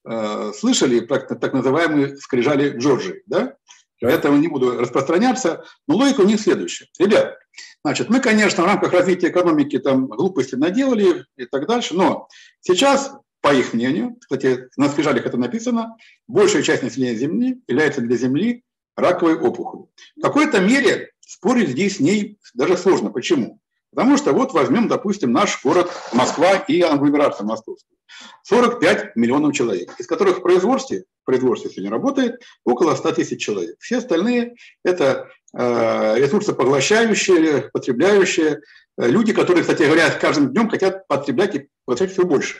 э, 0.09 0.53
слышали 0.57 1.01
так, 1.01 1.29
так 1.29 1.53
называемые 1.53 2.17
скрижали 2.17 2.77
Джорджии, 2.77 3.23
да? 3.27 3.55
Поэтому 4.01 4.39
не 4.39 4.49
буду 4.49 4.79
распространяться, 4.79 5.65
но 5.87 5.97
логика 5.97 6.21
у 6.21 6.25
них 6.25 6.41
следующая. 6.41 6.87
Ребят, 6.99 7.37
значит, 7.83 8.09
мы, 8.09 8.21
конечно, 8.21 8.63
в 8.63 8.67
рамках 8.67 8.93
развития 8.93 9.29
экономики 9.29 9.79
там 9.79 10.07
глупости 10.07 10.55
наделали 10.55 11.25
и 11.37 11.47
так 11.47 11.67
дальше, 11.67 11.95
но 11.95 12.29
сейчас, 12.61 13.13
по 13.41 13.53
их 13.53 13.75
мнению, 13.75 14.17
кстати, 14.21 14.69
на 14.77 14.89
скрижалях 14.89 15.27
это 15.27 15.37
написано, 15.37 15.97
большая 16.29 16.63
часть 16.63 16.83
населения 16.83 17.17
Земли 17.17 17.61
является 17.67 18.01
для 18.01 18.17
Земли 18.17 18.63
раковой 18.97 19.37
опухолью. 19.37 19.91
В 20.17 20.21
какой-то 20.21 20.61
мере 20.61 21.11
спорить 21.21 21.71
здесь 21.71 21.97
с 21.97 22.01
ней 22.01 22.39
даже 22.55 22.77
сложно. 22.77 23.11
Почему? 23.11 23.61
Потому 23.91 24.17
что 24.17 24.33
вот 24.33 24.53
возьмем, 24.53 24.89
допустим, 24.89 25.33
наш 25.33 25.63
город 25.63 25.91
Москва 26.13 26.57
и 26.57 26.81
агломерация 26.81 27.45
московская. 27.45 27.98
45 28.45 29.17
миллионов 29.17 29.55
человек, 29.55 29.95
из 29.99 30.07
которых 30.07 30.39
в 30.39 30.43
производстве, 30.43 31.05
в 31.23 31.27
производстве 31.27 31.71
сегодня 31.71 31.91
работает 31.91 32.41
около 32.65 32.95
100 32.95 33.13
тысяч 33.13 33.41
человек. 33.41 33.77
Все 33.81 33.99
остальные– 33.99 34.55
это 34.85 35.29
э, 35.57 36.15
ресурсопоглощающие, 36.19 37.71
потребляющие, 37.73 38.61
э, 38.99 39.09
люди, 39.09 39.33
которые, 39.33 39.63
кстати 39.63 39.83
говоря, 39.83 40.11
с 40.11 40.17
каждым 40.17 40.53
днем 40.53 40.69
хотят 40.69 41.07
потреблять 41.07 41.55
и 41.55 41.69
потреблять 41.85 42.15
все 42.15 42.25
больше. 42.25 42.59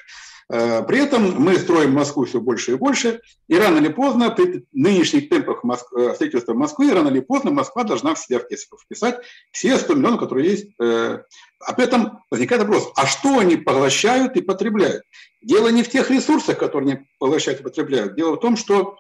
Э, 0.51 0.83
при 0.83 1.01
этом 1.01 1.35
мы 1.43 1.57
строим 1.59 1.93
Москву 1.93 2.25
все 2.25 2.41
больше 2.41 2.73
и 2.73 2.77
больше, 2.77 3.21
и 3.49 3.57
рано 3.57 3.79
или 3.79 3.89
поздно 3.89 4.31
при 4.31 4.67
нынешних 4.73 5.29
темпах. 5.29 5.63
Э, 5.65 6.15
строительства 6.15 6.55
Москвы, 6.55 6.93
рано 6.93 7.09
или 7.09 7.21
поздно 7.21 7.51
Москва 7.51 7.85
должна 7.85 8.15
в 8.15 8.19
себя 8.19 8.41
вписать 8.41 9.21
все 9.53 9.77
100 9.77 9.95
миллионов, 9.95 10.21
которые 10.21 10.51
есть. 10.51 10.69
Э, 10.81 11.23
а 11.61 11.73
при 11.75 11.85
этом 11.85 12.21
возникает 12.31 12.63
вопрос, 12.63 12.91
а 12.97 13.07
что 13.07 13.39
они 13.39 13.57
поглощают 13.57 14.37
и 14.37 14.43
потребляют? 14.43 15.03
Дело 15.43 15.69
не 15.69 15.83
в 15.83 15.91
тех 15.91 16.11
ресурсах, 16.11 16.59
которые 16.59 16.93
они 16.93 17.07
поглощают 17.19 17.61
и 17.61 17.65
потребляют. 17.65 18.15
Дело 18.15 18.37
в 18.37 18.41
том, 18.41 18.57
что 18.57 18.97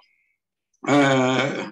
э, 0.87 1.65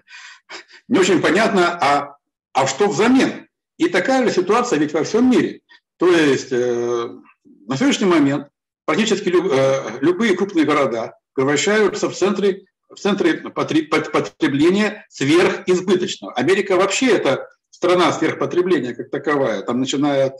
не 0.88 0.98
очень 0.98 1.20
понятно, 1.20 1.78
а, 1.80 2.16
а 2.52 2.66
что 2.66 2.88
взамен. 2.88 3.48
И 3.76 3.88
такая 3.88 4.26
же 4.26 4.32
ситуация 4.32 4.78
ведь 4.78 4.94
во 4.94 5.04
всем 5.04 5.30
мире. 5.30 5.60
То 5.98 6.08
есть 6.08 6.48
э, 6.50 7.08
на 7.66 7.76
сегодняшний 7.76 8.06
момент 8.06 8.48
практически 8.86 9.28
э, 9.28 9.98
любые 10.00 10.34
крупные 10.36 10.64
города 10.64 11.18
превращаются 11.34 12.08
в 12.08 12.16
центры, 12.16 12.64
в 12.88 12.96
центры 12.96 13.50
потребления 13.50 15.04
сверхизбыточного. 15.10 16.32
Америка 16.32 16.76
вообще 16.76 17.14
это 17.14 17.46
страна 17.70 18.10
сверхпотребления 18.12 18.94
как 18.94 19.10
таковая, 19.10 19.60
там 19.62 19.80
начиная 19.80 20.26
от 20.26 20.36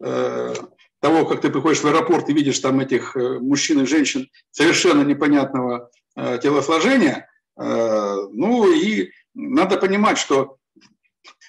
э, 0.00 0.54
того, 1.00 1.26
как 1.26 1.42
ты 1.42 1.50
приходишь 1.50 1.82
в 1.82 1.86
аэропорт 1.86 2.28
и 2.28 2.32
видишь 2.32 2.58
там 2.58 2.80
этих 2.80 3.16
э, 3.16 3.38
мужчин 3.38 3.82
и 3.82 3.86
женщин 3.86 4.28
совершенно 4.50 5.02
непонятного 5.02 5.90
э, 6.16 6.38
телосложения, 6.42 7.28
э, 7.58 8.16
ну 8.32 8.72
и 8.72 9.10
надо 9.34 9.76
понимать, 9.76 10.18
что 10.18 10.56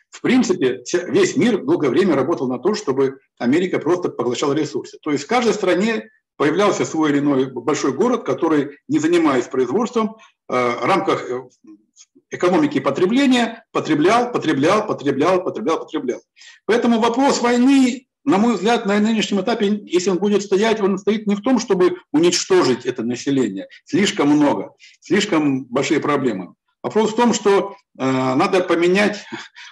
в 0.10 0.22
принципе 0.22 0.84
весь 1.08 1.36
мир 1.36 1.64
долгое 1.64 1.89
время 1.89 2.16
работал 2.16 2.47
на 2.47 2.60
то, 2.60 2.76
чтобы 2.76 3.20
Америка 3.39 3.80
просто 3.80 4.10
поглощала 4.10 4.54
ресурсы. 4.54 4.99
То 5.02 5.12
есть 5.12 5.24
в 5.24 5.28
каждой 5.28 5.54
стране 5.54 6.10
появлялся 6.41 6.85
свой 6.85 7.11
или 7.11 7.19
иной 7.19 7.51
большой 7.51 7.93
город, 7.93 8.23
который, 8.23 8.79
не 8.87 8.97
занимаясь 8.97 9.45
производством, 9.45 10.17
э, 10.49 10.53
в 10.81 10.85
рамках 10.85 11.29
э, 11.29 11.43
экономики 12.31 12.79
потребления 12.79 13.63
потреблял, 13.71 14.31
потреблял, 14.31 14.87
потреблял, 14.87 15.43
потреблял, 15.43 15.77
потреблял. 15.77 16.19
Поэтому 16.65 16.99
вопрос 16.99 17.41
войны, 17.41 18.07
на 18.23 18.39
мой 18.39 18.55
взгляд, 18.55 18.87
на 18.87 18.97
нынешнем 18.97 19.41
этапе, 19.41 19.83
если 19.85 20.09
он 20.09 20.17
будет 20.17 20.41
стоять, 20.41 20.81
он 20.81 20.97
стоит 20.97 21.27
не 21.27 21.35
в 21.35 21.41
том, 21.41 21.59
чтобы 21.59 21.97
уничтожить 22.11 22.87
это 22.87 23.03
население. 23.03 23.67
Слишком 23.85 24.29
много, 24.29 24.71
слишком 24.99 25.65
большие 25.65 25.99
проблемы. 25.99 26.55
Вопрос 26.81 27.11
в 27.11 27.17
том, 27.17 27.35
что 27.35 27.75
э, 27.99 28.03
надо 28.03 28.61
поменять 28.61 29.23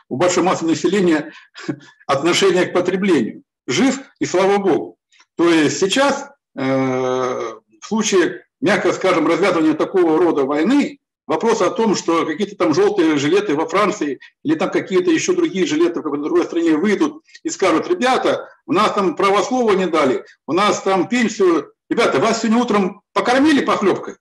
у 0.07 0.17
большой 0.17 0.43
массы 0.43 0.65
населения 0.65 1.33
отношение 2.05 2.67
к 2.67 2.73
потреблению. 2.73 3.41
Жив 3.65 4.01
и 4.19 4.25
слава 4.27 4.59
богу. 4.59 4.97
То 5.35 5.49
есть 5.49 5.79
сейчас 5.79 6.29
в 6.55 7.61
случае, 7.81 8.43
мягко 8.61 8.91
скажем, 8.93 9.27
развязывания 9.27 9.73
такого 9.73 10.17
рода 10.17 10.43
войны, 10.43 10.99
вопрос 11.27 11.61
о 11.61 11.69
том, 11.69 11.95
что 11.95 12.25
какие-то 12.25 12.55
там 12.55 12.73
желтые 12.73 13.17
жилеты 13.17 13.55
во 13.55 13.67
Франции 13.67 14.19
или 14.43 14.55
там 14.55 14.71
какие-то 14.71 15.11
еще 15.11 15.33
другие 15.33 15.65
жилеты 15.65 16.01
в 16.01 16.21
другой 16.21 16.43
стране 16.43 16.75
выйдут 16.75 17.23
и 17.43 17.49
скажут, 17.49 17.87
ребята, 17.87 18.49
у 18.65 18.73
нас 18.73 18.93
там 18.93 19.15
правослово 19.15 19.73
не 19.73 19.85
дали, 19.85 20.25
у 20.47 20.53
нас 20.53 20.81
там 20.81 21.07
пенсию, 21.07 21.71
ребята, 21.89 22.19
вас 22.19 22.41
сегодня 22.41 22.61
утром 22.61 23.01
покормили 23.13 23.63
похлебкой, 23.63 24.15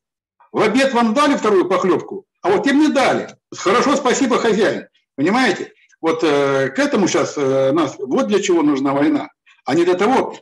в 0.52 0.60
обед 0.60 0.92
вам 0.92 1.14
дали 1.14 1.36
вторую 1.36 1.66
похлебку, 1.66 2.26
а 2.42 2.50
вот 2.50 2.66
им 2.66 2.78
не 2.78 2.88
дали. 2.88 3.36
Хорошо, 3.56 3.96
спасибо, 3.96 4.38
хозяин. 4.38 4.86
Понимаете? 5.16 5.72
Вот 6.00 6.22
э, 6.22 6.68
к 6.68 6.78
этому 6.78 7.08
сейчас 7.08 7.36
э, 7.36 7.72
нас, 7.72 7.96
вот 7.98 8.28
для 8.28 8.40
чего 8.40 8.62
нужна 8.62 8.92
война 8.92 9.28
а 9.68 9.74
не 9.74 9.84
для 9.84 9.96
того, 9.96 10.34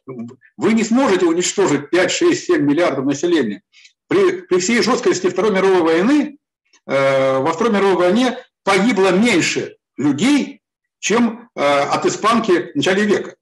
вы 0.56 0.72
не 0.72 0.84
сможете 0.84 1.26
уничтожить 1.26 1.90
5, 1.90 2.10
6, 2.12 2.44
7 2.44 2.62
миллиардов 2.62 3.06
населения. 3.06 3.62
При, 4.06 4.42
при 4.42 4.60
всей 4.60 4.80
жесткости 4.82 5.26
Второй 5.28 5.50
мировой 5.50 5.80
войны, 5.80 6.38
э, 6.86 7.38
во 7.40 7.52
Второй 7.52 7.72
мировой 7.72 7.96
войне 7.96 8.38
погибло 8.62 9.10
меньше 9.10 9.78
людей, 9.96 10.62
чем 11.00 11.50
э, 11.56 11.60
от 11.60 12.06
испанки 12.06 12.70
в 12.70 12.76
начале 12.76 13.02
века. 13.04 13.34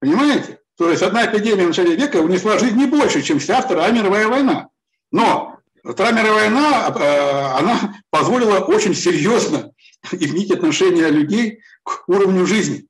Понимаете? 0.00 0.60
То 0.78 0.88
есть 0.88 1.02
одна 1.02 1.26
эпидемия 1.26 1.64
в 1.64 1.68
начале 1.68 1.96
века 1.96 2.22
унесла 2.22 2.58
жизнь 2.58 2.78
не 2.78 2.86
больше, 2.86 3.20
чем 3.20 3.40
вся 3.40 3.60
Вторая 3.60 3.92
мировая 3.92 4.26
война. 4.26 4.70
Но 5.12 5.58
Вторая 5.84 6.14
мировая 6.14 6.48
война, 6.48 6.88
э, 6.88 7.58
она 7.58 7.94
позволила 8.08 8.60
очень 8.60 8.94
серьезно 8.94 9.70
изменить 10.12 10.50
отношение 10.50 11.10
людей 11.10 11.60
к 11.82 12.04
уровню 12.06 12.46
жизни. 12.46 12.86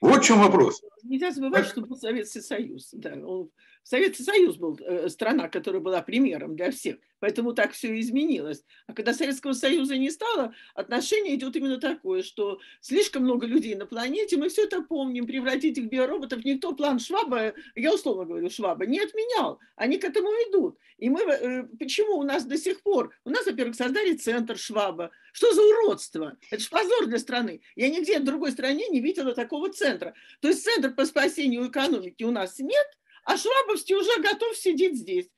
Вот 0.00 0.24
в 0.24 0.26
чем 0.26 0.40
вопрос. 0.40 0.82
Нельзя 1.04 1.30
забывать, 1.30 1.66
что 1.66 1.82
был 1.82 1.96
Советский 1.96 2.40
Союз. 2.40 2.90
Да, 2.92 3.14
он, 3.14 3.50
Советский 3.84 4.24
Союз 4.24 4.56
был 4.56 4.78
э, 4.80 5.08
страна, 5.10 5.48
которая 5.48 5.80
была 5.80 6.00
примером 6.00 6.56
для 6.56 6.70
всех. 6.72 6.96
Поэтому 7.20 7.52
так 7.52 7.72
все 7.72 7.98
изменилось. 8.00 8.64
А 8.86 8.94
когда 8.94 9.14
Советского 9.14 9.52
Союза 9.52 9.96
не 9.96 10.10
стало, 10.10 10.54
отношение 10.74 11.36
идет 11.36 11.54
именно 11.56 11.78
такое, 11.78 12.22
что 12.22 12.60
слишком 12.80 13.22
много 13.22 13.46
людей 13.46 13.74
на 13.74 13.86
планете, 13.86 14.38
мы 14.38 14.48
все 14.48 14.64
это 14.64 14.82
помним, 14.82 15.26
превратить 15.26 15.78
их 15.78 15.84
в 15.84 15.88
биороботов. 15.88 16.44
Никто 16.44 16.72
план 16.74 16.98
Шваба, 16.98 17.54
я 17.74 17.94
условно 17.94 18.24
говорю 18.24 18.50
Шваба, 18.50 18.86
не 18.86 19.00
отменял. 19.00 19.60
Они 19.76 19.98
к 19.98 20.04
этому 20.04 20.28
идут. 20.48 20.78
И 20.96 21.10
мы, 21.10 21.20
э, 21.20 21.64
почему 21.78 22.18
у 22.18 22.22
нас 22.22 22.44
до 22.44 22.56
сих 22.56 22.82
пор? 22.82 23.14
У 23.24 23.30
нас, 23.30 23.44
во-первых, 23.44 23.76
создали 23.76 24.14
центр 24.14 24.56
Шваба. 24.56 25.10
Что 25.32 25.52
за 25.52 25.62
уродство? 25.62 26.38
Это 26.50 26.62
же 26.62 26.70
позор 26.70 27.06
для 27.06 27.18
страны. 27.18 27.60
Я 27.76 27.90
нигде 27.90 28.18
в 28.18 28.24
другой 28.24 28.52
стране 28.52 28.88
не 28.88 29.00
видела 29.00 29.34
такого 29.34 29.70
центра. 29.70 30.14
То 30.40 30.48
есть 30.48 30.64
центр 30.64 30.94
по 30.94 31.04
спасению 31.04 31.68
экономики 31.68 32.22
у 32.22 32.30
нас 32.30 32.58
нет, 32.58 32.86
а 33.24 33.36
Швабовский 33.36 33.94
уже 33.94 34.20
готов 34.20 34.56
сидеть 34.56 34.96
здесь. 34.96 35.28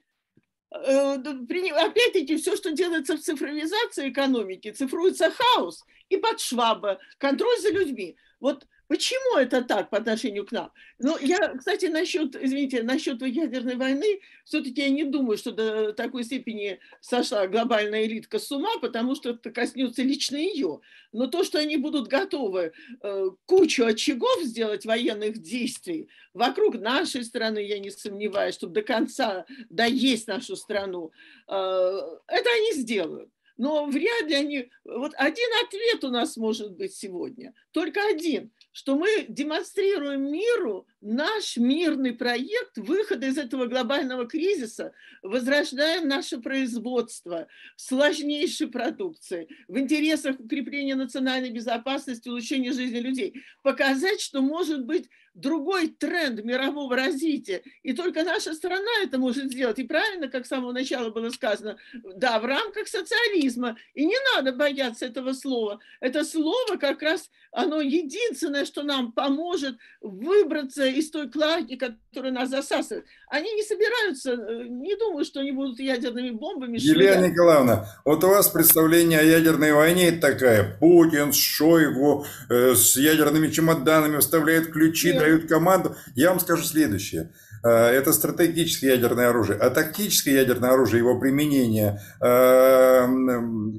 Э, 0.70 1.14
опять-таки, 1.14 2.36
все, 2.36 2.56
что 2.56 2.72
делается 2.72 3.16
в 3.16 3.20
цифровизации 3.20 4.10
экономики, 4.10 4.72
цифруется 4.72 5.30
хаос 5.30 5.84
и 6.08 6.16
под 6.16 6.40
шваба, 6.40 6.98
контроль 7.18 7.58
за 7.60 7.70
людьми. 7.70 8.16
Вот 8.40 8.66
Почему 8.88 9.36
это 9.36 9.62
так 9.62 9.90
по 9.90 9.98
отношению 9.98 10.46
к 10.46 10.52
нам? 10.52 10.70
Ну, 10.98 11.18
я, 11.18 11.54
кстати, 11.56 11.86
насчет, 11.86 12.36
извините, 12.36 12.84
насчет 12.84 13.20
ядерной 13.20 13.74
войны, 13.74 14.20
все-таки 14.44 14.82
я 14.82 14.90
не 14.90 15.02
думаю, 15.04 15.38
что 15.38 15.50
до 15.50 15.92
такой 15.92 16.22
степени 16.22 16.78
сошла 17.00 17.48
глобальная 17.48 18.04
элитка 18.06 18.38
с 18.38 18.50
ума, 18.52 18.78
потому 18.80 19.16
что 19.16 19.30
это 19.30 19.50
коснется 19.50 20.02
лично 20.02 20.36
ее. 20.36 20.80
Но 21.10 21.26
то, 21.26 21.42
что 21.42 21.58
они 21.58 21.76
будут 21.76 22.06
готовы 22.06 22.72
э, 23.02 23.30
кучу 23.46 23.84
очагов 23.84 24.42
сделать 24.42 24.86
военных 24.86 25.38
действий 25.38 26.08
вокруг 26.32 26.76
нашей 26.76 27.24
страны, 27.24 27.58
я 27.58 27.80
не 27.80 27.90
сомневаюсь, 27.90 28.54
чтобы 28.54 28.74
до 28.74 28.82
конца 28.82 29.46
доесть 29.68 30.28
нашу 30.28 30.54
страну, 30.54 31.10
э, 31.48 31.52
это 31.52 32.50
они 32.50 32.72
сделают. 32.74 33.30
Но 33.56 33.86
вряд 33.86 34.28
ли 34.28 34.34
они... 34.34 34.70
Вот 34.84 35.12
один 35.16 35.48
ответ 35.64 36.04
у 36.04 36.08
нас 36.08 36.36
может 36.36 36.72
быть 36.76 36.94
сегодня, 36.94 37.54
только 37.72 38.06
один– 38.06 38.50
что 38.76 38.94
мы 38.94 39.24
демонстрируем 39.26 40.30
миру 40.30 40.86
наш 41.06 41.56
мирный 41.56 42.12
проект 42.12 42.76
выхода 42.76 43.26
из 43.26 43.38
этого 43.38 43.66
глобального 43.66 44.26
кризиса, 44.26 44.92
возрождаем 45.22 46.08
наше 46.08 46.38
производство 46.38 47.46
сложнейшей 47.76 48.68
продукции 48.68 49.48
в 49.68 49.78
интересах 49.78 50.40
укрепления 50.40 50.96
национальной 50.96 51.50
безопасности, 51.50 52.28
улучшения 52.28 52.72
жизни 52.72 52.98
людей. 52.98 53.42
Показать, 53.62 54.20
что 54.20 54.42
может 54.42 54.84
быть 54.84 55.08
другой 55.36 55.88
тренд 55.88 56.42
мирового 56.42 56.96
развития. 56.96 57.62
И 57.82 57.92
только 57.92 58.24
наша 58.24 58.54
страна 58.54 58.90
это 59.02 59.18
может 59.18 59.52
сделать. 59.52 59.78
И 59.78 59.84
правильно, 59.84 60.28
как 60.28 60.46
с 60.46 60.48
самого 60.48 60.72
начала 60.72 61.10
было 61.10 61.28
сказано, 61.30 61.76
да, 61.92 62.40
в 62.40 62.46
рамках 62.46 62.88
социализма. 62.88 63.76
И 63.94 64.06
не 64.06 64.16
надо 64.34 64.52
бояться 64.52 65.06
этого 65.06 65.34
слова. 65.34 65.78
Это 66.00 66.24
слово 66.24 66.76
как 66.80 67.02
раз, 67.02 67.30
оно 67.52 67.80
единственное, 67.80 68.64
что 68.64 68.82
нам 68.82 69.12
поможет 69.12 69.76
выбраться 70.00 70.84
из 70.96 71.10
той 71.10 71.30
клаки, 71.30 71.76
которая 71.76 72.32
нас 72.32 72.48
засасывает. 72.48 73.04
Они 73.28 73.52
не 73.52 73.62
собираются, 73.62 74.32
э, 74.32 74.64
не 74.68 74.96
думают, 74.96 75.26
что 75.26 75.40
они 75.40 75.52
будут 75.52 75.78
ядерными 75.78 76.30
бомбами. 76.30 76.78
Елена 76.78 77.26
Николаевна, 77.26 77.88
вот 78.04 78.24
у 78.24 78.28
вас 78.28 78.48
представление 78.48 79.20
о 79.20 79.24
ядерной 79.24 79.72
войне 79.72 80.12
такая. 80.12 80.76
Путин 80.78 81.32
с 81.32 81.36
Шойгу 81.36 82.26
э, 82.48 82.74
с 82.74 82.96
ядерными 82.96 83.48
чемоданами 83.48 84.18
вставляет 84.18 84.72
ключи, 84.72 85.12
Нет. 85.12 85.18
дают 85.18 85.48
команду. 85.48 85.96
Я 86.14 86.30
вам 86.30 86.40
скажу 86.40 86.62
следующее. 86.64 87.30
Э, 87.62 87.88
это 87.88 88.12
стратегическое 88.12 88.92
ядерное 88.92 89.28
оружие. 89.28 89.58
А 89.58 89.70
тактическое 89.70 90.34
ядерное 90.34 90.70
оружие, 90.70 91.00
его 91.00 91.18
применение, 91.18 92.00
э, 92.20 93.06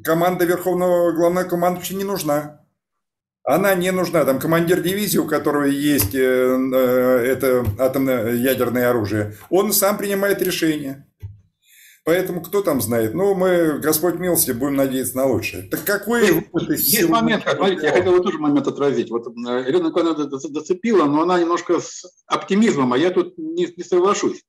команда 0.03 0.45
Верховного 0.45 1.11
Главного 1.13 1.47
Командующего 1.47 1.97
не 1.97 2.03
нужна 2.03 2.61
она 3.48 3.74
не 3.76 3.91
нужна. 3.91 4.26
Там 4.26 4.39
командир 4.39 4.82
дивизии, 4.82 5.18
у 5.18 5.26
которого 5.26 5.64
есть 5.64 6.14
э, 6.14 6.20
э, 6.20 7.26
это 7.26 7.66
атомное 7.80 8.34
ядерное 8.34 8.89
оружие, 8.89 9.38
он 9.50 9.72
сам 9.72 9.98
принимает 9.98 10.41
решение. 10.41 11.08
Поэтому 12.04 12.41
кто 12.41 12.62
там 12.62 12.82
знает? 12.82 13.14
Ну, 13.14 13.36
мы, 13.36 13.80
Господь 13.80 14.16
милости, 14.16 14.52
будем 14.52 14.76
надеяться 14.76 15.16
на 15.18 15.26
лучшее. 15.26 15.64
Так 15.64 15.84
какой... 15.86 16.45
Есть 16.70 17.10
момент, 17.10 17.43
смотрите, 17.43 17.86
я 17.86 17.93
хотел 17.93 18.22
тоже 18.22 18.38
момент 18.38 18.68
отразить. 18.68 19.10
Вот 19.10 19.28
э, 19.28 19.32
Ирина 19.70 19.88
Николаевна 19.88 20.30
зацепила, 20.30 21.06
но 21.06 21.22
она 21.22 21.39
немножко 21.39 21.80
с 21.80 22.06
оптимизмом, 22.28 22.91
а 22.91 22.98
я 22.98 23.12
тут 23.12 23.38
не, 23.38 23.74
не 23.76 23.84
соглашусь. 23.84 24.43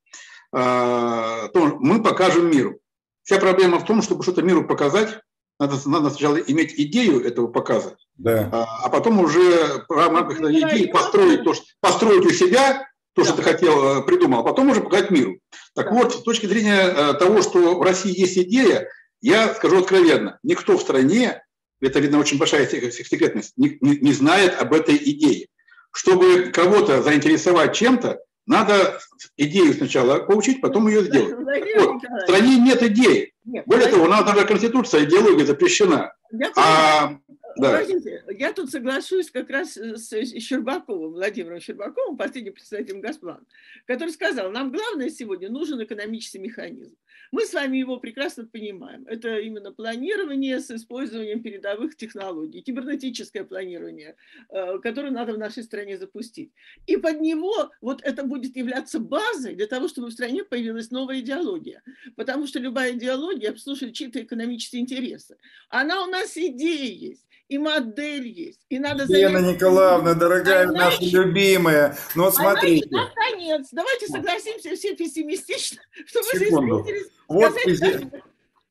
то 0.50 1.50
мы 1.78 2.02
покажем 2.02 2.50
миру. 2.50 2.80
Вся 3.22 3.38
проблема 3.38 3.78
в 3.78 3.84
том, 3.84 4.02
чтобы 4.02 4.24
что-то 4.24 4.42
миру 4.42 4.66
показать, 4.66 5.20
надо, 5.58 5.76
надо 5.86 6.10
сначала 6.10 6.36
иметь 6.36 6.74
идею 6.76 7.24
этого 7.24 7.48
показа, 7.48 7.96
да. 8.16 8.48
а, 8.52 8.86
а 8.86 8.88
потом 8.90 9.20
уже 9.20 9.84
в 9.88 9.92
рамках 9.92 10.40
этой 10.40 10.58
идеи 10.58 10.86
построить, 10.86 11.44
то, 11.44 11.54
построить 11.80 12.24
у 12.24 12.30
себя 12.30 12.86
то, 13.14 13.24
что 13.24 13.34
ты 13.34 13.42
хотел, 13.42 14.04
придумал, 14.04 14.40
а 14.40 14.44
потом 14.44 14.70
уже 14.70 14.80
показать 14.80 15.10
миру. 15.10 15.40
Так 15.74 15.86
да. 15.86 15.92
вот, 15.92 16.14
с 16.14 16.22
точки 16.22 16.46
зрения 16.46 17.12
того, 17.14 17.42
что 17.42 17.78
в 17.78 17.82
России 17.82 18.18
есть 18.18 18.38
идея, 18.38 18.88
я 19.20 19.52
скажу 19.54 19.78
откровенно, 19.78 20.38
никто 20.42 20.76
в 20.76 20.80
стране, 20.80 21.42
это, 21.80 22.00
видно, 22.00 22.18
очень 22.18 22.38
большая 22.38 22.66
секретность, 22.66 23.52
не, 23.56 23.78
не, 23.80 23.96
не 23.98 24.12
знает 24.12 24.60
об 24.60 24.72
этой 24.72 24.96
идее. 24.96 25.48
Чтобы 25.90 26.50
кого-то 26.52 27.02
заинтересовать 27.02 27.74
чем-то, 27.74 28.20
надо 28.48 28.98
идею 29.36 29.74
сначала 29.74 30.20
получить, 30.20 30.60
потом 30.60 30.88
ее 30.88 31.04
сделать. 31.04 31.34
Вот, 31.36 32.02
в 32.02 32.20
стране 32.22 32.56
нет 32.56 32.82
идеи. 32.82 33.34
Нет, 33.44 33.64
Более 33.66 33.88
того, 33.88 34.04
у 34.04 34.08
нас 34.08 34.24
даже 34.24 34.46
Конституция 34.46 35.04
идеология 35.04 35.44
запрещена. 35.44 36.14
Я, 36.32 36.52
а, 36.56 37.18
да. 37.56 37.82
я 38.28 38.52
тут 38.52 38.70
соглашусь 38.70 39.30
как 39.30 39.50
раз 39.50 39.76
с 39.76 40.10
Щербаковым, 40.40 41.12
Владимиром 41.12 41.60
Щербаковым, 41.60 42.16
последним 42.16 42.54
представителем 42.54 43.00
Газплана, 43.00 43.44
который 43.86 44.10
сказал, 44.10 44.50
нам 44.50 44.72
главное 44.72 45.10
сегодня 45.10 45.50
нужен 45.50 45.82
экономический 45.82 46.38
механизм. 46.38 46.96
Мы 47.30 47.44
с 47.44 47.52
вами 47.52 47.76
его 47.78 47.98
прекрасно 47.98 48.46
понимаем. 48.46 49.06
Это 49.06 49.38
именно 49.38 49.72
планирование 49.72 50.60
с 50.60 50.70
использованием 50.70 51.42
передовых 51.42 51.96
технологий, 51.96 52.62
кибернетическое 52.62 53.44
планирование, 53.44 54.16
э, 54.50 54.78
которое 54.78 55.10
надо 55.10 55.34
в 55.34 55.38
нашей 55.38 55.62
стране 55.62 55.98
запустить. 55.98 56.52
И 56.86 56.96
под 56.96 57.20
него 57.20 57.70
вот 57.80 58.02
это 58.02 58.24
будет 58.24 58.56
являться 58.56 58.98
базой 58.98 59.54
для 59.54 59.66
того, 59.66 59.88
чтобы 59.88 60.08
в 60.08 60.12
стране 60.12 60.44
появилась 60.44 60.90
новая 60.90 61.20
идеология. 61.20 61.82
Потому 62.16 62.46
что 62.46 62.58
любая 62.58 62.92
идеология 62.92 63.50
обслуживает 63.50 63.94
чьи-то 63.94 64.22
экономические 64.22 64.82
интересы. 64.82 65.36
Она 65.68 66.04
у 66.04 66.06
нас 66.06 66.36
идея 66.36 66.92
есть 66.92 67.24
и 67.48 67.56
модель 67.56 68.28
есть, 68.28 68.60
и 68.68 68.78
надо... 68.78 69.04
Елена 69.04 69.38
Николаевна, 69.38 70.12
дорогая 70.14 70.68
а 70.68 70.72
наша 70.72 70.98
иначе, 70.98 71.16
любимая, 71.16 71.96
ну 72.14 72.24
вот 72.24 72.34
смотрите. 72.34 72.86
А 72.92 72.94
иначе, 72.94 73.12
наконец, 73.16 73.68
давайте 73.72 74.06
согласимся 74.06 74.76
все 74.76 74.94
пессимистично, 74.94 75.80
чтобы 76.06 76.26
Секунду. 76.26 76.86
Вот 77.28 77.54
президент, 77.62 78.14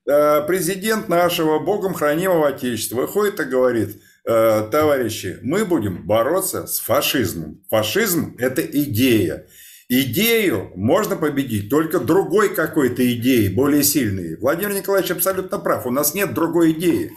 э, 0.08 0.42
президент 0.48 1.10
нашего 1.10 1.60
Богом 1.60 1.94
хранимого 1.94 2.48
Отечества 2.48 3.02
выходит 3.02 3.40
и 3.40 3.44
говорит, 3.44 4.02
э, 4.26 4.68
товарищи, 4.72 5.40
мы 5.44 5.64
будем 5.64 6.06
бороться 6.06 6.66
с 6.66 6.80
фашизмом. 6.80 7.64
Фашизм– 7.70 8.36
это 8.40 8.62
идея. 8.62 9.48
Идею 9.90 10.72
можно 10.76 11.16
победить 11.16 11.70
только 11.70 12.00
другой 12.00 12.54
какой-то 12.54 13.10
идеей, 13.14 13.48
более 13.48 13.84
сильной. 13.84 14.36
Владимир 14.36 14.74
Николаевич 14.74 15.12
абсолютно 15.12 15.60
прав. 15.60 15.86
У 15.86 15.92
нас 15.92 16.14
нет 16.14 16.34
другой 16.34 16.74
идеи. 16.74 17.12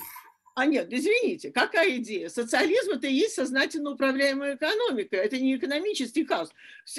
А 0.55 0.67
нет, 0.67 0.89
извините, 0.91 1.51
какая 1.53 1.97
идея? 1.97 2.29
Социализм 2.29 2.93
это 2.93 3.07
и 3.07 3.15
есть 3.15 3.35
сознательно 3.35 3.93
управляемая 3.93 4.57
экономика, 4.57 5.17
это 5.17 5.39
не 5.39 5.57
экономический 5.57 6.27
хаос. 6.27 6.51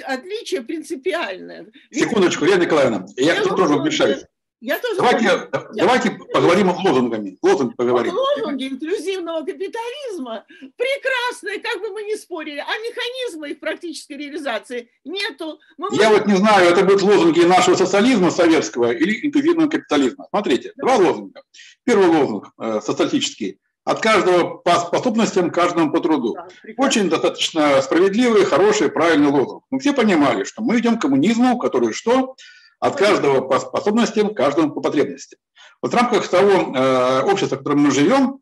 Отличие 0.04 0.62
принципиальное. 0.62 1.68
Секундочку, 1.90 2.44
Лена 2.44 2.62
Николаевна, 2.62 3.06
я, 3.16 3.34
я 3.34 3.42
тут 3.42 3.56
тоже 3.56 3.74
вмешаюсь. 3.74 4.24
Я 4.62 4.78
тоже 4.78 4.96
давайте, 4.96 5.24
я, 5.24 5.48
давайте 5.74 6.08
я, 6.10 6.24
поговорим 6.32 6.68
я, 6.68 6.72
лозунгами. 6.72 7.36
Лозунг 7.42 7.74
поговорим. 7.74 8.14
Лозунги 8.14 8.68
инклюзивного 8.68 9.40
капитализма 9.40 10.44
прекрасные, 10.76 11.58
как 11.58 11.80
бы 11.80 11.88
мы 11.90 12.04
ни 12.04 12.14
спорили, 12.14 12.60
а 12.60 12.70
механизма 12.78 13.48
их 13.48 13.58
практической 13.58 14.12
реализации 14.12 14.88
нету. 15.04 15.58
Мы 15.78 15.88
я 15.96 16.10
можем... 16.10 16.12
вот 16.12 16.26
не 16.28 16.36
знаю, 16.36 16.70
это 16.70 16.84
будут 16.84 17.02
лозунги 17.02 17.40
нашего 17.40 17.74
социализма 17.74 18.30
советского 18.30 18.92
или 18.92 19.26
инклюзивного 19.26 19.68
капитализма. 19.68 20.28
Смотрите, 20.30 20.72
да. 20.76 20.86
два 20.86 20.96
лозунга. 20.96 21.42
Первый 21.82 22.06
лозунг 22.06 22.52
э, 22.60 22.80
социалистический. 22.84 23.58
От 23.84 24.00
каждого 24.00 24.58
по 24.58 24.76
способностям, 24.76 25.50
каждому 25.50 25.90
по 25.90 25.98
труду. 25.98 26.34
Да, 26.34 26.46
Очень 26.76 27.10
достаточно 27.10 27.82
справедливый, 27.82 28.44
хороший, 28.44 28.92
правильный 28.92 29.26
лозунг. 29.26 29.64
Мы 29.70 29.80
все 29.80 29.92
понимали, 29.92 30.44
что 30.44 30.62
мы 30.62 30.78
идем 30.78 30.98
к 30.98 31.02
коммунизму, 31.02 31.58
который 31.58 31.92
что? 31.92 32.36
От 32.82 32.96
каждого 32.96 33.42
по 33.42 33.60
способностям, 33.60 34.34
каждому 34.34 34.72
по 34.72 34.80
потребностям. 34.80 35.38
Вот 35.80 35.92
в 35.92 35.96
рамках 35.96 36.26
того 36.26 36.50
э, 36.50 37.22
общества, 37.22 37.54
в 37.54 37.58
котором 37.58 37.78
мы 37.78 37.92
живем, 37.92 38.40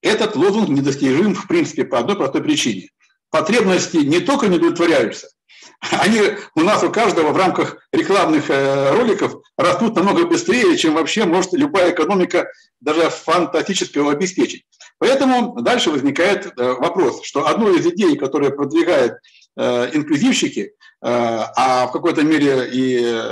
этот 0.00 0.36
лозунг 0.36 0.70
недостижим 0.70 1.34
в 1.34 1.46
принципе 1.46 1.84
по 1.84 1.98
одной 1.98 2.16
простой 2.16 2.42
причине. 2.42 2.88
Потребности 3.30 3.98
не 3.98 4.20
только 4.20 4.48
не 4.48 4.56
удовлетворяются, 4.56 5.28
они 5.80 6.18
у 6.54 6.60
нас 6.60 6.82
у 6.82 6.90
каждого 6.90 7.32
в 7.32 7.36
рамках 7.36 7.76
рекламных 7.92 8.48
э, 8.48 8.96
роликов 8.96 9.36
растут 9.58 9.96
намного 9.96 10.24
быстрее, 10.24 10.78
чем 10.78 10.94
вообще 10.94 11.26
может 11.26 11.52
любая 11.52 11.92
экономика 11.92 12.48
даже 12.80 13.10
фантастического 13.10 14.12
обеспечить. 14.12 14.64
Поэтому 14.98 15.60
дальше 15.60 15.90
возникает 15.90 16.46
э, 16.46 16.72
вопрос, 16.72 17.20
что 17.22 17.46
одной 17.46 17.80
из 17.80 17.86
идей, 17.86 18.16
которые 18.16 18.50
продвигают 18.50 19.12
э, 19.12 19.18
инклюзивщики, 19.56 20.74
а 21.00 21.86
в 21.86 21.92
какой-то 21.92 22.22
мере 22.22 22.68
и 22.72 23.22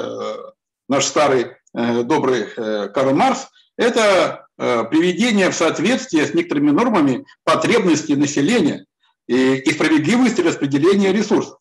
наш 0.88 1.06
старый 1.06 1.56
добрый 1.72 2.46
Карл 2.90 3.14
Марс, 3.14 3.48
это 3.76 4.46
приведение 4.56 5.50
в 5.50 5.54
соответствие 5.54 6.26
с 6.26 6.34
некоторыми 6.34 6.70
нормами 6.70 7.24
потребностей 7.44 8.14
населения 8.14 8.84
и, 9.26 9.56
и 9.56 9.72
справедливости 9.72 10.40
распределения 10.40 11.12
ресурсов. 11.12 11.58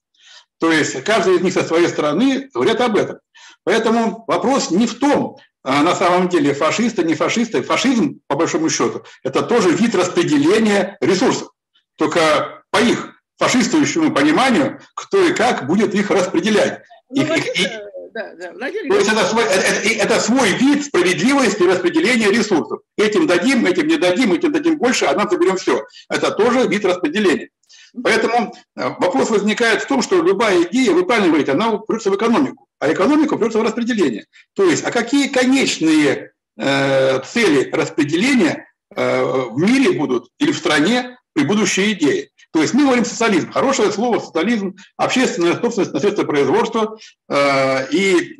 То 0.60 0.72
есть 0.72 1.04
каждый 1.04 1.38
из 1.38 1.42
них 1.42 1.54
со 1.54 1.64
своей 1.64 1.88
стороны 1.88 2.50
говорят 2.54 2.82
об 2.82 2.98
этом. 2.98 3.18
Поэтому 3.64 4.24
вопрос 4.28 4.70
не 4.70 4.86
в 4.86 5.00
том, 5.00 5.38
а 5.64 5.82
на 5.82 5.96
самом 5.96 6.30
деле 6.30 6.54
фашисты, 6.54 7.04
не 7.04 7.16
фашисты. 7.16 7.62
Фашизм, 7.64 8.20
по 8.28 8.36
большому 8.36 8.70
счету, 8.70 9.04
это 9.24 9.42
тоже 9.42 9.72
вид 9.72 9.96
распределения 9.96 10.98
ресурсов. 11.02 11.50
Только 11.98 12.64
по 12.72 12.80
их 12.80 13.21
фашистующему 13.42 14.14
пониманию, 14.14 14.80
кто 14.94 15.26
и 15.26 15.34
как 15.34 15.66
будет 15.66 15.96
их 15.96 16.12
распределять. 16.12 16.82
Ну, 17.10 17.24
их, 17.24 17.48
их, 17.48 17.60
их, 17.60 17.70
да, 18.14 18.34
да. 18.38 18.52
То 18.54 18.96
есть 18.96 19.12
это 19.12 19.26
свой, 19.26 19.44
это, 19.46 19.90
это 19.90 20.20
свой 20.20 20.52
вид 20.54 20.86
справедливости 20.86 21.64
распределения 21.64 22.30
ресурсов. 22.30 22.82
Этим 22.98 23.26
дадим, 23.26 23.66
этим 23.66 23.88
не 23.88 23.98
дадим, 23.98 24.34
этим 24.34 24.52
дадим 24.52 24.78
больше, 24.78 25.06
а 25.06 25.16
нам 25.16 25.30
заберем 25.30 25.58
все. 25.58 25.86
Это 26.08 26.32
тоже 26.32 26.68
вид 26.68 26.86
распределения. 26.86 27.50
Поэтому 28.04 28.54
э, 28.76 28.90
вопрос 29.00 29.30
возникает 29.32 29.82
в 29.82 29.88
том, 29.88 30.02
что 30.02 30.22
любая 30.22 30.64
идея, 30.64 30.92
вы 30.92 31.06
правильно 31.06 31.30
говорите, 31.30 31.52
она 31.52 31.72
упрется 31.72 32.12
в 32.12 32.16
экономику, 32.16 32.68
а 32.80 32.92
экономика 32.92 33.34
упрется 33.34 33.60
в 33.60 33.64
распределение. 33.64 34.26
То 34.54 34.70
есть, 34.70 34.86
а 34.86 34.92
какие 34.92 35.28
конечные 35.28 36.32
э, 36.58 37.22
цели 37.24 37.70
распределения 37.72 38.68
э, 38.96 39.24
в 39.24 39.58
мире 39.58 39.98
будут 39.98 40.30
или 40.38 40.52
в 40.52 40.58
стране 40.58 41.18
при 41.34 41.44
будущей 41.44 41.94
идее? 41.94 42.30
То 42.52 42.62
есть 42.62 42.74
мы 42.74 42.84
говорим 42.84 43.06
социализм. 43.06 43.52
Хорошее 43.52 43.92
слово 43.92 44.20
социализм, 44.20 44.76
общественная 44.98 45.60
собственность 45.60 45.94
на 45.94 46.00
средства 46.00 46.24
производства. 46.26 46.98
Э, 47.30 47.90
и 47.92 48.38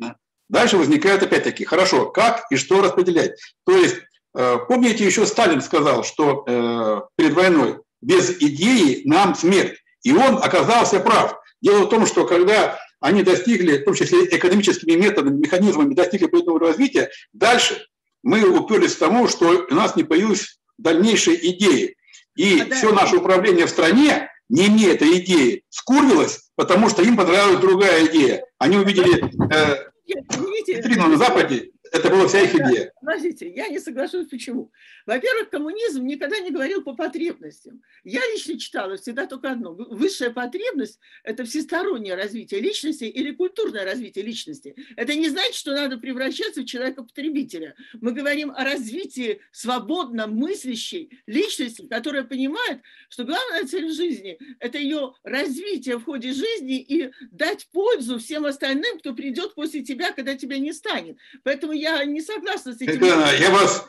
дальше 0.48 0.76
возникает 0.76 1.22
опять-таки, 1.22 1.64
хорошо, 1.64 2.10
как 2.10 2.44
и 2.50 2.56
что 2.56 2.82
распределять. 2.82 3.32
То 3.64 3.76
есть 3.76 3.96
э, 4.34 4.58
помните, 4.68 5.04
еще 5.04 5.26
Сталин 5.26 5.62
сказал, 5.62 6.04
что 6.04 6.44
э, 6.46 7.00
перед 7.16 7.32
войной 7.34 7.78
без 8.02 8.30
идеи 8.30 9.02
нам 9.04 9.34
смерть. 9.34 9.78
И 10.02 10.12
он 10.12 10.36
оказался 10.36 11.00
прав. 11.00 11.40
Дело 11.62 11.84
в 11.84 11.88
том, 11.88 12.06
что 12.06 12.26
когда 12.26 12.78
они 13.00 13.22
достигли, 13.22 13.78
в 13.78 13.84
том 13.84 13.94
числе 13.94 14.24
экономическими 14.26 14.92
методами, 14.92 15.38
механизмами 15.38 15.94
достигли 15.94 16.26
определенного 16.26 16.68
развития, 16.68 17.10
дальше 17.32 17.86
мы 18.22 18.44
уперлись 18.44 18.94
к 18.94 18.98
тому, 18.98 19.28
что 19.28 19.66
у 19.70 19.74
нас 19.74 19.96
не 19.96 20.04
появилась 20.04 20.58
дальнейшей 20.76 21.34
идеи. 21.50 21.96
И 22.36 22.60
а 22.60 22.74
все 22.74 22.90
да. 22.90 23.02
наше 23.02 23.16
управление 23.16 23.66
в 23.66 23.70
стране, 23.70 24.30
не 24.48 24.68
имея 24.68 24.94
этой 24.94 25.18
идеи, 25.18 25.64
скурвилось, 25.68 26.50
потому 26.56 26.88
что 26.88 27.02
им 27.02 27.16
понравилась 27.16 27.60
другая 27.60 28.06
идея. 28.06 28.44
Они 28.58 28.76
увидели 28.76 29.24
э, 29.52 29.76
витрину 30.66 31.08
на 31.08 31.16
Западе, 31.16 31.71
это 31.92 32.08
была 32.08 32.26
вся 32.26 32.40
их 32.40 32.54
идея. 32.54 32.92
Подождите, 33.00 33.52
я 33.52 33.68
не 33.68 33.78
соглашусь, 33.78 34.26
почему. 34.28 34.72
Во-первых, 35.04 35.50
коммунизм 35.50 36.06
никогда 36.06 36.38
не 36.38 36.50
говорил 36.50 36.82
по 36.82 36.94
потребностям. 36.94 37.82
Я 38.02 38.20
лично 38.32 38.58
читала 38.58 38.96
всегда 38.96 39.26
только 39.26 39.50
одно. 39.50 39.74
Высшая 39.74 40.30
потребность– 40.30 40.98
это 41.24 41.44
всестороннее 41.44 42.14
развитие 42.14 42.60
личности 42.60 43.04
или 43.04 43.32
культурное 43.32 43.84
развитие 43.84 44.24
личности. 44.24 44.74
Это 44.96 45.14
не 45.14 45.28
значит, 45.28 45.54
что 45.54 45.72
надо 45.72 45.98
превращаться 45.98 46.62
в 46.62 46.64
человека-потребителя. 46.64 47.74
Мы 48.00 48.12
говорим 48.12 48.52
о 48.52 48.64
развитии 48.64 49.42
свободно 49.50 50.26
мыслящей 50.26 51.10
личности, 51.26 51.86
которая 51.88 52.24
понимает, 52.24 52.80
что 53.10 53.24
главная 53.24 53.66
цель 53.66 53.92
жизни– 53.92 54.38
это 54.60 54.78
ее 54.78 55.12
развитие 55.24 55.98
в 55.98 56.04
ходе 56.04 56.32
жизни 56.32 56.80
и 56.80 57.10
дать 57.30 57.68
пользу 57.70 58.18
всем 58.18 58.46
остальным, 58.46 58.98
кто 58.98 59.14
придет 59.14 59.54
после 59.54 59.82
тебя, 59.82 60.12
когда 60.12 60.34
тебя 60.36 60.58
не 60.58 60.72
станет. 60.72 61.18
Поэтому 61.44 61.81
я 61.82 62.04
не 62.04 62.20
согласна 62.20 62.72
с 62.72 62.80
этим. 62.80 63.04
Это, 63.04 63.36
я 63.36 63.50
вас, 63.50 63.88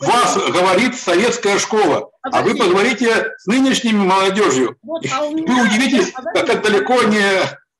вас 0.00 0.50
говорит 0.50 0.94
советская 0.96 1.58
школа, 1.58 2.10
а 2.22 2.42
вы 2.42 2.56
поговорите 2.56 3.32
с 3.38 3.46
нынешними 3.46 3.98
молодежью. 3.98 4.76
Вот, 4.82 5.04
а 5.12 5.24
вы 5.26 5.40
удивитесь, 5.40 6.12
а 6.14 6.22
как 6.22 6.62
далеко 6.62 7.02
не 7.04 7.22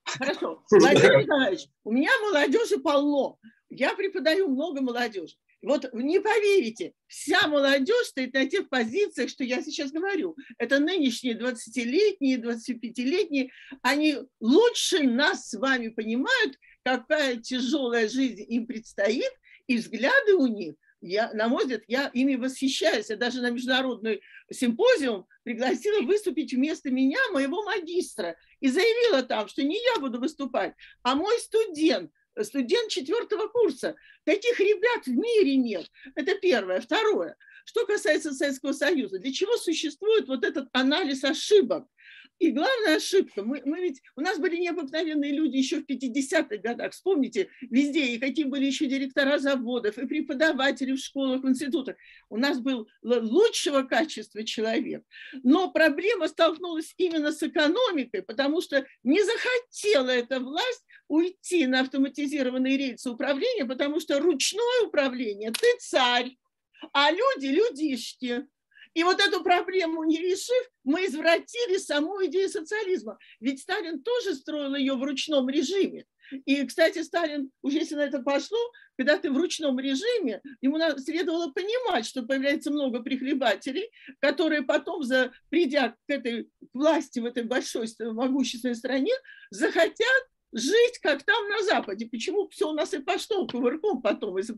Хорошо. 0.04 0.62
Владимир 0.70 1.18
Николаевич, 1.22 1.66
у 1.84 1.92
меня 1.92 2.10
молодежи 2.22 2.78
полно. 2.78 3.38
Я 3.70 3.94
преподаю 3.94 4.48
много 4.48 4.80
молодежи. 4.80 5.34
Вот 5.62 5.88
не 5.92 6.20
поверите, 6.20 6.92
вся 7.06 7.46
молодежь 7.46 8.06
стоит 8.06 8.34
на 8.34 8.46
тех 8.46 8.68
позициях, 8.68 9.30
что 9.30 9.44
я 9.44 9.62
сейчас 9.62 9.92
говорю. 9.92 10.36
Это 10.58 10.80
нынешние 10.80 11.38
20-летние, 11.38 12.38
25-летние. 12.38 13.50
Они 13.80 14.18
лучше 14.40 15.04
нас 15.04 15.50
с 15.50 15.58
вами 15.58 15.88
понимают, 15.88 16.58
какая 16.84 17.36
тяжелая 17.36 18.08
жизнь 18.08 18.44
им 18.48 18.66
предстоит, 18.66 19.32
и 19.66 19.76
взгляды 19.76 20.34
у 20.34 20.46
них 20.46 20.74
я, 21.02 21.32
на 21.32 21.48
мой 21.48 21.64
взгляд, 21.64 21.82
я 21.88 22.06
ими 22.14 22.36
восхищаюсь. 22.36 23.10
Я 23.10 23.16
даже 23.16 23.42
на 23.42 23.50
международный 23.50 24.22
симпозиум 24.50 25.26
пригласила 25.42 26.00
выступить 26.02 26.54
вместо 26.54 26.90
меня 26.90 27.18
моего 27.32 27.64
магистра 27.64 28.36
и 28.60 28.68
заявила 28.68 29.24
там, 29.24 29.48
что 29.48 29.64
не 29.64 29.82
я 29.94 30.00
буду 30.00 30.20
выступать, 30.20 30.74
а 31.02 31.16
мой 31.16 31.36
студент, 31.40 32.12
студент 32.40 32.88
четвертого 32.88 33.48
курса. 33.48 33.96
Таких 34.24 34.60
ребят 34.60 35.04
в 35.04 35.10
мире 35.10 35.56
нет. 35.56 35.90
Это 36.14 36.36
первое. 36.36 36.80
Второе. 36.80 37.36
Что 37.64 37.84
касается 37.84 38.32
Советского 38.32 38.72
Союза, 38.72 39.18
для 39.18 39.32
чего 39.32 39.56
существует 39.56 40.28
вот 40.28 40.44
этот 40.44 40.68
анализ 40.72 41.24
ошибок? 41.24 41.86
И 42.38 42.50
главная 42.50 42.96
ошибка, 42.96 43.44
мы, 43.44 43.62
мы 43.64 43.80
ведь, 43.80 44.02
у 44.16 44.20
нас 44.20 44.38
были 44.38 44.56
необыкновенные 44.56 45.32
люди 45.32 45.56
еще 45.56 45.80
в 45.80 45.86
50-х 45.86 46.56
годах, 46.56 46.92
вспомните, 46.92 47.48
везде, 47.60 48.06
и 48.06 48.18
какие 48.18 48.46
были 48.46 48.64
еще 48.64 48.86
директора 48.86 49.38
заводов, 49.38 49.96
и 49.96 50.06
преподаватели 50.06 50.92
в 50.92 50.98
школах, 50.98 51.44
в 51.44 51.48
институтах. 51.48 51.96
У 52.30 52.36
нас 52.36 52.58
был 52.58 52.88
лучшего 53.02 53.82
качества 53.82 54.42
человек. 54.44 55.04
Но 55.44 55.70
проблема 55.70 56.26
столкнулась 56.26 56.94
именно 56.96 57.30
с 57.30 57.42
экономикой, 57.42 58.22
потому 58.22 58.60
что 58.60 58.84
не 59.04 59.22
захотела 59.22 60.10
эта 60.10 60.40
власть 60.40 60.84
уйти 61.06 61.66
на 61.66 61.80
автоматизированные 61.80 62.76
рельсы 62.76 63.08
управления, 63.10 63.66
потому 63.66 64.00
что 64.00 64.18
ручное 64.18 64.86
управление, 64.86 65.52
ты 65.52 65.66
царь, 65.78 66.36
а 66.92 67.10
люди– 67.12 67.46
людишки. 67.52 68.46
И 68.94 69.04
вот 69.04 69.20
эту 69.20 69.42
проблему 69.42 70.04
не 70.04 70.18
решив, 70.18 70.70
мы 70.84 71.06
извратили 71.06 71.78
саму 71.78 72.24
идею 72.26 72.48
социализма. 72.48 73.18
Ведь 73.40 73.60
Сталин 73.60 74.02
тоже 74.02 74.34
строил 74.34 74.74
ее 74.74 74.94
в 74.94 75.02
ручном 75.02 75.48
режиме. 75.48 76.04
И, 76.46 76.64
кстати, 76.64 77.02
Сталин, 77.02 77.50
уже 77.62 77.78
если 77.78 77.94
на 77.94 78.04
это 78.04 78.20
пошло, 78.20 78.58
когда 78.96 79.18
ты 79.18 79.30
в 79.30 79.36
ручном 79.36 79.78
режиме, 79.78 80.40
ему 80.60 80.78
следовало 80.98 81.52
понимать, 81.52 82.06
что 82.06 82.22
появляется 82.22 82.70
много 82.70 83.02
прихлебателей, 83.02 83.90
которые 84.20 84.62
потом, 84.62 85.02
за, 85.02 85.32
придя 85.50 85.90
к 85.90 86.10
этой 86.10 86.50
власти 86.72 87.20
в 87.20 87.26
этой 87.26 87.42
большой 87.42 87.86
могущественной 87.98 88.74
стране, 88.74 89.12
захотят 89.50 90.28
жить, 90.52 90.98
как 91.02 91.22
там 91.22 91.48
на 91.48 91.62
Западе. 91.62 92.06
Почему 92.06 92.48
все 92.48 92.70
у 92.70 92.72
нас 92.72 92.92
и 92.94 92.98
пошло 92.98 93.46
кувырком 93.46 94.02
потом 94.02 94.38
из 94.38 94.50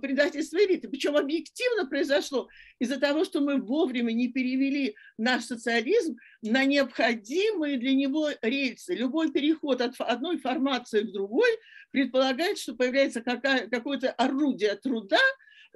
предательства 0.00 0.58
элиты? 0.58 0.88
Причем 0.88 1.16
объективно 1.16 1.86
произошло 1.86 2.48
из-за 2.78 2.98
того, 2.98 3.24
что 3.24 3.40
мы 3.40 3.60
вовремя 3.60 4.12
не 4.12 4.28
перевели 4.28 4.94
наш 5.18 5.44
социализм 5.44 6.16
на 6.42 6.64
необходимые 6.64 7.78
для 7.78 7.94
него 7.94 8.28
рельсы. 8.40 8.94
Любой 8.94 9.32
переход 9.32 9.80
от 9.80 9.94
одной 9.98 10.38
формации 10.38 11.02
к 11.02 11.12
другой 11.12 11.50
предполагает, 11.90 12.58
что 12.58 12.74
появляется 12.74 13.20
какое-то 13.20 14.12
орудие 14.12 14.76
труда, 14.76 15.20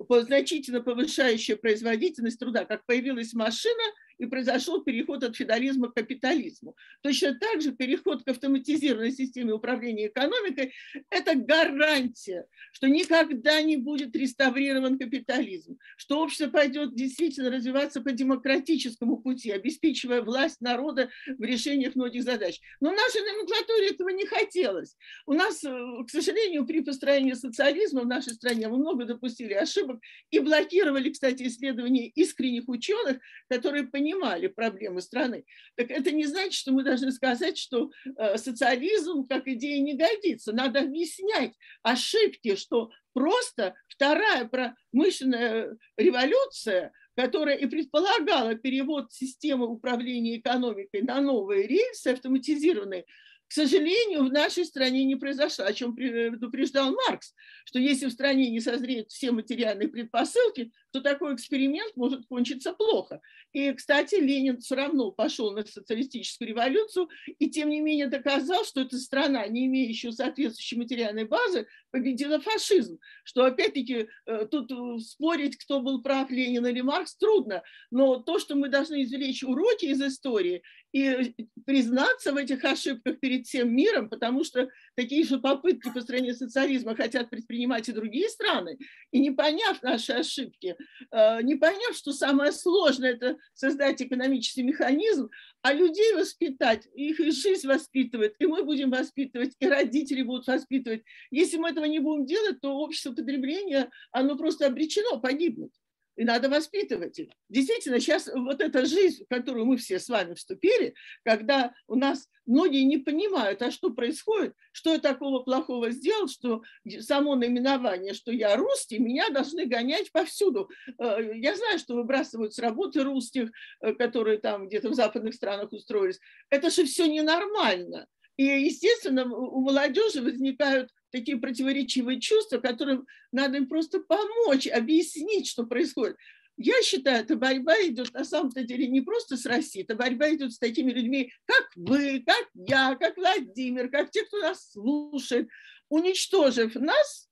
значительно 0.08 0.80
повышающее 0.80 1.56
производительность 1.56 2.38
труда, 2.38 2.64
как 2.64 2.84
появилась 2.86 3.34
машина– 3.34 3.82
и 4.18 4.26
произошел 4.26 4.82
переход 4.82 5.22
от 5.24 5.36
феодализма 5.36 5.90
к 5.90 5.94
капитализму. 5.94 6.76
Точно 7.02 7.34
так 7.34 7.62
же 7.62 7.72
переход 7.72 8.24
к 8.24 8.28
автоматизированной 8.28 9.12
системе 9.12 9.52
управления 9.52 10.08
экономикой– 10.08 10.72
это 11.10 11.34
гарантия, 11.34 12.46
что 12.72 12.88
никогда 12.88 13.60
не 13.62 13.76
будет 13.76 14.14
реставрирован 14.16 14.98
капитализм, 14.98 15.78
что 15.96 16.20
общество 16.20 16.48
пойдет 16.48 16.94
действительно 16.94 17.50
развиваться 17.50 18.00
по 18.00 18.12
демократическому 18.12 19.18
пути, 19.18 19.50
обеспечивая 19.50 20.22
власть 20.22 20.60
народа 20.60 21.10
в 21.26 21.42
решениях 21.42 21.94
многих 21.94 22.22
задач. 22.22 22.60
Но 22.80 22.90
нашей 22.90 23.20
номенклатуре 23.20 23.90
этого 23.90 24.08
не 24.10 24.26
хотелось. 24.26 24.96
У 25.26 25.32
нас, 25.32 25.62
э, 25.64 25.68
к 26.06 26.10
сожалению, 26.10 26.66
при 26.66 26.80
построении 26.80 27.34
социализма 27.34 28.02
в 28.02 28.06
нашей 28.06 28.34
стране 28.34 28.68
мы 28.68 28.78
много 28.78 29.04
допустили 29.04 29.52
ошибок 29.52 30.00
и 30.30 30.38
блокировали, 30.38 31.10
кстати, 31.10 31.44
исследования 31.44 32.08
искренних 32.08 32.68
ученых, 32.68 33.18
которые 33.48 33.84
понимали, 33.84 34.05
понимали 34.06 34.46
проблемы 34.46 35.00
страны. 35.00 35.44
Так 35.76 35.90
это 35.90 36.12
не 36.12 36.26
значит, 36.26 36.54
что 36.54 36.72
мы 36.72 36.84
должны 36.84 37.10
сказать, 37.12 37.58
что 37.58 37.90
э, 38.16 38.38
социализм 38.38 39.26
как 39.26 39.48
идея 39.48 39.80
не 39.80 39.94
годится. 39.94 40.52
Надо 40.52 40.80
объяснять 40.80 41.54
ошибки, 41.82 42.56
что 42.56 42.90
просто 43.12 43.74
вторая 43.88 44.48
промышленная 44.48 45.76
революция 45.96 46.92
которая 47.18 47.56
и 47.56 47.64
предполагала 47.64 48.56
перевод 48.56 49.10
системы 49.10 49.66
управления 49.66 50.36
экономикой 50.36 51.00
на 51.00 51.22
новые 51.22 51.66
рельсы 51.66 52.08
автоматизированные, 52.08 53.06
к 53.48 53.52
сожалению, 53.52 54.24
в 54.24 54.32
нашей 54.32 54.64
стране 54.64 55.04
не 55.04 55.14
произошло, 55.14 55.66
о 55.66 55.72
чем 55.72 55.94
предупреждал 55.94 56.92
Маркс, 56.92 57.32
что 57.64 57.78
если 57.78 58.06
в 58.06 58.12
стране 58.12 58.50
не 58.50 58.60
созреют 58.60 59.10
все 59.10 59.30
материальные 59.30 59.88
предпосылки, 59.88 60.72
то 60.96 61.02
такой 61.02 61.34
эксперимент 61.34 61.94
может 61.94 62.26
кончиться 62.26 62.72
плохо. 62.72 63.20
И, 63.52 63.70
кстати, 63.72 64.14
Ленин 64.14 64.58
все 64.60 64.76
равно 64.76 65.10
пошел 65.10 65.52
на 65.52 65.64
социалистическую 65.66 66.48
революцию 66.48 67.08
и, 67.38 67.50
тем 67.50 67.68
не 67.68 67.80
менее, 67.80 68.06
доказал, 68.06 68.64
что 68.64 68.80
эта 68.80 68.96
страна, 68.98 69.46
не 69.46 69.66
имеющая 69.66 70.12
соответствующей 70.12 70.76
материальной 70.76 71.24
базы, 71.24 71.66
победила 71.90 72.40
фашизм. 72.40 72.98
Что, 73.24 73.44
опять-таки, 73.44 74.08
э, 74.26 74.46
тут 74.50 74.72
э, 74.72 74.98
спорить, 75.00 75.56
кто 75.56 75.80
был 75.80 76.02
прав, 76.02 76.30
Ленин 76.30 76.66
или 76.66 76.80
Маркс, 76.80 77.16
трудно. 77.16 77.62
Но 77.90 78.16
то, 78.16 78.38
что 78.38 78.54
мы 78.54 78.68
должны 78.68 79.02
извлечь 79.02 79.44
уроки 79.44 79.86
из 79.86 80.00
истории 80.00 80.62
и 80.92 81.34
признаться 81.66 82.32
в 82.32 82.36
этих 82.36 82.64
ошибках 82.64 83.20
перед 83.20 83.46
всем 83.46 83.74
миром, 83.74 84.08
потому 84.08 84.44
что 84.44 84.68
такие 84.94 85.24
же 85.24 85.38
попытки 85.38 85.92
построения 85.92 86.34
социализма 86.34 86.94
хотят 86.96 87.28
предпринимать 87.28 87.88
и 87.88 87.92
другие 87.92 88.28
страны, 88.30 88.78
и 89.10 89.18
не 89.18 89.30
поняв 89.30 89.82
наши 89.82 90.12
ошибки, 90.12 90.68
э, 90.68 90.84
не 91.12 91.56
поняв, 91.56 91.96
что 91.96 92.12
самое 92.12 92.52
сложное– 92.52 93.12
это 93.14 93.36
создать 93.54 94.02
экономический 94.02 94.62
механизм, 94.62 95.30
а 95.62 95.72
людей 95.72 96.14
воспитать, 96.14 96.86
их 96.94 97.20
и 97.20 97.30
жизнь 97.30 97.66
воспитывает, 97.66 98.34
и 98.38 98.46
мы 98.46 98.62
будем 98.64 98.90
воспитывать, 98.90 99.54
и 99.58 99.66
родители 99.66 100.22
будут 100.22 100.46
воспитывать. 100.46 101.02
Если 101.30 101.56
мы 101.56 101.70
этого 101.70 101.84
не 101.84 101.98
будем 101.98 102.26
делать, 102.26 102.60
то 102.60 102.76
общество 102.76 103.12
потребления, 103.12 103.90
оно 104.12 104.36
просто 104.36 104.66
обречено 104.66 105.20
погибнуть 105.20 105.72
и 106.16 106.24
надо 106.24 106.48
воспитывать 106.48 107.18
их. 107.18 107.28
Действительно, 107.48 108.00
сейчас 108.00 108.28
вот 108.34 108.60
эта 108.60 108.86
жизнь, 108.86 109.24
в 109.24 109.28
которую 109.28 109.66
мы 109.66 109.76
все 109.76 109.98
с 109.98 110.08
вами 110.08 110.34
вступили, 110.34 110.94
когда 111.24 111.74
у 111.86 111.94
нас 111.94 112.28
многие 112.46 112.84
не 112.84 112.98
понимают, 112.98 113.60
а 113.62 113.70
что 113.70 113.90
происходит, 113.90 114.54
что 114.72 114.92
я 114.92 114.98
такого 114.98 115.40
плохого 115.40 115.90
сделал, 115.90 116.28
что 116.28 116.62
само 117.00 117.34
наименование, 117.34 118.14
что 118.14 118.32
я 118.32 118.56
русский, 118.56 118.98
меня 118.98 119.28
должны 119.30 119.66
гонять 119.66 120.10
повсюду. 120.10 120.70
Э, 120.98 121.18
я 121.34 121.54
знаю, 121.56 121.78
что 121.78 121.94
выбрасывают 121.94 122.54
с 122.54 122.58
работы 122.58 123.02
русских, 123.02 123.50
э, 123.80 123.92
которые 123.94 124.38
там 124.38 124.68
где-то 124.68 124.90
в 124.90 124.94
западных 124.94 125.34
странах 125.34 125.72
устроились. 125.72 126.20
Это 126.50 126.70
же 126.70 126.84
все 126.84 127.06
ненормально. 127.06 128.06
И, 128.36 128.44
естественно, 128.44 129.24
у 129.24 129.60
молодежи 129.60 130.20
возникают 130.20 130.90
такие 131.16 131.38
противоречивые 131.38 132.20
чувства, 132.20 132.58
которым 132.58 133.06
надо 133.32 133.56
им 133.58 133.68
просто 133.68 134.00
помочь, 134.00 134.66
объяснить, 134.66 135.48
что 135.48 135.64
происходит. 135.64 136.16
Я 136.58 136.80
считаю, 136.82 137.22
эта 137.22 137.36
борьба 137.36 137.74
идет 137.82 138.12
на 138.14 138.24
самом-то 138.24 138.62
деле 138.62 138.86
не 138.86 139.02
просто 139.02 139.36
с 139.36 139.44
Россией, 139.44 139.84
эта 139.84 139.94
борьба 139.94 140.30
идет 140.34 140.52
с 140.52 140.58
такими 140.58 140.90
людьми, 140.90 141.32
как 141.44 141.70
вы, 141.76 142.22
как 142.26 142.46
я, 142.54 142.94
как 142.94 143.16
Владимир, 143.16 143.90
как 143.90 144.10
те, 144.10 144.24
кто 144.24 144.38
нас 144.38 144.72
слушает. 144.72 145.48
Уничтожив 145.88 146.74
нас, 146.74 147.28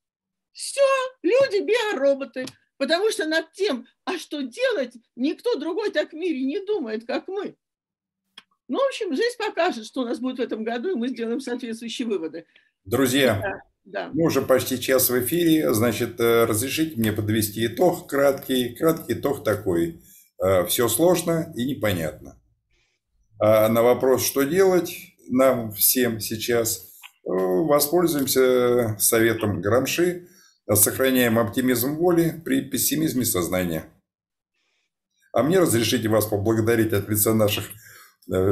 все, 0.52 0.82
люди 1.22 1.64
биороботы. 1.64 2.46
Потому 2.76 3.10
что 3.10 3.24
над 3.26 3.52
тем, 3.52 3.86
а 4.04 4.18
что 4.18 4.42
делать, 4.42 4.94
никто 5.16 5.54
другой 5.56 5.90
так 5.90 6.10
в 6.10 6.16
мире 6.16 6.42
не 6.42 6.60
думает, 6.60 7.06
как 7.06 7.28
мы. 7.28 7.56
Ну, 8.68 8.78
в 8.78 8.86
общем, 8.88 9.14
жизнь 9.14 9.36
покажет, 9.38 9.86
что 9.86 10.02
у 10.02 10.04
нас 10.04 10.18
будет 10.18 10.38
в 10.38 10.42
этом 10.42 10.64
году, 10.64 10.90
и 10.90 10.94
мы 10.94 11.08
сделаем 11.08 11.40
соответствующие 11.40 12.08
выводы. 12.08 12.46
Друзья, 12.84 13.40
да, 13.40 13.62
да. 13.84 14.10
мы 14.14 14.24
уже 14.24 14.42
почти 14.42 14.80
час 14.80 15.10
в 15.10 15.20
эфире, 15.22 15.72
значит, 15.74 16.18
э, 16.18 16.44
разрешите 16.44 16.96
мне 16.96 17.12
подвести 17.12 17.66
итог 17.66 18.08
краткий. 18.08 18.74
Краткий 18.74 19.12
итог 19.12 19.44
такой. 19.44 20.02
Э, 20.42 20.64
Все 20.66 20.88
сложно 20.88 21.52
и 21.54 21.66
непонятно. 21.66 22.40
А 23.38 23.68
на 23.68 23.82
вопрос, 23.82 24.24
что 24.24 24.42
делать 24.44 24.94
нам 25.28 25.72
всем 25.72 26.20
сейчас, 26.20 26.78
э, 26.78 27.30
воспользуемся 27.30 28.96
советом 28.98 29.60
Грамши, 29.60 30.28
сохраняем 30.72 31.38
оптимизм 31.38 31.96
воли 31.96 32.40
при 32.44 32.62
пессимизме 32.62 33.24
сознания. 33.24 33.84
А 35.32 35.42
мне 35.42 35.58
разрешите 35.58 36.08
вас 36.08 36.24
поблагодарить 36.24 36.92
от 36.92 37.08
лица 37.08 37.34
наших 37.34 37.70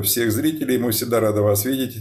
всех 0.02 0.30
зрителей. 0.30 0.76
Мы 0.76 0.90
всегда 0.90 1.20
рады 1.20 1.40
вас 1.40 1.64
видеть. 1.64 1.96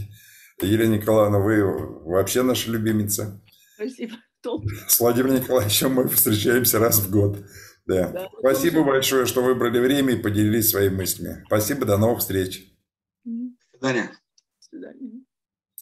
Елена 0.62 0.96
Николаевна, 0.96 1.40
вы 1.40 1.64
вообще 2.04 2.44
наша 2.44 2.72
любимица. 2.72 3.42
Спасибо. 3.76 4.14
С 4.88 5.00
Владимиром 5.00 5.36
Николаевичем 5.36 5.94
мы 5.94 6.08
встречаемся 6.08 6.80
раз 6.80 7.00
в 7.00 7.12
год. 7.12 7.38
Да. 7.86 8.10
да 8.10 8.30
Спасибо 8.40 8.78
тоже. 8.78 8.90
большое, 8.90 9.26
что 9.26 9.42
выбрали 9.44 9.80
время 9.80 10.14
и 10.14 10.22
поделились 10.22 10.70
своими 10.70 10.96
мыслями. 10.96 11.44
Спасибо, 11.48 11.86
до 11.86 11.98
новых 11.98 12.20
встреч. 12.20 12.72
До 13.24 13.32
свидания. 13.72 14.04
До 14.12 14.64
свидания. 14.70 15.21